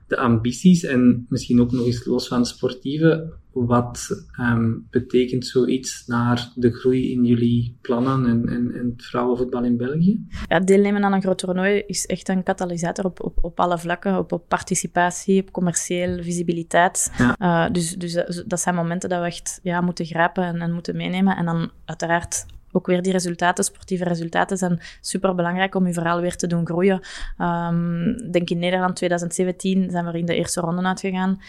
de 0.07 0.17
ambities 0.17 0.83
en 0.83 1.25
misschien 1.29 1.61
ook 1.61 1.71
nog 1.71 1.85
eens 1.85 2.05
los 2.05 2.27
van 2.27 2.45
sportieve, 2.45 3.33
wat 3.51 4.25
um, 4.39 4.87
betekent 4.89 5.45
zoiets 5.45 6.07
naar 6.07 6.51
de 6.55 6.71
groei 6.71 7.11
in 7.11 7.25
jullie 7.25 7.77
plannen 7.81 8.25
en, 8.25 8.49
en, 8.49 8.71
en 8.73 8.89
het 8.89 9.05
vrouwenvoetbal 9.05 9.63
in 9.63 9.77
België? 9.77 10.27
Ja, 10.47 10.59
deelnemen 10.59 11.03
aan 11.03 11.13
een 11.13 11.21
groot 11.21 11.37
toernooi 11.37 11.83
is 11.87 12.05
echt 12.05 12.29
een 12.29 12.43
katalysator 12.43 13.05
op, 13.05 13.23
op, 13.23 13.37
op 13.41 13.59
alle 13.59 13.77
vlakken, 13.77 14.17
op, 14.17 14.31
op 14.31 14.47
participatie, 14.47 15.41
op 15.41 15.51
commercieel, 15.51 16.23
visibiliteit. 16.23 17.11
Ja. 17.17 17.35
Uh, 17.39 17.73
dus, 17.73 17.95
dus 17.95 18.43
dat 18.47 18.59
zijn 18.59 18.75
momenten 18.75 19.09
dat 19.09 19.19
we 19.19 19.25
echt 19.25 19.59
ja, 19.63 19.81
moeten 19.81 20.05
grijpen 20.05 20.43
en, 20.43 20.61
en 20.61 20.71
moeten 20.71 20.95
meenemen. 20.95 21.37
En 21.37 21.45
dan 21.45 21.71
uiteraard 21.85 22.45
ook 22.71 22.85
weer 22.85 23.01
die 23.01 23.11
resultaten, 23.11 23.63
sportieve 23.63 24.03
resultaten, 24.03 24.57
zijn 24.57 24.79
super 25.01 25.35
belangrijk 25.35 25.75
om 25.75 25.87
je 25.87 25.93
verhaal 25.93 26.21
weer 26.21 26.35
te 26.35 26.47
doen 26.47 26.65
groeien. 26.65 27.01
Um, 27.37 28.31
denk 28.31 28.49
in 28.49 28.59
Nederland 28.59 28.95
2017 28.95 29.89
zijn 29.91 30.05
we 30.05 30.17
in 30.17 30.25
de 30.25 30.35
eerste 30.35 30.61
ronde 30.61 30.81
uitgegaan. 30.81 31.41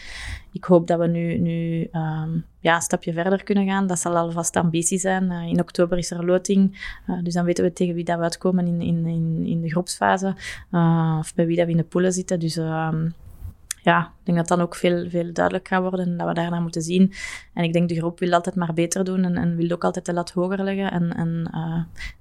Ik 0.51 0.63
hoop 0.63 0.87
dat 0.87 0.99
we 0.99 1.07
nu, 1.07 1.37
nu 1.37 1.87
um, 1.91 2.45
ja, 2.59 2.75
een 2.75 2.81
stapje 2.81 3.13
verder 3.13 3.43
kunnen 3.43 3.65
gaan. 3.65 3.87
Dat 3.87 3.99
zal 3.99 4.17
alvast 4.17 4.55
ambitie 4.55 4.99
zijn. 4.99 5.23
Uh, 5.23 5.47
in 5.47 5.59
oktober 5.59 5.97
is 5.97 6.11
er 6.11 6.25
loting, 6.25 6.93
uh, 7.07 7.23
dus 7.23 7.33
dan 7.33 7.45
weten 7.45 7.63
we 7.63 7.73
tegen 7.73 7.95
wie 7.95 8.03
dat 8.03 8.17
we 8.17 8.23
uitkomen 8.23 8.67
in, 8.67 8.81
in, 8.81 9.05
in, 9.45 9.61
de 9.61 9.69
groepsfase. 9.69 10.35
Uh, 10.71 11.15
of 11.19 11.33
bij 11.33 11.45
wie 11.45 11.55
dat 11.55 11.65
we 11.65 11.71
in 11.71 11.77
de 11.77 11.83
poelen 11.83 12.13
zitten. 12.13 12.39
Dus 12.39 12.55
um, 12.55 13.13
ja, 13.83 14.13
ik 14.19 14.25
denk 14.25 14.37
dat 14.37 14.47
dan 14.47 14.61
ook 14.61 14.75
veel, 14.75 15.09
veel 15.09 15.33
duidelijk 15.33 15.67
gaat 15.67 15.81
worden 15.81 16.05
en 16.05 16.17
dat 16.17 16.27
we 16.27 16.33
daarna 16.33 16.59
moeten 16.59 16.81
zien. 16.81 17.13
En 17.53 17.63
ik 17.63 17.73
denk 17.73 17.89
de 17.89 17.95
groep 17.95 18.19
wil 18.19 18.33
altijd 18.33 18.55
maar 18.55 18.73
beter 18.73 19.03
doen 19.03 19.23
en, 19.23 19.37
en 19.37 19.55
wil 19.55 19.71
ook 19.71 19.83
altijd 19.83 20.05
de 20.05 20.13
lat 20.13 20.31
hoger 20.31 20.63
leggen. 20.63 20.91
En, 20.91 21.13
en 21.15 21.49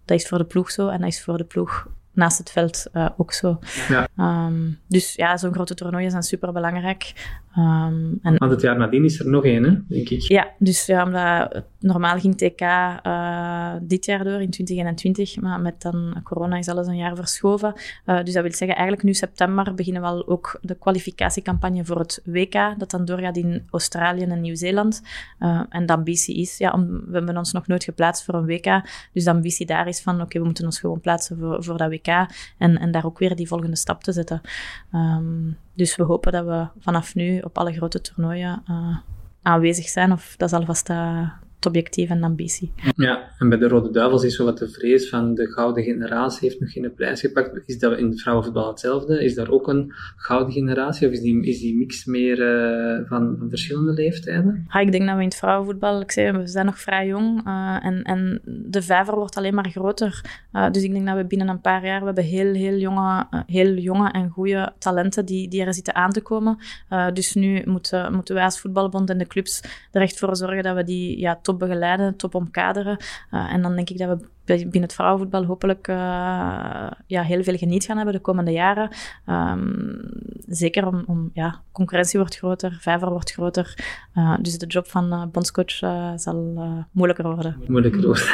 dat 0.05 0.21
is 0.21 0.29
voor 0.29 0.39
de 0.39 0.45
ploeg 0.45 0.71
zo 0.71 0.89
en 0.89 1.01
dat 1.01 1.09
is 1.09 1.23
voor 1.23 1.37
de 1.37 1.45
ploeg 1.45 1.87
naast 2.13 2.39
het 2.39 2.51
veld 2.51 2.87
uh, 2.93 3.09
ook 3.17 3.33
zo. 3.33 3.59
Ja. 3.89 4.09
Um, 4.47 4.79
dus 4.87 5.15
ja, 5.15 5.37
zo'n 5.37 5.53
grote 5.53 5.75
toernooien 5.75 6.11
zijn 6.11 6.23
super 6.23 6.53
belangrijk. 6.53 7.13
Um, 7.59 8.19
en, 8.23 8.37
Want 8.37 8.51
het 8.51 8.61
jaar 8.61 8.77
nadien 8.77 9.05
is 9.05 9.21
er 9.21 9.29
nog 9.29 9.45
één, 9.45 9.65
hè, 9.65 9.79
denk 9.89 10.09
ik. 10.09 10.21
Ja, 10.21 10.51
dus 10.59 10.87
ja, 10.87 11.05
omdat 11.05 11.63
normaal 11.79 12.19
ging 12.19 12.37
TK 12.37 12.61
uh, 12.61 13.73
dit 13.83 14.05
jaar 14.05 14.25
door 14.25 14.41
in 14.41 14.51
2021, 14.51 15.41
maar 15.41 15.61
met 15.61 15.83
dan 15.83 16.21
corona 16.25 16.57
is 16.57 16.69
alles 16.69 16.87
een 16.87 16.97
jaar 16.97 17.17
verschoven. 17.17 17.73
Uh, 18.07 18.23
dus 18.23 18.35
dat 18.35 18.43
wil 18.43 18.53
zeggen, 18.53 18.77
eigenlijk 18.77 19.03
nu 19.03 19.15
september 19.15 19.75
beginnen 19.75 20.03
we 20.03 20.09
al 20.09 20.29
ook 20.29 20.59
de 20.63 20.75
kwalificatiecampagne 20.75 21.85
voor 21.85 21.99
het 21.99 22.23
WK, 22.25 22.75
dat 22.79 22.91
dan 22.91 23.05
doorgaat 23.05 23.37
in 23.37 23.67
Australië 23.71 24.23
en 24.23 24.41
Nieuw-Zeeland. 24.41 25.03
En 25.69 25.87
de 25.87 25.93
ambitie 25.93 26.37
is, 26.37 26.59
ja, 26.59 26.71
om, 26.71 26.87
we 27.07 27.17
hebben 27.17 27.37
ons 27.37 27.53
nog 27.53 27.67
nooit 27.67 27.85
geplaatst 27.85 28.25
voor 28.25 28.35
een 28.35 28.47
WK, 28.47 28.83
dus 29.13 29.25
de 29.25 29.31
ambitie 29.31 29.67
daar 29.67 29.89
is 29.89 30.01
van, 30.01 30.21
oké, 30.21 30.39
we 30.39 30.45
moeten 30.45 30.65
ons 30.65 30.81
gewoon 30.81 31.01
plaatsen 31.01 31.39
voor, 31.39 31.65
voor 31.65 31.77
dat 31.77 31.91
WK 31.91 32.02
en, 32.59 32.79
en 32.79 32.91
daar 32.91 33.05
ook 33.05 33.19
weer 33.19 33.37
die 33.37 33.49
volgende 33.49 33.77
stap 33.77 34.03
te 34.03 34.13
zetten. 34.13 34.41
Um, 34.93 35.59
dus 35.75 35.97
we 35.97 36.03
hopen 36.03 36.33
dat 36.33 36.45
we 36.45 36.67
vanaf 36.79 37.15
nu 37.15 37.39
op 37.39 37.59
alle 37.59 37.73
grote 37.73 38.01
toernooien 38.01 38.63
uh, 38.71 38.97
aanwezig 39.43 39.89
zijn. 39.89 40.13
Of 40.13 40.35
dat 40.37 40.49
is 40.49 40.59
alvast 40.59 40.91
uh, 40.91 41.31
het 41.65 41.77
objectief 41.77 42.11
en 42.11 42.21
de 42.21 42.27
ambitie. 42.27 42.73
Ja, 42.97 43.31
en 43.39 43.49
bij 43.49 43.59
de 43.59 43.69
Rode 43.69 43.91
Duivels 43.91 44.25
is 44.25 44.37
zo 44.37 44.45
wat 44.45 44.59
de 44.59 44.69
vrees 44.69 45.09
van 45.09 45.35
de 45.35 45.47
gouden 45.47 45.85
generatie 45.85 46.49
heeft 46.49 46.61
nog 46.61 46.73
geen 46.73 46.95
prijs 46.95 47.21
gepakt. 47.21 47.63
Is 47.67 47.79
dat 47.79 47.99
in 47.99 48.09
het 48.09 48.21
vrouwenvoetbal 48.21 48.69
hetzelfde? 48.69 49.25
Is 49.25 49.35
daar 49.35 49.51
ook 49.51 49.69
een 49.69 49.93
gouden 50.17 50.53
generatie 50.53 51.07
of 51.07 51.13
is 51.13 51.21
die, 51.21 51.47
is 51.47 51.61
die 51.61 51.77
mix 51.77 52.05
meer 52.05 52.39
uh, 52.39 53.09
van, 53.09 53.37
van, 53.39 53.49
verschillende 53.49 53.93
leeftijden? 53.93 54.67
Ja, 54.73 54.81
ik 54.81 54.93
denk 54.93 55.07
dat 55.07 55.15
we 55.15 55.21
in 55.21 55.29
het 55.29 55.37
vrouwenvoetbal, 55.37 56.01
ik 56.01 56.11
zei, 56.11 56.39
we 56.39 56.47
zijn 56.47 56.67
nog 56.67 56.79
vrij 56.79 57.07
jong 57.07 57.47
uh, 57.47 57.79
en, 57.83 58.03
en 58.03 58.41
de 58.45 58.83
vijver 58.83 59.15
wordt 59.15 59.37
alleen 59.37 59.55
maar 59.55 59.71
groter. 59.71 60.25
Uh, 60.53 60.71
dus 60.71 60.83
ik 60.83 60.93
denk 60.93 61.07
dat 61.07 61.17
we 61.17 61.25
binnen 61.25 61.49
een 61.49 61.61
paar 61.61 61.85
jaar, 61.85 62.01
we 62.01 62.07
hebben 62.07 62.25
heel, 62.25 62.55
heel 62.55 62.77
jonge, 62.77 63.27
heel 63.47 63.75
jonge 63.75 64.11
en 64.11 64.29
goede 64.31 64.73
talenten 64.79 65.25
die, 65.25 65.49
die 65.49 65.65
er 65.65 65.75
zitten 65.75 65.95
aan 65.95 66.11
te 66.11 66.21
komen. 66.21 66.59
dus 67.13 67.35
nu 67.35 67.63
moeten, 67.65 68.15
moeten 68.15 68.35
wij 68.35 68.45
als 68.45 68.61
voetbalbond 68.61 69.11
en 69.11 69.19
de 69.19 69.27
clubs 69.27 69.63
er 69.93 70.03
echt 70.03 70.19
voor 70.19 70.37
zorgen 70.37 70.63
dat 70.63 70.77
we 70.77 70.85
die 70.85 71.19
ja, 71.19 71.39
top 71.43 71.52
begeleiden, 71.57 72.17
top 72.17 72.35
omkaderen. 72.35 72.97
Uh, 73.31 73.53
en 73.53 73.63
dan 73.63 73.75
denk 73.75 73.91
ik 73.91 73.99
dat 73.99 74.19
we 74.19 74.29
binnen 74.45 74.83
het 74.83 74.95
vrouwenvoetbal 74.95 75.45
hopelijk 75.45 75.89
uh, 75.89 75.97
ja, 77.07 77.23
heel 77.23 77.43
veel 77.43 77.57
geniet 77.57 77.85
gaan 77.85 77.97
hebben 77.97 78.15
de 78.15 78.21
komende 78.21 78.51
jaren. 78.51 78.91
Um, 79.27 80.01
zeker 80.47 80.87
om, 80.87 81.03
om, 81.07 81.31
ja, 81.33 81.61
concurrentie 81.73 82.19
wordt 82.19 82.37
groter, 82.37 82.77
vijver 82.81 83.11
wordt 83.11 83.33
groter. 83.33 83.75
Uh, 84.15 84.37
dus 84.41 84.59
de 84.59 84.67
job 84.67 84.87
van 84.87 85.29
bondscoach 85.33 85.75
zal 86.17 86.69
moeilijker 86.93 87.25
worden. 87.35 87.63
Moeilijker 87.67 88.03
worden. 88.03 88.25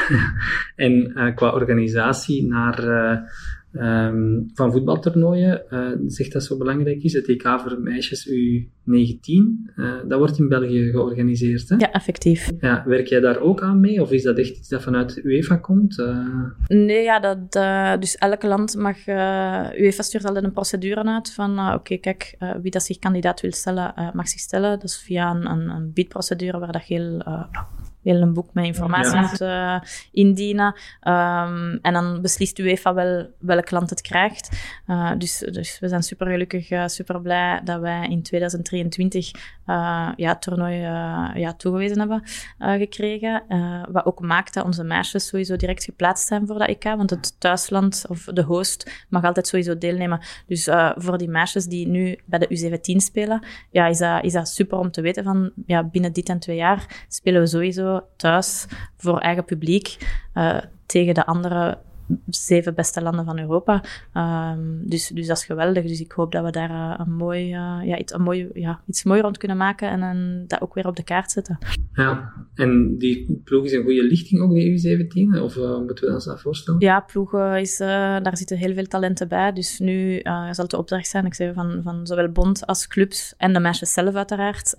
en 0.76 1.32
qua 1.34 1.50
organisatie 1.50 2.46
naar 2.46 2.76
um, 3.72 4.50
van 4.54 4.72
voetbaltoernooien, 4.72 5.62
uh, 5.70 5.88
zegt 6.06 6.32
dat 6.32 6.44
zo 6.44 6.56
belangrijk 6.56 7.02
is. 7.02 7.12
Het 7.12 7.28
EK 7.28 7.42
voor 7.42 7.80
meisjes 7.80 8.28
U19, 8.28 8.32
uh, 9.76 9.94
dat 10.08 10.18
wordt 10.18 10.38
in 10.38 10.48
België 10.48 10.90
georganiseerd. 10.90 11.68
Hè? 11.68 11.76
Ja, 11.76 11.92
effectief. 11.92 12.50
Ja, 12.60 12.84
werk 12.86 13.06
jij 13.06 13.20
daar 13.20 13.40
ook 13.40 13.62
aan 13.62 13.80
mee? 13.80 14.02
Of 14.02 14.10
is 14.10 14.22
dat 14.22 14.38
echt 14.38 14.56
iets 14.56 14.68
dat 14.68 14.82
vanuit 14.82 15.24
UEFA 15.24 15.56
komt? 15.56 15.98
Uh... 15.98 16.44
Nee, 16.66 17.02
ja, 17.02 17.20
dat, 17.20 17.52
dus 18.00 18.16
elke 18.16 18.46
land 18.46 18.76
mag... 18.76 19.06
UEFA 19.76 20.02
stuurt 20.02 20.24
altijd 20.24 20.44
een 20.44 20.52
procedure 20.52 21.04
uit 21.04 21.32
van... 21.32 21.72
Oké, 21.74 21.96
kijk, 21.96 22.36
wie 22.62 22.70
dat 22.70 22.82
zich 22.82 22.98
kandidaat 22.98 23.40
wil 23.40 23.52
stellen, 23.52 23.94
mag 24.12 24.28
zich 24.28 24.40
stellen. 24.40 24.70
Dat 24.70 24.84
is 24.84 24.96
via 24.96 25.30
een, 25.30 25.50
een, 25.50 25.68
een 25.68 25.92
biedprocedure 25.92 26.58
waar 26.58 26.72
dat 26.72 26.82
heel 26.82 27.22
een 28.16 28.32
boek 28.32 28.48
met 28.52 28.64
informatie 28.64 29.20
moet 29.20 29.40
uh, 29.40 29.80
indienen. 30.12 30.66
Um, 31.02 31.78
en 31.82 31.92
dan 31.92 32.22
beslist 32.22 32.59
UEFA 32.59 32.94
wel 32.94 33.26
welk 33.38 33.70
land 33.70 33.90
het 33.90 34.00
krijgt. 34.00 34.61
Uh, 34.86 35.12
dus, 35.18 35.38
dus 35.38 35.78
we 35.78 35.88
zijn 35.88 36.02
super 36.02 36.26
gelukkig, 36.26 36.70
uh, 36.70 36.86
super 36.86 37.20
blij 37.20 37.61
dat 37.64 37.80
wij 37.80 38.09
in 38.09 38.22
2023 38.22 39.30
ja, 39.66 40.14
het 40.16 40.42
toernooi 40.42 40.76
ja, 41.34 41.54
toegewezen 41.56 41.98
hebben 41.98 42.22
gekregen. 42.59 43.42
wat 43.90 44.06
ook 44.06 44.20
maakt 44.20 44.54
dat 44.54 44.64
onze 44.64 44.84
meisjes 44.84 45.26
sowieso 45.26 45.56
direct 45.56 45.84
geplaatst 45.84 46.26
zijn 46.26 46.46
voor 46.46 46.59
dat 46.59 46.68
EK. 46.68 46.82
Want 46.82 47.11
het 47.11 47.40
thuisland 47.40 48.04
of 48.09 48.24
de 48.24 48.42
host 48.42 49.06
mag 49.09 49.24
altijd 49.24 49.46
sowieso 49.46 49.78
deelnemen. 49.78 50.20
Dus 50.46 50.68
voor 50.94 51.18
die 51.18 51.28
meisjes 51.28 51.64
die 51.66 51.86
nu 51.86 52.18
bij 52.24 52.38
de 52.38 52.78
U17 52.78 52.96
spelen, 52.96 53.42
ja, 53.70 53.86
is, 53.86 53.98
dat, 53.98 54.24
is 54.24 54.32
dat 54.32 54.48
super 54.48 54.78
om 54.78 54.90
te 54.90 55.00
weten 55.00 55.24
van 55.24 55.52
ja, 55.66 55.84
binnen 55.84 56.12
dit 56.12 56.28
en 56.28 56.38
twee 56.38 56.56
jaar 56.56 57.06
spelen 57.09 57.40
we 57.40 57.46
sowieso 57.46 57.97
thuis 58.16 58.66
voor 58.96 59.18
eigen 59.18 59.44
publiek 59.44 59.96
uh, 60.34 60.57
tegen 60.86 61.14
de 61.14 61.26
andere 61.26 61.78
zeven 62.26 62.74
beste 62.74 63.02
landen 63.02 63.24
van 63.24 63.38
Europa. 63.38 63.84
Um, 64.14 64.82
dus, 64.84 65.09
dus 65.09 65.26
dat 65.26 65.36
is 65.36 65.44
geweldig. 65.44 65.86
Dus 65.86 66.00
ik 66.00 66.12
hoop 66.12 66.32
dat 66.32 66.44
we 66.44 66.50
daar 66.50 66.70
uh, 66.70 66.94
een 66.98 67.12
mooi, 67.12 67.54
uh, 67.54 67.80
ja, 67.84 67.98
iets, 67.98 68.12
een 68.12 68.22
mooi, 68.22 68.48
ja, 68.54 68.80
iets 68.86 69.04
mooi 69.04 69.20
rond 69.20 69.36
kunnen 69.38 69.56
maken 69.56 69.90
en, 69.90 70.02
en 70.02 70.44
dat 70.46 70.61
ook 70.61 70.74
weer 70.74 70.86
op 70.86 70.96
de 70.96 71.02
kaart 71.02 71.30
zetten. 71.30 71.59
Ja, 71.92 72.32
en 72.54 72.98
die 72.98 73.40
ploeg 73.44 73.64
is 73.64 73.72
een 73.72 73.82
goede 73.82 74.02
lichting 74.02 74.40
ook, 74.40 74.50
de 74.50 75.09
U17? 75.36 75.42
Of 75.42 75.56
uh, 75.56 75.78
moeten 75.78 76.06
we 76.06 76.14
ons 76.14 76.24
dat 76.24 76.40
voorstellen? 76.40 76.80
Ja, 76.80 77.00
ploeg 77.00 77.34
is, 77.34 77.76
daar 77.76 78.36
zitten 78.36 78.56
heel 78.56 78.74
veel 78.74 78.86
talenten 78.86 79.28
bij. 79.28 79.52
Dus 79.52 79.78
nu 79.78 80.20
zal 80.22 80.54
het 80.56 80.70
de 80.70 80.76
opdracht 80.76 81.09
zijn, 81.09 81.26
ik 81.26 81.34
zeg 81.34 81.54
van, 81.54 81.80
van 81.82 82.06
zowel 82.06 82.28
bond 82.28 82.66
als 82.66 82.86
clubs 82.86 83.34
en 83.36 83.52
de 83.52 83.61
meisjes 83.61 83.92
zelf 83.92 84.14
uiteraard, 84.14 84.74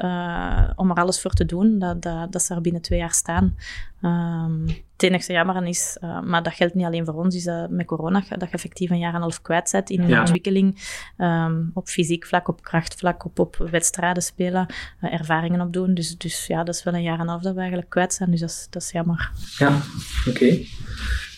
om 0.76 0.90
er 0.90 0.96
alles 0.96 1.22
voor 1.22 1.34
te 1.34 1.46
doen 1.46 1.80
dat, 1.80 2.02
dat, 2.02 2.32
dat 2.32 2.42
ze 2.42 2.54
er 2.54 2.62
binnen 2.62 2.82
twee 2.82 3.00
jaar 3.00 3.14
staan. 3.14 3.56
Um, 4.02 4.66
het 4.94 5.04
enige 5.04 5.34
jammer 5.34 5.68
is, 5.68 5.98
uh, 6.04 6.22
maar 6.22 6.44
dat 6.44 6.54
geldt 6.54 6.74
niet 6.74 6.86
alleen 6.86 7.06
voor 7.06 7.14
ons, 7.14 7.36
is 7.36 7.46
uh, 7.46 7.68
met 7.70 7.86
corona 7.86 8.24
dat 8.30 8.42
je 8.42 8.48
effectief 8.50 8.90
een 8.90 9.00
jaar 9.00 9.10
en 9.10 9.16
een 9.16 9.22
half 9.22 9.42
kwijt 9.42 9.70
bent 9.72 9.90
in 9.90 10.08
je 10.08 10.20
ontwikkeling. 10.20 10.76
Um, 11.18 11.72
op 11.74 11.88
fysiek 11.88 12.26
vlak, 12.26 12.48
op 12.48 12.62
krachtvlak, 12.62 13.26
op, 13.26 13.40
op 13.40 13.56
wedstrijden 13.72 14.24
spelen, 14.24 14.66
uh, 15.02 15.14
ervaringen 15.14 15.62
opdoen. 15.62 15.94
Dus, 15.94 16.18
dus 16.18 16.48
ja, 16.48 16.64
dat 16.64 16.76
is 16.76 16.84
wel 16.84 16.94
een 16.94 17.02
jaar 17.02 17.14
en 17.14 17.22
een 17.22 17.28
half 17.28 17.42
dat 17.42 17.54
we 17.54 17.60
eigenlijk 17.60 17.90
kwijt 17.90 18.14
zijn, 18.14 18.32
dus 18.32 18.40
dat 18.40 18.50
is, 18.50 18.68
dat 18.70 18.82
is 18.82 18.92
jammer. 18.92 19.32
Ja, 19.58 19.82
oké. 20.28 20.30
Okay. 20.30 20.68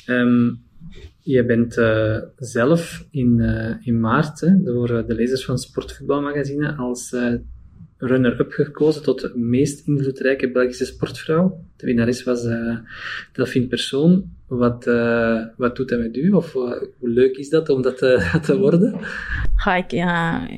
Um, 0.06 0.48
ehm, 0.48 0.56
je 1.20 1.46
bent 1.46 1.74
zelf 2.36 3.06
in, 3.12 3.40
in 3.82 4.00
maart 4.00 4.40
hè, 4.40 4.64
door 4.64 4.88
de 5.08 5.14
lezers 5.14 5.46
van 5.46 5.58
Sportvoetbalmagazine 5.58 6.76
als 6.76 7.16
runner-up 8.02 8.52
gekozen 8.52 9.04
tot 9.04 9.22
de 9.22 9.32
meest 9.36 9.88
invloedrijke 9.88 10.52
Belgische 10.52 10.86
sportvrouw. 10.86 11.66
De 11.76 11.86
winnares 11.86 12.24
was 12.24 12.46
uh, 12.46 12.78
Delphine 13.34 13.68
Persoon. 13.68 14.32
Wat, 14.52 14.88
uh, 14.88 15.42
wat 15.58 15.76
doet 15.76 15.90
dat 15.90 16.00
met 16.00 16.16
u? 16.16 16.32
Of 16.32 16.56
uh, 16.56 16.62
hoe 17.00 17.10
leuk 17.10 17.38
is 17.38 17.50
dat 17.50 17.70
om 17.70 17.82
dat 17.82 18.02
uh, 18.02 18.36
te 18.46 18.60
worden? 18.60 19.00
Ja, 19.66 19.76
ik, 19.76 19.92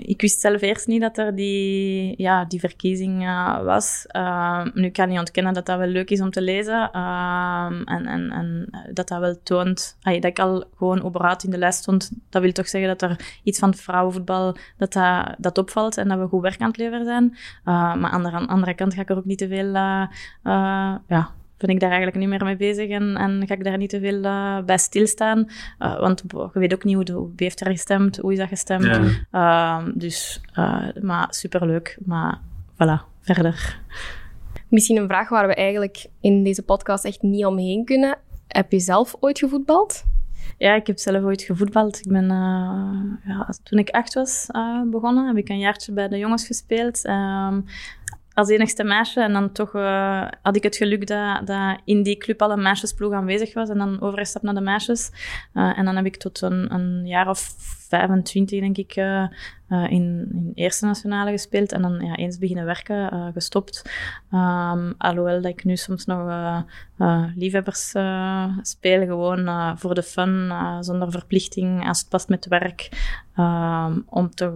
ik 0.07 0.21
wist 0.21 0.39
zelf 0.39 0.61
eerst 0.61 0.87
niet 0.87 1.01
dat 1.01 1.17
er 1.17 1.35
die, 1.35 2.13
ja, 2.17 2.45
die 2.45 2.59
verkiezing 2.59 3.19
was. 3.63 4.05
Ehm, 4.07 4.69
nu 4.73 4.89
kan 4.89 5.09
ik 5.09 5.17
ontkennen 5.17 5.53
dat 5.53 5.65
dat 5.65 5.77
wel 5.77 5.87
leuk 5.87 6.09
is 6.09 6.21
om 6.21 6.29
te 6.29 6.41
lezen. 6.41 6.89
Ehm, 6.91 7.81
en, 7.83 8.05
en, 8.05 8.29
en 8.31 8.69
dat 8.93 9.07
dat 9.07 9.19
wel 9.19 9.39
toont 9.43 9.97
dat 10.01 10.23
ik 10.23 10.39
al 10.39 10.63
gewoon 10.77 11.05
überhaupt 11.05 11.43
in 11.43 11.51
de 11.51 11.57
lijst 11.57 11.79
stond. 11.79 12.11
Dat 12.29 12.41
wil 12.41 12.51
toch 12.51 12.67
zeggen 12.67 12.97
dat 12.97 13.01
er 13.01 13.39
iets 13.43 13.59
van 13.59 13.73
vrouwenvoetbal 13.73 14.57
dat, 14.77 14.97
dat, 15.37 15.57
opvalt 15.57 15.97
en 15.97 16.07
dat 16.07 16.19
we 16.19 16.27
goed 16.27 16.41
werk 16.41 16.61
aan 16.61 16.67
het 16.67 16.77
leveren 16.77 17.05
zijn. 17.05 17.37
maar 17.63 18.11
aan 18.11 18.23
de 18.23 18.31
andere 18.31 18.73
kant 18.73 18.93
ga 18.93 19.01
ik 19.01 19.09
er 19.09 19.17
ook 19.17 19.25
niet 19.25 19.37
te 19.37 19.47
veel 19.47 19.73
ja, 21.07 21.33
ben 21.57 21.69
ik 21.69 21.79
daar 21.79 21.89
eigenlijk 21.89 22.19
niet 22.19 22.29
meer 22.29 22.43
mee 22.43 22.55
bezig 22.55 22.89
en, 22.89 23.15
en 23.15 23.47
ga 23.47 23.53
ik 23.53 23.63
daar 23.63 23.77
niet 23.77 23.89
te 23.89 23.99
veel 23.99 24.23
uh, 24.23 24.63
bij 24.63 24.77
stilstaan. 24.77 25.49
Uh, 25.79 25.99
want 25.99 26.23
je 26.27 26.59
weet 26.59 26.73
ook 26.73 26.83
niet 26.83 26.95
hoe, 26.95 27.03
de, 27.03 27.13
wie 27.13 27.31
heeft 27.35 27.61
er 27.61 27.71
gestemd, 27.71 28.17
hoe 28.17 28.31
is 28.31 28.37
dat 28.37 28.47
gestemd. 28.47 28.83
Ja. 29.31 29.81
Uh, 29.81 29.91
dus, 29.95 30.41
eh, 30.53 30.87
maar 31.01 31.27
superleuk. 31.29 31.97
Maar 32.05 32.39
voilà, 32.73 33.05
verder. 33.21 33.79
Misschien 34.67 34.97
een 34.97 35.07
vraag 35.07 35.29
waar 35.29 35.47
we 35.47 35.55
eigenlijk 35.55 36.05
in 36.21 36.43
deze 36.43 36.63
podcast 36.63 37.05
echt 37.05 37.21
niet 37.21 37.45
omheen 37.45 37.85
kunnen. 37.85 38.17
Heb 38.47 38.71
je 38.71 38.79
zelf 38.79 39.15
ooit 39.19 39.39
gevoetbald? 39.39 40.03
Ja, 40.57 40.73
ik 40.73 40.87
heb 40.87 40.99
zelf 40.99 41.23
ooit 41.23 41.41
gevoetbald. 41.41 41.97
Ik 41.97 42.11
ben, 42.11 42.27
ja, 43.23 43.53
toen 43.63 43.79
ik 43.79 43.89
acht 43.89 44.13
was 44.13 44.47
begonnen, 44.91 45.27
heb 45.27 45.37
ik 45.37 45.49
een 45.49 45.59
jaartje 45.59 45.91
bij 45.91 46.07
de 46.07 46.17
jongens 46.17 46.45
gespeeld. 46.45 47.05
Ehm, 47.05 47.61
als 48.33 48.49
enigste 48.49 48.83
meisje. 48.83 49.21
En 49.21 49.33
dan 49.33 49.51
toch 49.51 49.73
uh, 49.73 50.27
had 50.41 50.55
ik 50.55 50.63
het 50.63 50.75
geluk 50.75 51.07
dat, 51.07 51.47
dat 51.47 51.79
in 51.85 52.03
die 52.03 52.17
club 52.17 52.41
al 52.41 52.51
een 52.51 52.61
meisjesploeg 52.61 53.13
aanwezig 53.13 53.53
was. 53.53 53.69
En 53.69 53.77
dan 53.77 54.01
overgestapt 54.01 54.45
naar 54.45 54.53
de 54.53 54.61
meisjes. 54.61 55.11
Uh, 55.53 55.77
en 55.77 55.85
dan 55.85 55.95
heb 55.95 56.05
ik 56.05 56.17
tot 56.17 56.41
een, 56.41 56.73
een 56.73 57.07
jaar 57.07 57.29
of 57.29 57.55
25, 57.87 58.59
denk 58.59 58.77
ik, 58.77 58.95
uh, 58.95 59.25
in, 59.69 60.27
in 60.31 60.51
eerste 60.53 60.85
nationale 60.85 61.31
gespeeld. 61.31 61.71
En 61.71 61.81
dan 61.81 61.99
ja, 61.99 62.15
eens 62.15 62.37
beginnen 62.37 62.65
werken, 62.65 63.31
gestopt. 63.33 63.89
Um, 64.31 64.93
alhoewel 64.97 65.41
dat 65.41 65.51
ik 65.51 65.63
nu 65.63 65.75
soms 65.75 66.05
nog 66.05 66.63
liefhebbers 67.35 67.93
speel. 68.61 69.05
Gewoon 69.05 69.77
voor 69.79 69.95
de 69.95 70.03
fun, 70.03 70.53
zonder 70.79 71.11
verplichting, 71.11 71.87
als 71.87 71.99
het 71.99 72.09
past 72.09 72.29
met 72.29 72.47
werk. 72.47 72.89
Um, 73.37 74.03
om 74.09 74.29
toch 74.29 74.53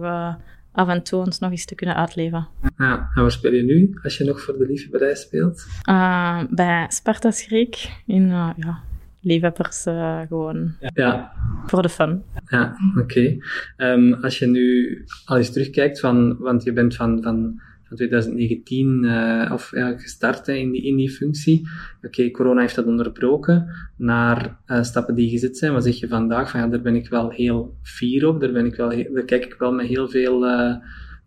af 0.72 0.88
en 0.88 1.02
toe 1.02 1.24
ons 1.24 1.38
nog 1.38 1.50
eens 1.50 1.64
te 1.64 1.74
kunnen 1.74 1.96
uitleven. 1.96 2.48
Ja, 2.76 3.10
en 3.14 3.22
waar 3.22 3.30
speel 3.30 3.52
je 3.52 3.62
nu, 3.62 3.98
als 4.02 4.18
je 4.18 4.24
nog 4.24 4.40
voor 4.40 4.58
de 4.58 4.66
liefhebberij 4.66 5.14
speelt? 5.14 5.66
Uh, 5.88 6.42
bij 6.50 6.86
Sparta 6.88 7.30
Schrik, 7.30 8.02
in 8.06 8.22
uh, 8.22 8.50
ja, 8.56 8.78
liefhebbers 9.20 9.86
uh, 9.86 10.20
gewoon. 10.28 10.74
Ja. 10.94 11.32
Voor 11.66 11.82
de 11.82 11.88
fun. 11.88 12.22
Ja, 12.46 12.76
oké. 12.90 13.00
Okay. 13.00 13.40
Um, 13.76 14.14
als 14.14 14.38
je 14.38 14.46
nu 14.46 15.04
al 15.24 15.36
eens 15.36 15.52
terugkijkt, 15.52 16.00
van, 16.00 16.36
want 16.38 16.62
je 16.62 16.72
bent 16.72 16.96
van, 16.96 17.22
van 17.22 17.60
van 17.88 17.96
2019 17.96 19.02
uh, 19.04 19.50
of 19.52 19.70
ja, 19.70 19.98
gestart 19.98 20.48
in, 20.48 20.70
die, 20.70 20.82
in 20.82 20.96
die 20.96 21.10
functie. 21.10 21.68
Oké, 22.02 22.30
corona 22.30 22.60
heeft 22.60 22.74
dat 22.74 22.86
onderbroken. 22.86 23.66
Naar 23.96 24.58
uh, 24.66 24.82
stappen 24.82 25.14
die 25.14 25.30
gezet 25.30 25.58
zijn, 25.58 25.72
wat 25.72 25.84
zeg 25.84 25.98
je 25.98 26.08
vandaag? 26.08 26.50
Van 26.50 26.60
ja, 26.60 26.66
daar 26.66 26.80
ben 26.80 26.94
ik 26.94 27.08
wel 27.08 27.30
heel 27.30 27.74
fier 27.82 28.26
op. 28.26 28.40
Daar, 28.40 28.52
ben 28.52 28.66
ik 28.66 28.74
wel 28.74 28.88
daar 28.88 29.24
kijk 29.24 29.44
ik 29.44 29.54
wel 29.58 29.72
met 29.72 29.86
heel 29.86 30.08
veel 30.08 30.44
uh, 30.44 30.74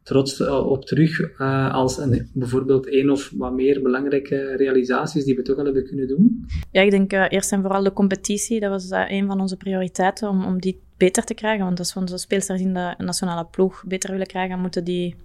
trots 0.03 0.41
op 0.47 0.85
terug. 0.85 1.39
als 1.71 2.01
bijvoorbeeld 2.33 2.87
één 2.87 3.09
of 3.09 3.31
wat 3.35 3.53
meer 3.53 3.81
belangrijke 3.81 4.55
realisaties 4.55 5.25
die 5.25 5.35
we 5.35 5.41
toch 5.41 5.57
al 5.57 5.65
hebben 5.65 5.85
kunnen 5.85 6.07
doen. 6.07 6.45
Ja, 6.71 6.81
ik 6.81 6.91
denk 6.91 7.11
eerst 7.11 7.51
en 7.51 7.61
vooral 7.61 7.83
de 7.83 7.93
competitie. 7.93 8.59
Dat 8.59 8.69
was 8.69 8.89
een 8.89 9.27
van 9.27 9.41
onze 9.41 9.57
prioriteiten 9.57 10.29
om, 10.29 10.45
om 10.45 10.59
die 10.59 10.79
beter 10.97 11.23
te 11.23 11.33
krijgen. 11.33 11.65
Want 11.65 11.79
als 11.79 11.93
we 11.93 11.99
onze 11.99 12.17
speelsters 12.17 12.61
in 12.61 12.73
de 12.73 12.93
nationale 12.97 13.45
ploeg 13.51 13.83
beter 13.87 14.11
willen 14.11 14.27
krijgen, 14.27 14.59
moeten 14.59 14.83
die 14.83 15.15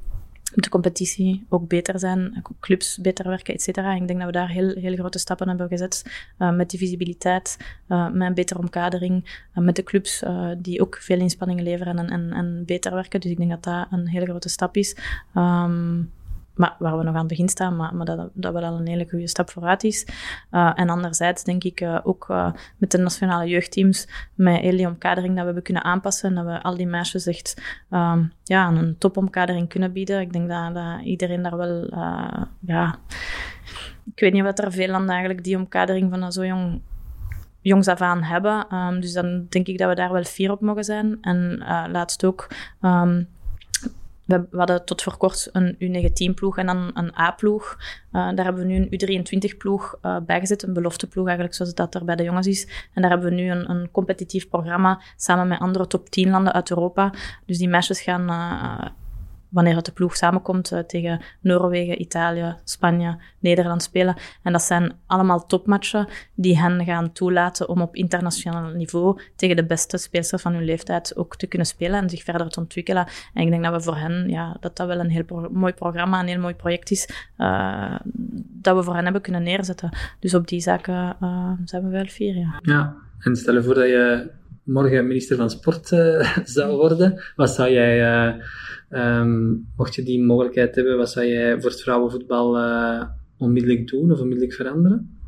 de 0.54 0.68
competitie 0.68 1.46
ook 1.48 1.68
beter 1.68 1.98
zijn, 1.98 2.42
clubs 2.60 2.98
beter 2.98 3.28
werken, 3.28 3.54
et 3.54 3.62
cetera. 3.62 3.94
Ik 3.94 4.06
denk 4.06 4.18
dat 4.18 4.28
we 4.28 4.34
daar 4.34 4.48
heel, 4.48 4.74
heel 4.74 4.94
grote 4.94 5.18
stappen 5.18 5.48
hebben 5.48 5.68
gezet 5.68 6.04
uh, 6.38 6.52
met 6.52 6.70
die 6.70 6.78
visibiliteit, 6.78 7.56
uh, 7.88 8.10
met 8.10 8.28
een 8.28 8.34
betere 8.34 8.58
omkadering, 8.58 9.44
uh, 9.54 9.64
met 9.64 9.76
de 9.76 9.82
clubs 9.82 10.22
die 10.58 10.80
ook 10.80 10.96
veel 11.00 11.18
inspanningen 11.18 11.64
leveren 11.64 11.98
en, 11.98 12.10
en, 12.10 12.32
en, 12.32 12.62
beter 12.66 12.94
werken. 12.94 13.20
Dus 13.20 13.30
ik 13.30 13.36
denk 13.36 13.50
dat 13.50 13.62
dat 13.62 13.86
een 13.90 14.08
hele 14.08 14.26
grote 14.26 14.48
stap 14.48 14.76
is. 14.76 14.96
Um, 15.34 16.12
maar 16.56 16.76
waar 16.78 16.98
we 16.98 17.04
nog 17.04 17.14
aan 17.14 17.18
het 17.18 17.28
begin 17.28 17.48
staan, 17.48 17.76
maar, 17.76 17.94
maar 17.94 18.06
dat, 18.06 18.30
dat 18.32 18.52
wel 18.52 18.62
al 18.62 18.78
een 18.78 18.86
hele 18.86 19.08
goede 19.08 19.28
stap 19.28 19.50
vooruit 19.50 19.84
is. 19.84 20.06
Uh, 20.50 20.72
en 20.74 20.88
anderzijds 20.88 21.44
denk 21.44 21.64
ik 21.64 21.80
uh, 21.80 21.98
ook 22.02 22.26
uh, 22.30 22.52
met 22.76 22.90
de 22.90 22.98
nationale 22.98 23.48
jeugdteams, 23.48 24.08
met 24.34 24.60
heel 24.60 24.76
die 24.76 24.86
omkadering 24.86 25.28
dat 25.28 25.38
we 25.38 25.44
hebben 25.44 25.62
kunnen 25.62 25.84
aanpassen, 25.84 26.34
dat 26.34 26.44
we 26.44 26.62
al 26.62 26.76
die 26.76 26.86
meisjes 26.86 27.26
echt 27.26 27.62
um, 27.90 28.32
ja, 28.42 28.68
een 28.68 28.98
topomkadering 28.98 29.68
kunnen 29.68 29.92
bieden. 29.92 30.20
Ik 30.20 30.32
denk 30.32 30.48
dat, 30.48 30.74
dat 30.74 31.00
iedereen 31.02 31.42
daar 31.42 31.56
wel, 31.56 31.90
ja... 32.60 32.98
Ik 34.14 34.20
weet 34.20 34.32
niet 34.32 34.42
wat 34.42 34.58
er 34.58 34.72
veel 34.72 34.88
landen 34.88 35.10
eigenlijk 35.10 35.44
die 35.44 35.56
omkadering 35.56 36.10
van 36.10 36.32
zo 36.32 36.44
jong 36.44 36.80
jongs 37.60 37.88
af 37.88 38.00
aan 38.00 38.22
hebben. 38.22 38.74
Um, 38.74 39.00
dus 39.00 39.12
dan 39.12 39.46
denk 39.48 39.66
ik 39.66 39.78
dat 39.78 39.88
we 39.88 39.94
daar 39.94 40.12
wel 40.12 40.24
fier 40.24 40.50
op 40.50 40.60
mogen 40.60 40.84
zijn. 40.84 41.18
En 41.20 41.64
laatst 41.90 42.24
ook... 42.24 42.50
Um, 42.80 43.28
we, 44.26 44.46
hadden 44.50 44.84
tot 44.84 45.02
voor 45.02 45.16
kort 45.16 45.48
een 45.52 45.74
U19-ploeg 45.74 46.58
en 46.58 46.66
dan 46.66 46.90
een 46.94 47.18
A-ploeg. 47.18 47.76
Uh, 48.12 48.34
daar 48.34 48.44
hebben 48.44 48.66
we 48.66 48.72
nu 48.72 48.88
een 48.90 49.22
U23-ploeg 49.22 49.98
uh, 50.02 50.16
bijgezet, 50.26 50.62
een 50.62 50.72
belofteploeg 50.72 51.26
eigenlijk, 51.26 51.56
zoals 51.56 51.74
dat 51.74 51.94
er 51.94 52.04
bij 52.04 52.16
de 52.16 52.22
jongens 52.22 52.46
is. 52.46 52.88
En 52.94 53.02
daar 53.02 53.10
hebben 53.10 53.28
we 53.28 53.34
nu 53.34 53.50
een, 53.50 53.70
een 53.70 53.90
competitief 53.90 54.48
programma 54.48 55.00
samen 55.16 55.48
met 55.48 55.58
andere 55.58 55.86
top 55.86 56.08
10 56.08 56.30
landen 56.30 56.52
uit 56.52 56.70
Europa. 56.70 57.12
Dus 57.46 57.58
die 57.58 57.68
meisjes 57.68 58.00
gaan 58.00 58.30
uh, 58.30 58.88
wanneer 59.56 59.76
het 59.76 59.84
de 59.84 59.92
ploeg 59.92 60.16
samenkomt 60.16 60.72
uh, 60.72 60.78
tegen 60.78 61.20
Noorwegen, 61.40 62.00
Italië, 62.00 62.56
Spanje, 62.64 63.18
Nederland 63.38 63.82
spelen. 63.82 64.16
En 64.42 64.52
dat 64.52 64.62
zijn 64.62 64.92
allemaal 65.06 65.46
topmatchen 65.46 66.08
die 66.34 66.58
hen 66.58 66.84
gaan 66.84 67.12
toelaten 67.12 67.68
om 67.68 67.80
op 67.80 67.94
internationaal 67.94 68.70
niveau 68.70 69.20
tegen 69.36 69.56
de 69.56 69.64
beste 69.64 69.98
speelsters 69.98 70.42
van 70.42 70.52
hun 70.52 70.64
leeftijd 70.64 71.16
ook 71.16 71.36
te 71.36 71.46
kunnen 71.46 71.66
spelen 71.66 72.02
en 72.02 72.10
zich 72.10 72.22
verder 72.22 72.48
te 72.48 72.60
ontwikkelen. 72.60 73.06
En 73.34 73.42
ik 73.42 73.50
denk 73.50 73.64
dat 73.64 73.72
we 73.72 73.80
voor 73.80 73.96
hen, 73.96 74.28
ja, 74.28 74.56
dat 74.60 74.76
dat 74.76 74.86
wel 74.86 75.00
een 75.00 75.10
heel 75.10 75.48
mooi 75.52 75.72
programma, 75.72 76.20
een 76.20 76.26
heel 76.26 76.40
mooi 76.40 76.54
project 76.54 76.90
is, 76.90 77.28
uh, 77.38 77.96
dat 78.60 78.76
we 78.76 78.82
voor 78.82 78.94
hen 78.94 79.04
hebben 79.04 79.22
kunnen 79.22 79.42
neerzetten. 79.42 79.96
Dus 80.20 80.34
op 80.34 80.48
die 80.48 80.60
zaken 80.60 81.16
uh, 81.22 81.50
zijn 81.64 81.82
we 81.82 81.88
wel 81.88 82.06
fier. 82.06 82.60
Ja, 82.62 82.94
en 83.18 83.36
stel 83.36 83.54
je 83.54 83.62
voor 83.62 83.74
dat 83.74 83.86
je 83.86 84.30
morgen 84.62 85.06
minister 85.06 85.36
van 85.36 85.50
Sport 85.50 85.88
zou 86.56 86.76
worden, 86.76 87.22
wat 87.36 87.50
zou 87.50 87.70
jij 87.70 88.34
Um, 88.90 89.66
mocht 89.76 89.94
je 89.94 90.02
die 90.02 90.22
mogelijkheid 90.22 90.74
hebben, 90.74 90.96
wat 90.96 91.10
zou 91.10 91.26
jij 91.26 91.60
voor 91.60 91.70
het 91.70 91.82
vrouwenvoetbal 91.82 92.58
uh, 92.58 93.02
onmiddellijk 93.38 93.88
doen 93.88 94.12
of 94.12 94.20
onmiddellijk 94.20 94.54
veranderen? 94.54 95.18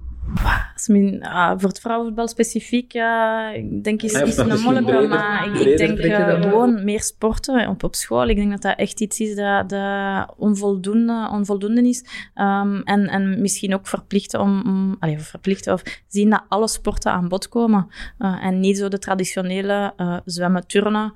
Uh, 0.89 1.53
voor 1.57 1.68
het 1.68 1.80
vrouwenvoetbal 1.80 2.28
specifiek, 2.28 2.95
uh, 2.95 3.49
ik 3.55 3.84
denk 3.84 4.03
is, 4.03 4.12
is 4.12 4.36
een 4.36 4.61
moeilijke, 4.61 5.07
maar 5.09 5.47
ik, 5.47 5.55
ik 5.55 5.76
denk 5.76 5.99
uh, 5.99 6.43
gewoon 6.43 6.84
meer 6.84 7.03
sporten 7.03 7.68
op, 7.68 7.82
op 7.82 7.95
school. 7.95 8.28
Ik 8.28 8.36
denk 8.36 8.51
dat 8.51 8.62
dat 8.62 8.76
echt 8.76 9.01
iets 9.01 9.20
is 9.20 9.34
dat, 9.34 9.68
dat 9.68 10.34
onvoldoende, 10.36 11.28
onvoldoende 11.32 11.89
is. 11.89 12.05
Um, 12.34 12.82
en, 12.82 13.09
en 13.09 13.41
misschien 13.41 13.74
ook 13.74 13.86
verplichten 13.86 14.41
om, 14.41 14.62
om 14.66 14.97
allez, 14.99 15.28
verplichten 15.28 15.72
of 15.72 15.82
zien 16.07 16.30
dat 16.30 16.45
alle 16.49 16.68
sporten 16.68 17.12
aan 17.12 17.28
bod 17.28 17.49
komen. 17.49 17.86
Uh, 18.18 18.45
en 18.45 18.61
niet 18.61 18.78
zo 18.78 18.89
de 18.89 18.99
traditionele 18.99 19.93
uh, 19.97 20.16
zwemmen, 20.24 20.66
turnen. 20.66 21.12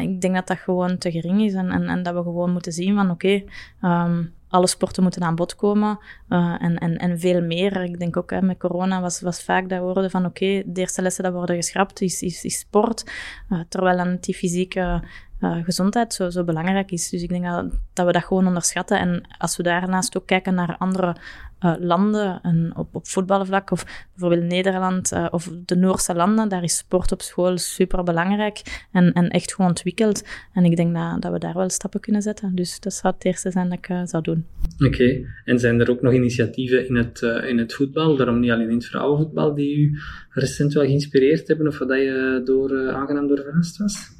Ik 0.00 0.20
denk 0.20 0.34
dat 0.34 0.46
dat 0.46 0.58
gewoon 0.58 0.98
te 0.98 1.10
gering 1.10 1.42
is 1.42 1.54
en, 1.54 1.70
en, 1.70 1.88
en 1.88 2.02
dat 2.02 2.14
we 2.14 2.22
gewoon 2.22 2.52
moeten 2.52 2.72
zien 2.72 2.94
van 2.94 3.10
oké, 3.10 3.42
okay, 3.80 4.04
um, 4.06 4.36
alle 4.48 4.66
sporten 4.66 5.02
moeten 5.02 5.22
aan 5.22 5.34
bod 5.34 5.56
komen 5.56 5.98
uh, 6.28 6.56
en, 6.58 6.78
en, 6.78 6.96
en 6.96 7.18
veel 7.18 7.42
meer. 7.42 7.82
Ik 7.82 7.98
denk 7.98 8.16
ook 8.16 8.30
hè, 8.30 8.42
met 8.42 8.58
corona 8.58 9.00
was, 9.00 9.20
was 9.20 9.42
vaak 9.42 9.68
dat 9.68 9.80
woorden 9.80 10.10
van 10.10 10.24
oké, 10.24 10.62
de 10.66 10.80
eerste 10.80 11.02
lessen 11.02 11.24
dat 11.24 11.32
worden 11.32 11.56
geschrapt 11.56 12.00
is, 12.00 12.22
is, 12.22 12.44
is 12.44 12.58
sport, 12.58 13.10
uh, 13.50 13.60
terwijl 13.68 13.96
dan 13.96 14.16
die 14.20 14.34
fysieke 14.34 15.02
uh, 15.40 15.64
gezondheid 15.64 16.14
zo, 16.14 16.30
zo 16.30 16.44
belangrijk 16.44 16.90
is. 16.90 17.10
Dus 17.10 17.22
ik 17.22 17.28
denk 17.28 17.44
dat, 17.44 17.66
dat 17.92 18.06
we 18.06 18.12
dat 18.12 18.24
gewoon 18.24 18.46
onderschatten. 18.46 18.98
En 18.98 19.22
als 19.38 19.56
we 19.56 19.62
daarnaast 19.62 20.16
ook 20.16 20.26
kijken 20.26 20.54
naar 20.54 20.76
andere 20.78 21.16
uh, 21.60 21.74
landen 21.78 22.40
en 22.42 22.72
op, 22.76 22.94
op 22.94 23.06
voetbalvlak, 23.06 23.70
of 23.70 24.06
bijvoorbeeld 24.12 24.50
Nederland 24.50 25.12
uh, 25.12 25.26
of 25.30 25.52
de 25.64 25.76
Noorse 25.76 26.14
landen, 26.14 26.48
daar 26.48 26.62
is 26.62 26.76
sport 26.76 27.12
op 27.12 27.22
school 27.22 27.58
super 27.58 28.02
belangrijk 28.02 28.86
en, 28.92 29.12
en 29.12 29.28
echt 29.28 29.54
gewoon 29.54 29.70
ontwikkeld. 29.70 30.24
En 30.52 30.64
ik 30.64 30.76
denk 30.76 30.94
dat, 30.94 31.22
dat 31.22 31.32
we 31.32 31.38
daar 31.38 31.54
wel 31.54 31.70
stappen 31.70 32.00
kunnen 32.00 32.22
zetten. 32.22 32.54
Dus 32.54 32.80
dat 32.80 32.92
zou 32.92 33.14
het 33.14 33.24
eerste 33.24 33.50
zijn 33.50 33.68
dat 33.68 33.78
ik 33.78 34.08
zou 34.08 34.22
doen. 34.22 34.46
Oké, 34.86 35.26
en 35.44 35.58
zijn 35.58 35.80
er 35.80 35.90
ook 35.90 36.02
nog 36.02 36.12
initiatieven 36.12 36.88
in 36.88 36.94
het, 36.94 37.22
in 37.22 37.58
het 37.58 37.74
voetbal, 37.74 38.16
daarom 38.16 38.40
niet 38.40 38.50
alleen 38.50 38.70
in 38.70 38.74
het 38.76 38.86
vrouwenvoetbal, 38.86 39.54
die 39.54 39.76
u 39.76 39.98
recent 40.30 40.72
wel 40.72 40.84
geïnspireerd 40.84 41.48
hebben 41.48 41.66
of 41.66 41.78
wat 41.78 41.88
je 41.88 42.40
door, 42.44 42.90
aangenaam 42.92 43.28
door 43.28 43.38
verrast 43.38 43.76
was? 43.76 44.16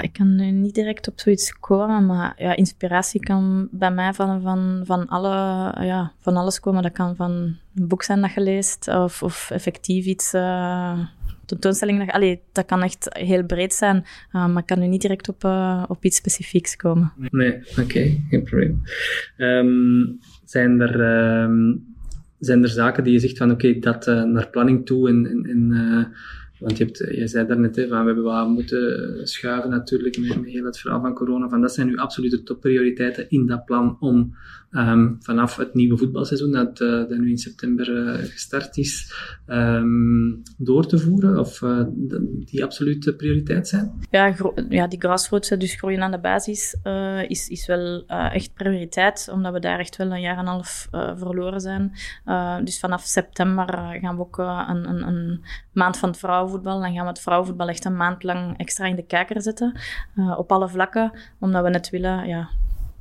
Ik 0.00 0.12
kan 0.12 0.34
nu 0.34 0.50
niet 0.50 0.74
direct 0.74 1.08
op 1.08 1.20
zoiets 1.20 1.58
komen, 1.58 2.06
maar 2.06 2.34
ja, 2.36 2.56
inspiratie 2.56 3.20
kan 3.20 3.68
bij 3.70 3.90
mij 3.90 4.12
van, 4.12 4.42
van, 4.42 4.82
van, 4.84 5.06
alle, 5.06 5.30
ja, 5.84 6.12
van 6.20 6.36
alles 6.36 6.60
komen. 6.60 6.82
Dat 6.82 6.92
kan 6.92 7.16
van 7.16 7.30
een 7.74 7.88
boek 7.88 8.02
zijn 8.02 8.20
dat 8.20 8.32
je 8.32 8.40
leest, 8.40 8.88
of, 8.88 9.22
of 9.22 9.50
effectief 9.50 10.04
iets, 10.04 10.34
uh, 10.34 10.98
tentoonstelling. 11.44 11.98
Dat, 11.98 12.14
allee, 12.14 12.40
dat 12.52 12.66
kan 12.66 12.82
echt 12.82 13.08
heel 13.18 13.44
breed 13.44 13.74
zijn, 13.74 13.96
uh, 13.96 14.46
maar 14.46 14.62
ik 14.62 14.66
kan 14.66 14.78
nu 14.78 14.86
niet 14.86 15.00
direct 15.00 15.28
op, 15.28 15.44
uh, 15.44 15.84
op 15.88 16.04
iets 16.04 16.16
specifieks 16.16 16.76
komen. 16.76 17.12
Nee, 17.16 17.58
oké, 17.80 18.20
geen 18.30 18.42
probleem. 18.44 18.82
Um, 19.36 20.18
zijn 20.44 20.80
er... 20.80 21.00
Um, 21.42 21.90
zijn 22.38 22.62
er 22.62 22.68
zaken 22.68 23.04
die 23.04 23.12
je 23.12 23.18
zegt 23.18 23.38
van 23.38 23.50
oké, 23.50 23.66
okay, 23.66 23.80
dat 23.80 24.06
naar 24.26 24.48
planning 24.48 24.86
toe 24.86 25.08
en, 25.08 25.26
en, 25.26 25.46
en 25.50 26.12
want 26.62 26.76
je, 26.76 26.84
hebt, 26.84 26.98
je 26.98 27.26
zei 27.28 27.46
daarnet, 27.46 27.76
hè, 27.76 27.88
we 27.88 27.94
hebben 27.94 28.50
moeten 28.50 29.20
schuiven 29.28 29.70
natuurlijk 29.70 30.18
met, 30.18 30.40
met 30.40 30.50
heel 30.50 30.64
het 30.64 30.78
verhaal 30.78 31.00
van 31.00 31.14
corona. 31.14 31.48
Van 31.48 31.60
dat 31.60 31.74
zijn 31.74 31.86
nu 31.86 31.96
absolute 31.96 32.42
topprioriteiten 32.42 33.30
in 33.30 33.46
dat 33.46 33.64
plan 33.64 33.96
om 34.00 34.34
um, 34.72 35.16
vanaf 35.20 35.56
het 35.56 35.74
nieuwe 35.74 35.96
voetbalseizoen, 35.96 36.52
dat, 36.52 36.80
uh, 36.80 36.90
dat 36.90 37.18
nu 37.18 37.30
in 37.30 37.38
september 37.38 37.88
uh, 37.88 38.14
gestart 38.14 38.76
is, 38.76 39.14
um, 39.46 40.42
door 40.56 40.86
te 40.86 40.98
voeren? 40.98 41.38
Of 41.38 41.60
uh, 41.60 41.84
die 42.44 42.64
absolute 42.64 43.14
prioriteit 43.14 43.68
zijn? 43.68 43.92
Ja, 44.10 44.34
ja 44.68 44.86
die 44.86 45.00
grassroots, 45.00 45.48
dus 45.48 45.74
groeien 45.74 46.02
aan 46.02 46.10
de 46.10 46.20
basis, 46.20 46.76
is, 47.28 47.48
is 47.48 47.66
wel 47.66 48.06
echt 48.06 48.54
prioriteit, 48.54 49.28
omdat 49.32 49.52
we 49.52 49.60
daar 49.60 49.78
echt 49.78 49.96
wel 49.96 50.10
een 50.10 50.20
jaar 50.20 50.38
en 50.38 50.46
een 50.46 50.46
half 50.46 50.88
verloren 50.90 51.60
zijn. 51.60 51.92
dus 52.64 52.78
vanaf 52.78 53.02
september 53.02 53.66
gaan 54.00 54.16
we 54.16 54.22
ook 54.22 54.38
een, 54.38 54.88
een, 54.88 55.06
een, 55.06 55.44
maand 55.72 55.96
van 55.96 56.08
het 56.08 56.18
dan 56.60 56.94
gaan 56.94 57.04
we 57.04 57.10
het 57.10 57.20
vrouwenvoetbal 57.20 57.68
echt 57.68 57.84
een 57.84 57.96
maand 57.96 58.22
lang 58.22 58.58
extra 58.58 58.86
in 58.86 58.96
de 58.96 59.06
kijker 59.06 59.42
zetten, 59.42 59.80
op 60.36 60.52
alle 60.52 60.68
vlakken, 60.68 61.12
omdat 61.38 61.62
we 61.62 61.70
net 61.70 61.90
willen, 61.90 62.26
ja, 62.26 62.48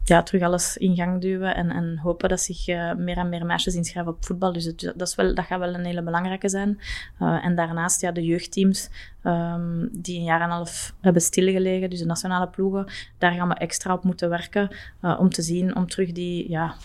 ja, 0.04 0.24
terug 0.24 0.42
alles 0.42 0.78
in 0.78 0.96
gang 0.96 1.22
duwen 1.22 1.56
en, 1.56 1.70
en 1.70 1.98
hopen 1.98 2.30
dat 2.30 2.42
zich 2.42 2.68
uh, 2.68 2.94
meer 2.94 3.18
en 3.18 3.30
meer 3.30 3.46
meisjes 3.46 3.76
inschrijven 3.76 4.12
op 4.12 4.26
voetbal. 4.26 4.54
Dus 4.54 4.76
dat, 4.76 5.02
is 5.02 5.16
wel, 5.16 5.36
dat 5.36 5.46
gaat 5.46 5.60
wel 5.60 5.74
een 5.74 5.86
hele 5.86 6.04
belangrijke 6.04 6.50
zijn. 6.50 6.80
Uh, 7.20 7.46
en 7.46 7.56
daarnaast 7.56 8.02
ja, 8.02 8.12
de 8.12 8.26
jeugdteams, 8.26 8.90
um, 9.24 9.90
die 9.92 10.18
een 10.18 10.24
jaar 10.24 10.42
en 10.42 10.46
een 10.46 10.52
half 10.52 10.94
hebben 11.02 11.22
stilgelegen, 11.22 11.90
dus 11.90 12.00
de 12.00 12.06
nationale 12.06 12.48
ploegen, 12.48 12.86
daar 13.18 13.32
gaan 13.32 13.48
we 13.48 13.54
extra 13.54 13.94
op 13.94 14.04
moeten 14.04 14.30
werken 14.30 14.70
uh, 15.02 15.18
om 15.20 15.30
te 15.30 15.42
zien, 15.42 15.76
om 15.76 15.88
terug 15.88 16.12
die, 16.12 16.50
ja, 16.50 16.76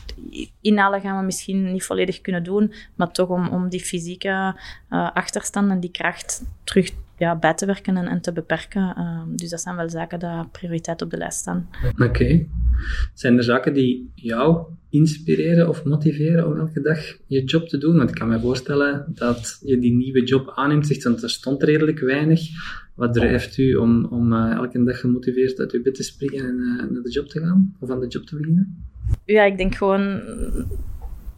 inhalen 0.60 1.00
gaan 1.00 1.18
we 1.18 1.24
misschien 1.24 1.72
niet 1.72 1.84
volledig 1.84 2.20
kunnen 2.20 2.42
doen, 2.42 2.72
maar 2.94 3.12
toch 3.12 3.28
om, 3.28 3.48
om 3.48 3.68
die 3.68 3.84
fysieke 3.84 4.60
achterstand 4.88 5.70
en 5.70 5.80
die 5.80 5.90
kracht 5.90 6.44
terug 6.64 6.90
ja, 7.16 7.38
bij 7.38 7.54
te 7.54 7.66
werken 7.66 7.96
en, 7.96 8.06
en 8.06 8.20
te 8.20 8.32
beperken. 8.32 8.94
Ehm, 8.96 9.36
dus 9.36 9.50
dat 9.50 9.60
zijn 9.60 9.76
wel 9.76 9.90
zaken 9.90 10.18
die 10.18 10.48
prioriteit 10.52 11.02
op 11.02 11.10
de 11.10 11.16
lijst 11.16 11.38
staan. 11.38 11.68
Oké. 11.98 12.46
Zijn 13.14 13.36
er 13.36 13.42
zaken 13.42 13.74
die 13.74 14.10
jou 14.14 14.66
inspireren 14.90 15.68
of 15.68 15.84
motiveren 15.84 16.46
om 16.46 16.58
elke 16.58 16.80
dag 16.80 16.98
je 17.26 17.44
job 17.44 17.68
te 17.68 17.78
doen? 17.78 17.96
Want 17.96 18.10
ik 18.10 18.14
kan 18.14 18.28
me 18.28 18.40
voorstellen 18.40 19.04
dat 19.08 19.58
je 19.64 19.78
die 19.78 19.92
nieuwe 19.92 20.24
job 20.24 20.52
aanneemt, 20.54 20.86
zegt, 20.86 21.02
want 21.02 21.22
er 21.22 21.30
stond 21.30 21.62
redelijk 21.62 22.00
weinig. 22.00 22.40
Wat 22.94 23.14
drijft 23.14 23.58
u 23.58 23.74
om, 23.74 24.04
om 24.04 24.32
uh, 24.32 24.52
elke 24.52 24.84
dag 24.84 25.00
gemotiveerd 25.00 25.58
uit 25.58 25.72
uw 25.72 25.82
bed 25.82 25.94
te 25.94 26.02
springen 26.02 26.44
en 26.44 26.56
uh, 26.56 26.90
naar 26.90 27.02
de 27.02 27.10
job 27.10 27.26
te 27.26 27.40
gaan? 27.40 27.76
Of 27.80 27.90
aan 27.90 28.00
de 28.00 28.06
job 28.06 28.26
te 28.26 28.36
beginnen? 28.36 28.84
Ja, 29.24 29.44
ik 29.44 29.56
denk 29.56 29.74
gewoon... 29.74 30.20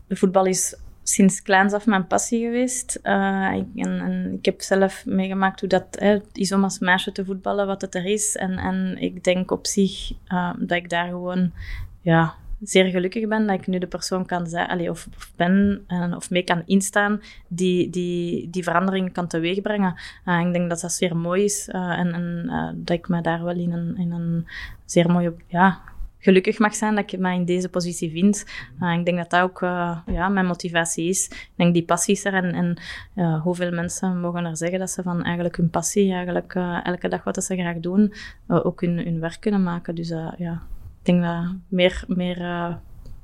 De 0.06 0.16
voetbal 0.16 0.46
is 0.46 0.76
sinds 1.08 1.42
kleins 1.42 1.72
af 1.72 1.86
mijn 1.86 2.06
passie 2.06 2.44
geweest. 2.44 3.00
Uh, 3.02 3.54
ik, 3.54 3.84
en, 3.86 4.32
ik 4.32 4.44
heb 4.44 4.60
zelf 4.60 5.06
meegemaakt 5.06 5.60
hoe 5.60 5.68
dat 5.68 5.86
hè, 5.90 6.20
is 6.32 6.52
om 6.52 6.64
als 6.64 6.78
meisje 6.78 7.12
te 7.12 7.24
voetballen, 7.24 7.66
wat 7.66 7.80
het 7.80 7.94
er 7.94 8.04
is. 8.04 8.36
En, 8.36 8.58
en 8.58 8.96
ik 8.98 9.24
denk 9.24 9.50
op 9.50 9.66
zich 9.66 10.12
uh, 10.32 10.52
dat 10.58 10.78
ik 10.78 10.90
daar 10.90 11.08
gewoon 11.08 11.52
ja, 12.00 12.34
zeer 12.62 12.84
gelukkig 12.84 13.28
ben 13.28 13.46
dat 13.46 13.60
ik 13.60 13.66
nu 13.66 13.78
de 13.78 13.86
persoon 13.86 14.26
kan 14.26 14.46
zijn, 14.46 14.90
of, 14.90 15.08
ben 15.36 15.84
en, 15.86 16.14
of 16.14 16.30
mee 16.30 16.42
kan 16.42 16.62
instaan 16.66 17.20
die 17.46 17.90
die, 17.90 18.50
die 18.50 18.62
verandering 18.62 19.12
kan 19.12 19.26
teweegbrengen. 19.26 19.94
Uh, 20.26 20.40
ik 20.40 20.52
denk 20.52 20.68
dat 20.68 20.80
dat 20.80 20.92
zeer 20.92 21.16
mooi 21.16 21.44
is 21.44 21.68
en, 21.68 22.12
en 22.12 22.50
dat 22.76 22.96
ik 22.96 23.08
me 23.08 23.20
daar 23.20 23.44
wel 23.44 23.56
in 23.56 23.72
een, 23.72 23.96
in 23.96 24.12
een 24.12 24.46
zeer 24.84 25.10
mooie 25.10 25.34
ja, 25.46 25.80
gelukkig 26.18 26.58
mag 26.58 26.74
zijn 26.74 26.94
dat 26.94 27.12
ik 27.12 27.18
me 27.18 27.34
in 27.34 27.44
deze 27.44 27.68
positie 27.68 28.10
vind. 28.10 28.44
Uh, 28.80 28.92
ik 28.98 29.04
denk 29.04 29.16
dat 29.16 29.30
dat 29.30 29.40
ook 29.40 29.60
uh, 29.60 29.98
ja, 30.06 30.28
mijn 30.28 30.46
motivatie 30.46 31.08
is. 31.08 31.26
Ik 31.28 31.52
denk 31.56 31.74
die 31.74 31.84
passie 31.84 32.14
is 32.14 32.24
er 32.24 32.34
en, 32.34 32.54
en 32.54 32.76
uh, 33.16 33.42
hoeveel 33.42 33.70
mensen 33.70 34.20
mogen 34.20 34.44
er 34.44 34.56
zeggen 34.56 34.78
dat 34.78 34.90
ze 34.90 35.02
van 35.02 35.22
eigenlijk 35.22 35.56
hun 35.56 35.70
passie, 35.70 36.12
eigenlijk 36.12 36.54
elke 36.82 37.08
dag 37.08 37.24
wat 37.24 37.44
ze 37.44 37.56
graag 37.56 37.78
doen, 37.78 38.12
ook 38.46 38.80
hun, 38.80 38.98
hun 38.98 39.20
werk 39.20 39.40
kunnen 39.40 39.62
maken. 39.62 39.94
Dus 39.94 40.08
ja, 40.36 40.62
ik 41.00 41.04
denk 41.04 41.22
dat 41.22 41.54
meer, 41.68 42.04
meer, 42.06 42.38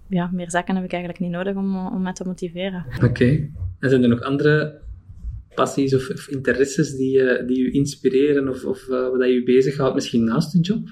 ja, 0.08 0.30
meer 0.32 0.50
zaken 0.50 0.74
heb 0.74 0.84
ik 0.84 0.92
eigenlijk 0.92 1.22
niet 1.22 1.30
nodig 1.30 1.54
om, 1.54 1.86
om 1.86 2.02
mij 2.02 2.12
te 2.12 2.24
motiveren. 2.26 2.84
Oké. 3.02 3.48
En 3.80 3.90
zijn 3.90 4.02
er 4.02 4.08
nog 4.08 4.22
andere 4.22 4.82
passies 5.54 5.94
of, 5.94 6.28
interesses 6.28 6.96
die, 6.96 7.18
uh, 7.18 7.46
die 7.46 7.58
u 7.58 7.72
inspireren 7.72 8.48
of, 8.48 8.64
of 8.64 8.86
uh, 8.88 9.08
wat 9.08 9.28
je 9.28 9.42
bezighoudt, 9.44 9.94
misschien 9.94 10.24
naast 10.24 10.52
de 10.52 10.60
job? 10.60 10.88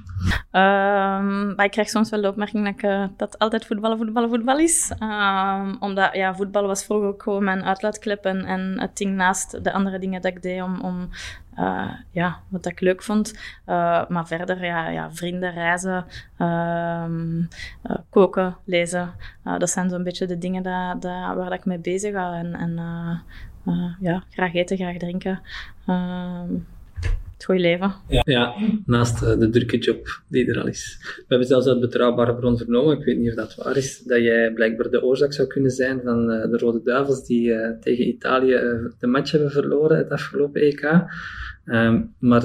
Maar 1.57 1.65
ik 1.65 1.71
krijg 1.71 1.89
soms 1.89 2.11
wel 2.11 2.21
de 2.21 2.29
opmerking 2.29 2.65
dat, 2.65 2.91
uh, 2.91 3.07
dat 3.17 3.39
altijd 3.39 3.67
voetballen, 3.67 3.99
voetballen, 3.99 4.29
voetbal 4.29 4.59
is. 4.59 4.93
Um, 5.01 5.77
omdat 5.81 6.15
ja, 6.15 6.35
voetbal 6.35 6.67
was 6.67 6.85
vroeger 6.85 7.09
ook 7.09 7.23
gewoon 7.23 7.45
mijn 7.45 7.65
uitlaatklep 7.65 8.25
en, 8.25 8.45
en 8.45 8.81
het 8.81 8.97
ding 8.97 9.15
naast 9.15 9.65
de 9.65 9.73
andere 9.73 9.99
dingen 9.99 10.23
dat 10.23 10.33
ik 10.33 10.43
deed 10.43 10.63
om, 10.63 10.81
om 10.81 11.09
ja, 12.11 12.41
wat 12.49 12.67
ik 12.67 12.81
leuk 12.81 13.03
vond. 13.03 13.39
maar 14.09 14.27
verder, 14.27 14.65
ja, 14.65 14.89
ja 14.89 15.13
vrienden, 15.13 15.53
reizen, 15.53 16.05
um, 16.39 17.49
koken, 18.11 18.57
lezen. 18.65 19.13
dat 19.59 19.71
zijn 19.71 19.91
zo'n 19.91 20.03
beetje 20.03 20.27
de 20.27 20.39
dingen 20.39 20.63
dat, 20.63 21.03
dat, 21.03 21.13
waar 21.13 21.51
dat 21.51 21.53
ik 21.53 21.65
mee 21.65 21.79
bezig 21.79 22.13
ga. 22.13 22.33
En, 22.33 22.55
en 22.55 22.79
uh, 23.67 23.95
ja, 24.01 24.25
graag 24.31 24.55
eten, 24.55 24.77
graag 24.77 24.97
drinken. 24.97 25.41
Uh, 25.89 26.43
het 27.33 27.45
goede 27.45 27.61
leven. 27.61 27.95
Ja, 28.09 28.23
ja 28.25 28.55
naast 28.87 29.23
uh, 29.23 29.39
de 29.39 29.51
drukke 29.51 29.79
job 29.79 30.23
die 30.29 30.47
er 30.47 30.61
al 30.61 30.67
is. 30.67 30.99
We 31.17 31.25
hebben 31.29 31.47
zelfs 31.47 31.67
uit 31.67 31.81
betrouwbare 31.81 32.35
bron 32.35 32.57
vernomen, 32.57 32.99
ik 32.99 33.05
weet 33.05 33.19
niet 33.19 33.29
of 33.29 33.35
dat 33.35 33.55
waar 33.55 33.77
is, 33.77 33.99
dat 33.99 34.23
jij 34.23 34.53
blijkbaar 34.53 34.91
de 34.91 35.03
oorzaak 35.03 35.33
zou 35.33 35.49
kunnen 35.49 35.71
zijn 35.71 36.01
van 36.05 36.31
uh, 36.31 36.51
de 36.51 36.59
Rode 36.59 36.83
Duivels 36.85 37.27
die 37.27 37.55
tegen 37.81 38.09
Italië 38.09 38.61
de 38.99 39.07
match 39.07 39.31
hebben 39.31 39.51
verloren 39.51 39.97
het 39.97 40.11
afgelopen 40.11 40.61
EK. 40.61 41.05
Um, 41.65 42.15
maar 42.19 42.43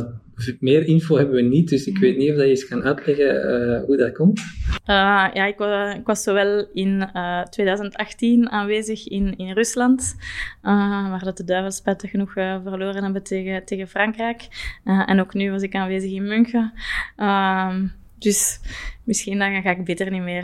meer 0.59 0.85
info 0.85 1.17
hebben 1.17 1.35
we 1.35 1.41
niet, 1.41 1.69
dus 1.69 1.85
ik 1.85 1.97
weet 1.97 2.17
niet 2.17 2.29
of 2.29 2.35
dat 2.35 2.43
je 2.43 2.49
eens 2.49 2.67
kan 2.67 2.83
uitleggen 2.83 3.35
uh, 3.35 3.83
hoe 3.83 3.97
dat 3.97 4.11
komt. 4.11 4.39
Uh, 4.39 5.27
ja, 5.33 5.45
ik, 5.45 6.05
was 6.05 6.23
zowel 6.23 6.67
in 6.73 7.09
uh, 7.15 7.43
2018 7.43 8.49
aanwezig 8.49 9.07
in, 9.07 9.37
in 9.37 9.53
Rusland, 9.53 10.15
waar 10.61 11.23
dat 11.23 11.37
de 11.37 11.43
duivels 11.43 11.81
genoeg 11.85 12.31
verloren 12.31 13.03
hebben 13.03 13.23
tegen, 13.23 13.65
tegen 13.65 13.87
Frankrijk. 13.87 14.47
en 14.83 15.19
ook 15.19 15.33
nu 15.33 15.51
was 15.51 15.61
ik 15.61 15.75
aanwezig 15.75 16.11
in 16.11 16.27
München. 16.27 16.73
Ehm, 17.15 17.87
dus 18.19 18.59
misschien 19.03 19.39
dan 19.39 19.61
ga 19.61 19.69
ik 19.69 19.85
beter 19.85 20.11
niet 20.11 20.21
meer 20.21 20.43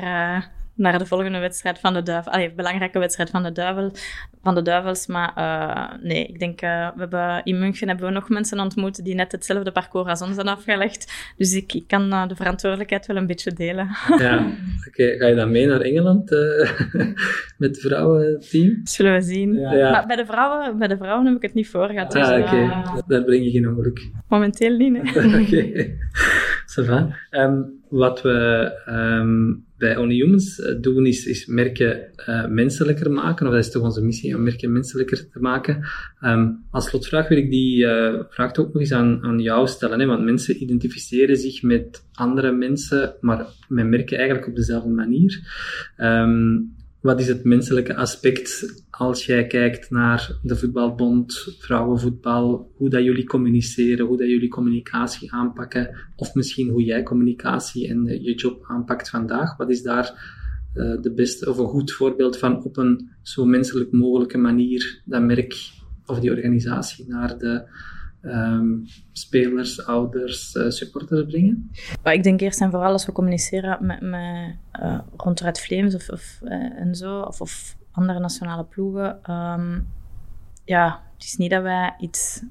naar 0.75 0.99
de 0.99 1.05
volgende 1.05 1.39
wedstrijd 1.39 1.79
van 1.79 1.93
de 1.93 2.03
Duivel. 2.03 2.31
Allee, 2.31 2.53
belangrijke 2.53 2.99
wedstrijd 2.99 3.29
van 3.29 3.43
de, 3.43 3.51
duivel, 3.51 3.91
van 4.41 4.55
de 4.55 4.61
Duivels. 4.61 5.07
Maar 5.07 5.33
uh, 5.37 6.03
nee, 6.03 6.25
ik 6.25 6.39
denk, 6.39 6.61
uh, 6.61 6.87
we 6.95 6.99
hebben, 6.99 7.41
in 7.43 7.59
München 7.59 7.87
hebben 7.87 8.05
we 8.05 8.13
nog 8.13 8.29
mensen 8.29 8.59
ontmoet 8.59 9.03
die 9.03 9.15
net 9.15 9.31
hetzelfde 9.31 9.71
parcours 9.71 10.09
als 10.09 10.21
ons 10.21 10.35
hebben 10.35 10.53
afgelegd. 10.53 11.33
Dus 11.37 11.53
ik, 11.53 11.73
ik 11.73 11.87
kan 11.87 12.13
uh, 12.13 12.27
de 12.27 12.35
verantwoordelijkheid 12.35 13.05
wel 13.05 13.15
een 13.15 13.27
beetje 13.27 13.53
delen. 13.53 13.87
Ja, 14.17 14.35
oké. 14.35 14.47
Okay. 14.87 15.17
Ga 15.17 15.27
je 15.27 15.35
dan 15.35 15.51
mee 15.51 15.65
naar 15.65 15.81
Engeland 15.81 16.29
met 17.57 17.69
het 17.69 17.79
vrouwenteam? 17.79 18.81
Zullen 18.83 19.13
we 19.13 19.21
zien. 19.21 19.53
Ja. 19.53 19.73
Ja. 19.73 19.91
Maar 19.91 20.05
bij 20.07 20.15
de, 20.15 20.25
vrouwen, 20.25 20.77
bij 20.77 20.87
de 20.87 20.97
vrouwen 20.97 21.25
heb 21.25 21.35
ik 21.35 21.41
het 21.41 21.53
niet 21.53 21.69
voor 21.69 21.87
gehad. 21.87 22.15
Ah, 22.15 22.21
dus, 22.21 22.43
oké. 22.43 22.55
Okay. 22.55 23.01
Daar 23.07 23.23
breng 23.23 23.43
je 23.43 23.51
geen 23.51 23.67
ongeluk. 23.67 24.11
Momenteel 24.27 24.77
niet, 24.77 24.99
oké. 25.17 25.97
Okay. 26.75 27.17
Um, 27.31 27.81
wat 27.93 28.21
we 28.21 28.71
um, 28.89 29.65
bij 29.77 29.97
Only 29.97 30.15
Humans 30.15 30.59
eh, 30.59 30.81
doen, 30.81 31.05
is, 31.05 31.25
is 31.25 31.45
merken 31.45 32.11
uh, 32.29 32.47
menselijker 32.47 33.11
maken. 33.11 33.45
Of 33.45 33.53
dat 33.53 33.63
is 33.63 33.71
toch 33.71 33.83
onze 33.83 34.01
missie, 34.01 34.35
om 34.35 34.43
merken 34.43 34.71
menselijker 34.71 35.29
te 35.29 35.39
maken. 35.39 35.87
Um, 36.21 36.63
als 36.71 36.89
slotvraag 36.89 37.27
wil 37.27 37.37
ik 37.37 37.49
die 37.49 37.85
uh, 37.85 38.19
vraag 38.29 38.55
ook 38.55 38.73
nog 38.73 38.81
eens 38.81 38.91
aan, 38.91 39.23
aan 39.23 39.39
jou 39.39 39.67
stellen. 39.67 39.99
Hè? 39.99 40.05
Want 40.05 40.23
mensen 40.23 40.63
identificeren 40.63 41.37
zich 41.37 41.61
met 41.61 42.05
andere 42.13 42.51
mensen, 42.51 43.15
maar 43.21 43.45
met 43.67 43.87
merken 43.87 44.17
eigenlijk 44.17 44.47
op 44.47 44.55
dezelfde 44.55 44.89
manier. 44.89 45.39
Um, 45.97 46.75
wat 47.03 47.19
is 47.19 47.27
het 47.27 47.43
menselijke 47.43 47.95
aspect 47.95 48.81
als 48.89 49.25
jij 49.25 49.47
kijkt 49.47 49.89
naar 49.89 50.31
de 50.41 50.55
voetbalbond, 50.55 51.55
vrouwenvoetbal, 51.59 52.71
hoe 52.75 52.89
dat 52.89 53.03
jullie 53.03 53.25
communiceren, 53.25 54.05
hoe 54.05 54.17
dat 54.17 54.27
jullie 54.27 54.49
communicatie 54.49 55.31
aanpakken, 55.31 55.95
of 56.15 56.33
misschien 56.33 56.69
hoe 56.69 56.83
jij 56.83 57.03
communicatie 57.03 57.87
en 57.87 58.05
je 58.05 58.33
job 58.33 58.65
aanpakt 58.67 59.09
vandaag? 59.09 59.57
Wat 59.57 59.69
is 59.69 59.81
daar 59.81 60.05
uh, 60.75 61.01
de 61.01 61.13
beste 61.13 61.49
of 61.49 61.57
een 61.57 61.67
goed 61.67 61.91
voorbeeld 61.91 62.37
van 62.37 62.63
op 62.63 62.77
een 62.77 63.09
zo 63.21 63.45
menselijk 63.45 63.91
mogelijke 63.91 64.37
manier 64.37 65.01
dat 65.05 65.21
merk 65.21 65.55
of 66.05 66.19
die 66.19 66.31
organisatie 66.31 67.05
naar 67.07 67.37
de 67.37 67.63
um, 68.23 68.85
spelers, 69.11 69.85
ouders, 69.85 70.55
uh, 70.55 70.69
supporters 70.69 71.25
brengen? 71.25 71.71
Maar 72.03 72.13
ik 72.13 72.23
denk 72.23 72.41
eerst 72.41 72.61
en 72.61 72.71
vooral 72.71 72.91
als 72.91 73.05
we 73.05 73.11
communiceren 73.11 73.85
met, 73.85 74.01
met 74.01 74.55
uh, 74.81 74.99
rond 75.17 75.59
Flames 75.59 75.95
of, 75.95 76.09
of 76.09 76.39
uh, 76.43 76.79
en 76.79 76.95
zo, 76.95 77.19
of, 77.19 77.41
of, 77.41 77.75
andere 77.91 78.19
nationale 78.19 78.63
ploegen. 78.63 79.31
Um, 79.31 79.87
ja, 80.65 81.03
het 81.13 81.23
is 81.23 81.35
niet 81.35 81.49
dat 81.49 81.61
wij 81.61 81.95
iets 81.99 82.43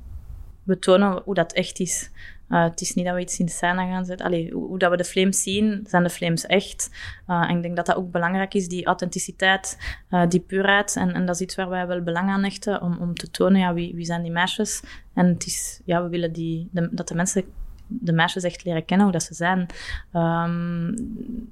betonen 0.63 1.23
hoe 1.25 1.35
dat 1.35 1.53
echt 1.53 1.81
is. 1.81 2.11
Uh, 2.53 2.63
het 2.63 2.81
is 2.81 2.95
niet 2.95 3.05
dat 3.05 3.15
we 3.15 3.21
iets 3.21 3.39
in 3.39 3.47
de 3.47 3.53
scène 3.53 3.87
gaan 3.87 4.05
zetten. 4.05 4.27
Allee, 4.27 4.53
hoe, 4.53 4.79
dat 4.79 4.91
we 4.91 4.97
de 4.97 5.05
flames 5.05 5.43
zien, 5.43 5.85
zijn 5.87 6.03
de 6.03 6.11
flames 6.11 6.47
echt. 6.47 6.91
Uh, 7.29 7.51
en 7.51 7.57
ik 7.57 7.63
denk 7.63 7.77
dat 7.77 7.87
dat 7.87 7.97
ook 7.97 8.11
belangrijk 8.11 8.55
is, 8.55 8.69
die 8.69 8.87
authenticiteit, 8.87 9.79
uh, 10.11 10.29
die 10.29 10.41
puurheid. 10.41 10.97
En, 10.97 11.13
en 11.15 11.27
dat 11.27 11.35
is 11.35 11.41
iets 11.41 11.55
waar 11.55 11.69
wij 11.69 11.87
wel 11.87 12.03
belang 12.03 12.31
aan 12.31 12.43
hechten, 12.43 12.83
om, 12.83 12.97
om 13.01 13.15
te 13.15 13.31
tonen, 13.31 13.61
ja, 13.61 13.75
wie, 13.75 13.95
wie 13.95 14.05
zijn 14.05 14.23
die 14.23 14.33
meisjes. 14.33 14.83
En 15.15 15.27
het 15.27 15.47
is, 15.47 15.81
ja, 15.85 16.03
we 16.03 16.09
willen 16.09 16.33
die, 16.33 16.69
dat 16.73 17.09
de 17.09 17.15
mensen 17.15 17.45
de 17.87 18.13
meisjes 18.13 18.43
echt 18.43 18.65
leren 18.65 18.85
kennen, 18.85 19.07
hoe 19.07 19.19
dat 19.19 19.23
ze 19.23 19.35
zijn. 19.35 19.67
Um, 20.13 20.95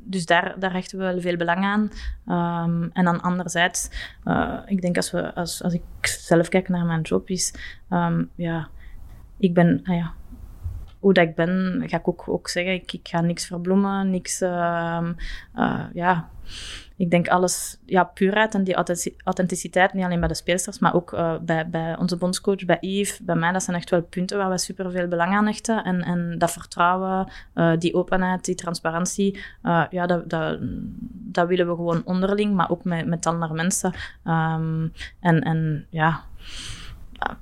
dus 0.05 0.27
daar, 0.27 0.55
daar 0.59 0.73
hechten 0.73 0.99
we 0.99 1.05
wel 1.05 1.21
veel 1.21 1.37
belang 1.37 1.65
aan. 1.65 1.91
Um, 2.65 2.91
en 2.93 3.05
dan 3.05 3.21
anderzijds, 3.21 3.91
uh, 4.25 4.59
ik 4.67 4.81
denk 4.81 4.97
als, 4.97 5.11
we, 5.11 5.35
als, 5.35 5.63
als 5.63 5.73
ik 5.73 5.83
zelf 6.03 6.49
kijk 6.49 6.69
naar 6.69 6.85
mijn 6.85 7.01
job, 7.01 7.29
is 7.29 7.55
um, 7.91 8.31
ja, 8.35 8.69
ik 9.39 9.55
ben, 9.55 9.81
ah 9.85 9.97
ja, 9.97 10.15
hoe 11.01 11.13
dat 11.13 11.25
ik 11.25 11.35
ben, 11.35 11.83
ga 11.87 11.97
ik 11.97 12.09
ook, 12.09 12.25
ook 12.29 12.49
zeggen, 12.49 12.73
ik, 12.73 12.93
ik 12.93 13.09
ga 13.09 13.21
niks 13.21 13.47
verbloemen, 13.47 14.11
niks, 14.11 14.43
uh, 14.43 15.09
uh, 15.57 15.85
ja, 15.93 16.29
ik 16.97 17.11
denk 17.11 17.29
alles, 17.29 17.79
ja, 17.87 18.05
puurheid 18.05 18.55
en 18.55 18.65
die 18.65 18.75
authenticiteit, 19.25 19.93
niet 19.93 20.05
alleen 20.05 20.19
bij 20.19 20.29
de 20.29 20.35
speelsters, 20.35 20.79
maar 20.79 20.95
ook 20.95 21.13
uh, 21.13 21.35
bij, 21.43 21.69
bij 21.69 21.97
onze 21.99 22.17
bondscoach, 22.17 22.65
bij 22.65 22.79
Yves, 22.81 23.21
bij 23.21 23.35
mij, 23.35 23.53
dat 23.53 23.63
zijn 23.63 23.77
echt 23.77 23.91
wel 23.91 24.03
punten 24.03 24.39
waar 24.39 24.51
we 24.51 24.59
super 24.59 24.91
veel 24.91 25.09
belang 25.09 25.33
aan 25.33 25.47
hechten. 25.47 25.85
En, 25.85 26.03
en 26.03 26.39
dat 26.39 26.53
vertrouwen, 26.53 27.33
uh, 27.55 27.73
die 27.79 27.95
openheid, 27.95 28.45
die 28.45 28.55
transparantie, 28.55 29.39
ja, 29.91 30.07
dat, 30.07 30.31
dat, 31.11 31.49
willen 31.49 31.69
we 31.69 31.75
gewoon 31.75 32.03
onderling, 32.05 32.55
maar 32.55 32.71
ook 32.71 32.85
met, 32.85 33.07
met 33.07 33.27
andere 33.27 33.55
mensen. 33.55 33.95
Um, 34.25 34.93
en, 35.21 35.41
en 35.41 35.87
ja 35.91 36.25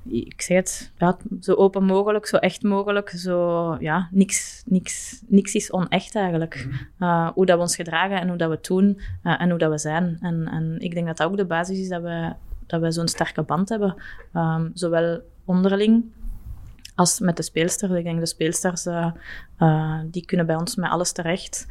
ik 0.07 0.41
zeg 0.41 0.57
het, 0.57 0.91
ja, 0.97 1.17
zo 1.41 1.53
open 1.53 1.83
mogelijk, 1.83 2.25
zo 2.25 2.37
echt 2.37 2.63
mogelijk, 2.63 3.09
zo, 3.09 3.75
ja, 3.79 4.07
niks, 4.11 4.63
niks, 4.65 5.21
niks 5.27 5.53
is 5.53 5.71
onecht 5.71 6.15
eigenlijk. 6.15 6.67
Uh, 6.99 7.29
hoe 7.29 7.45
dat 7.45 7.55
we 7.55 7.61
ons 7.61 7.75
gedragen 7.75 8.19
en 8.19 8.27
hoe 8.27 8.37
dat 8.37 8.49
we 8.49 8.55
het 8.55 8.65
doen 8.65 8.99
uh, 9.23 9.41
en 9.41 9.49
hoe 9.49 9.59
dat 9.59 9.71
we 9.71 9.77
zijn. 9.77 10.17
En, 10.21 10.47
en 10.47 10.75
ik 10.79 10.93
denk 10.93 11.07
dat 11.07 11.17
dat 11.17 11.27
ook 11.27 11.37
de 11.37 11.45
basis 11.45 11.77
is 11.77 11.89
dat 11.89 12.01
we, 12.01 12.33
dat 12.65 12.81
we 12.81 12.91
zo'n 12.91 13.07
sterke 13.07 13.41
band 13.41 13.69
hebben. 13.69 13.95
Um, 14.33 14.71
zowel 14.73 15.21
onderling 15.45 16.03
als 16.95 17.19
met 17.19 17.37
de 17.37 17.43
speelsters. 17.43 17.91
Ik 17.91 18.03
denk 18.03 18.19
de 18.19 18.25
speelsters, 18.25 18.87
die 20.05 20.25
kunnen 20.25 20.45
bij 20.45 20.55
ons 20.55 20.75
met 20.75 20.89
alles 20.89 21.11
terecht 21.11 21.67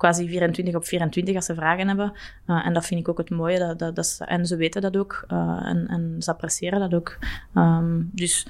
quasi 0.00 0.28
24 0.28 0.74
op 0.74 0.84
24 0.84 1.34
als 1.34 1.44
ze 1.44 1.54
vragen 1.54 1.88
hebben. 1.88 2.12
Uh, 2.46 2.66
en 2.66 2.72
dat 2.72 2.86
vind 2.86 3.00
ik 3.00 3.08
ook 3.08 3.18
het 3.18 3.30
mooie. 3.30 3.58
Dat, 3.58 3.78
dat, 3.78 3.96
dat 3.96 4.06
ze, 4.06 4.24
en 4.24 4.46
ze 4.46 4.56
weten 4.56 4.82
dat 4.82 4.96
ook. 4.96 5.24
Uh, 5.32 5.60
en, 5.64 5.86
en 5.86 6.14
ze 6.18 6.30
appreciëren 6.30 6.80
dat 6.80 6.94
ook. 6.94 7.18
Um, 7.54 8.10
dus 8.12 8.46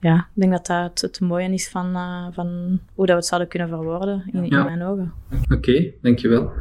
ja, 0.00 0.16
ik 0.16 0.40
denk 0.40 0.52
dat 0.52 0.66
dat 0.66 0.84
het, 0.84 1.00
het 1.00 1.20
mooie 1.20 1.52
is 1.52 1.68
van, 1.68 1.90
uh, 1.90 2.26
van 2.32 2.80
hoe 2.94 3.06
dat 3.06 3.14
we 3.14 3.20
het 3.20 3.26
zouden 3.26 3.48
kunnen 3.48 3.68
verwoorden 3.68 4.22
in, 4.32 4.46
ja. 4.46 4.58
in 4.58 4.64
mijn 4.64 4.82
ogen. 4.82 5.12
Oké, 5.42 5.54
okay, 5.54 5.94
dankjewel. 6.02 6.52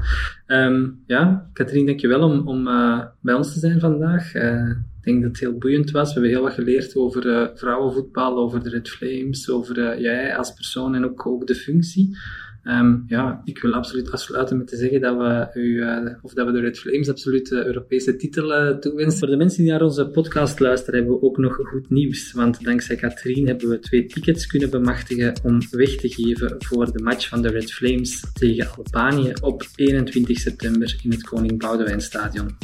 Um, 0.47 1.03
ja, 1.07 1.49
Katrien, 1.53 1.85
dankjewel 1.85 2.29
om, 2.29 2.47
om 2.47 2.63
bij 3.19 3.33
ons 3.33 3.53
te 3.53 3.59
zijn 3.59 3.79
vandaag. 3.79 4.33
ik 4.35 5.03
denk 5.03 5.21
dat 5.21 5.31
het 5.31 5.39
heel 5.39 5.57
boeiend 5.57 5.91
was. 5.91 6.07
We 6.07 6.13
hebben 6.13 6.31
heel 6.31 6.41
wat 6.41 6.53
geleerd 6.53 6.95
over 6.95 7.51
vrouwenvoetbal, 7.55 8.37
over 8.37 8.63
de 8.63 8.69
Red 8.69 8.89
Flames, 8.89 9.49
over 9.49 10.01
jij 10.01 10.35
als 10.35 10.53
persoon 10.53 10.95
en 10.95 11.05
ook, 11.05 11.25
ook 11.25 11.47
de 11.47 11.55
functie. 11.55 12.17
Um, 12.63 13.03
ja, 13.07 13.41
ik 13.45 13.61
wil 13.61 13.73
absoluut 13.73 14.11
afsluiten 14.11 14.57
met 14.57 14.67
te 14.67 14.75
zeggen 14.75 15.01
dat 15.01 15.17
we, 15.17 15.59
u, 15.59 15.61
uh, 15.61 16.13
of 16.21 16.33
dat 16.33 16.45
we 16.45 16.51
de 16.51 16.59
Red 16.59 16.79
Flames 16.79 17.09
absoluut 17.09 17.49
de 17.49 17.65
Europese 17.65 18.15
titel 18.15 18.51
uh, 18.51 18.77
toewensen. 18.77 19.19
Voor 19.19 19.27
de 19.27 19.35
mensen 19.35 19.63
die 19.63 19.71
naar 19.71 19.81
onze 19.81 20.07
podcast 20.07 20.59
luisteren, 20.59 20.99
hebben 20.99 21.19
we 21.19 21.25
ook 21.25 21.37
nog 21.37 21.55
goed 21.55 21.89
nieuws. 21.89 22.31
Want 22.31 22.63
dankzij 22.63 22.95
Katrien 22.95 23.47
hebben 23.47 23.69
we 23.69 23.79
twee 23.79 24.05
tickets 24.05 24.47
kunnen 24.47 24.69
bemachtigen 24.69 25.33
om 25.43 25.59
weg 25.71 25.95
te 25.95 26.09
geven 26.09 26.55
voor 26.59 26.91
de 26.91 27.03
match 27.03 27.27
van 27.27 27.41
de 27.41 27.49
Red 27.49 27.73
Flames 27.73 28.23
tegen 28.33 28.67
Albanië 28.77 29.33
op 29.41 29.67
21 29.75 30.39
september 30.39 30.99
in 31.03 31.11
het 31.11 31.23
Koning 31.23 31.59
Boudewijn 31.59 32.01
Stadion. 32.01 32.57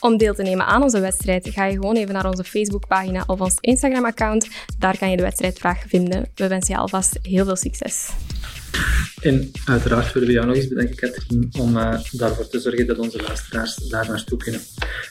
Om 0.00 0.16
deel 0.16 0.34
te 0.34 0.42
nemen 0.42 0.66
aan 0.66 0.82
onze 0.82 1.00
wedstrijd 1.00 1.48
ga 1.48 1.66
je 1.66 1.74
gewoon 1.74 1.96
even 1.96 2.14
naar 2.14 2.28
onze 2.28 2.44
Facebookpagina 2.44 3.24
of 3.26 3.40
ons 3.40 3.56
Instagram-account. 3.60 4.48
Daar 4.78 4.98
kan 4.98 5.10
je 5.10 5.16
de 5.16 5.22
wedstrijdvraag 5.22 5.84
vinden. 5.86 6.24
We 6.34 6.48
wensen 6.48 6.74
je 6.74 6.80
alvast 6.80 7.18
heel 7.22 7.44
veel 7.44 7.56
succes. 7.56 8.12
En 9.20 9.50
uiteraard 9.64 10.12
willen 10.12 10.28
we 10.28 10.34
jou 10.34 10.46
nog 10.46 10.56
eens 10.56 10.68
bedanken, 10.68 10.96
Katrien, 10.96 11.48
om 11.58 11.76
uh, 11.76 11.98
daarvoor 12.10 12.48
te 12.48 12.60
zorgen 12.60 12.86
dat 12.86 12.98
onze 12.98 13.22
luisteraars 13.22 13.74
daar 13.74 14.08
naartoe 14.08 14.38
kunnen. 14.38 14.60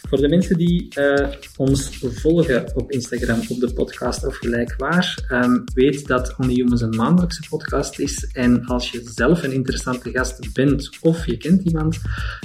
Voor 0.10 0.18
de 0.18 0.28
mensen 0.28 0.58
die 0.58 0.88
uh, 0.98 1.28
ons 1.56 1.90
volgen 2.02 2.72
op 2.76 2.92
Instagram, 2.92 3.40
op 3.48 3.60
de 3.60 3.74
podcast 3.74 4.26
of 4.26 4.38
gelijkwaar, 4.38 5.28
um, 5.32 5.64
weet 5.74 6.08
dat 6.08 6.36
Only 6.38 6.54
Humans 6.54 6.82
een 6.82 6.96
maandelijkse 6.96 7.42
podcast 7.50 8.00
is. 8.00 8.28
En 8.34 8.66
als 8.66 8.92
je 8.92 9.02
zelf 9.16 9.44
een 9.44 9.52
interessante 9.52 10.12
gast 10.12 10.54
bent 10.54 10.90
of 11.02 11.26
je 11.26 11.38
kent 11.38 11.62
iemand, 11.64 11.98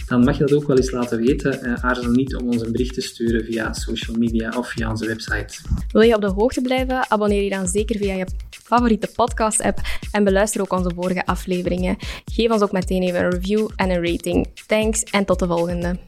dan 0.06 0.24
mag 0.24 0.38
je 0.38 0.44
dat 0.44 0.54
ook 0.54 0.66
wel 0.66 0.76
eens 0.76 0.90
laten 0.90 1.18
weten. 1.18 1.58
Uh, 1.62 1.74
aarzel 1.80 2.10
niet 2.10 2.36
om 2.36 2.46
ons 2.46 2.62
een 2.62 2.72
bericht 2.72 2.94
te 2.94 3.00
sturen 3.00 3.44
via 3.44 3.72
social 3.72 4.16
media 4.16 4.52
of 4.56 4.68
via 4.68 4.90
onze 4.90 5.06
website. 5.06 5.58
Wil 5.92 6.02
je 6.02 6.14
op 6.14 6.20
de 6.20 6.26
hoogte 6.26 6.60
blijven? 6.60 7.10
Abonneer 7.10 7.42
je 7.42 7.50
dan 7.50 7.66
zeker 7.66 7.96
via 7.96 8.14
je 8.14 8.26
favoriete 8.50 9.08
podcast-app 9.14 9.80
en 10.12 10.24
beluister 10.24 10.60
ook 10.60 10.72
onze 10.72 10.94
afleveringen. 11.16 11.96
Geef 12.24 12.50
ons 12.50 12.62
ook 12.62 12.72
meteen 12.72 13.02
even 13.02 13.24
een 13.24 13.30
review 13.30 13.68
en 13.76 13.90
een 13.90 14.10
rating. 14.10 14.46
Thanks 14.66 15.02
en 15.02 15.24
tot 15.24 15.38
de 15.38 15.46
volgende. 15.46 15.98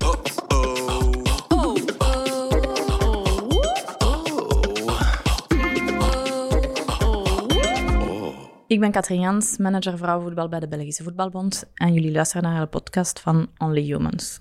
Ik 8.67 8.81
ben 8.81 8.91
Katrien 8.91 9.21
Jans, 9.21 9.57
manager 9.57 9.99
vrouwenvoetbal 9.99 10.49
bij 10.49 10.61
de 10.61 10.69
Belgische 10.69 11.03
Voetbalbond 11.03 11.65
en 11.75 11.93
jullie 11.93 12.13
luisteren 12.13 12.43
naar 12.43 12.61
de 12.61 12.67
podcast 12.67 13.21
van 13.21 13.49
Only 13.59 13.83
Humans. 13.83 14.41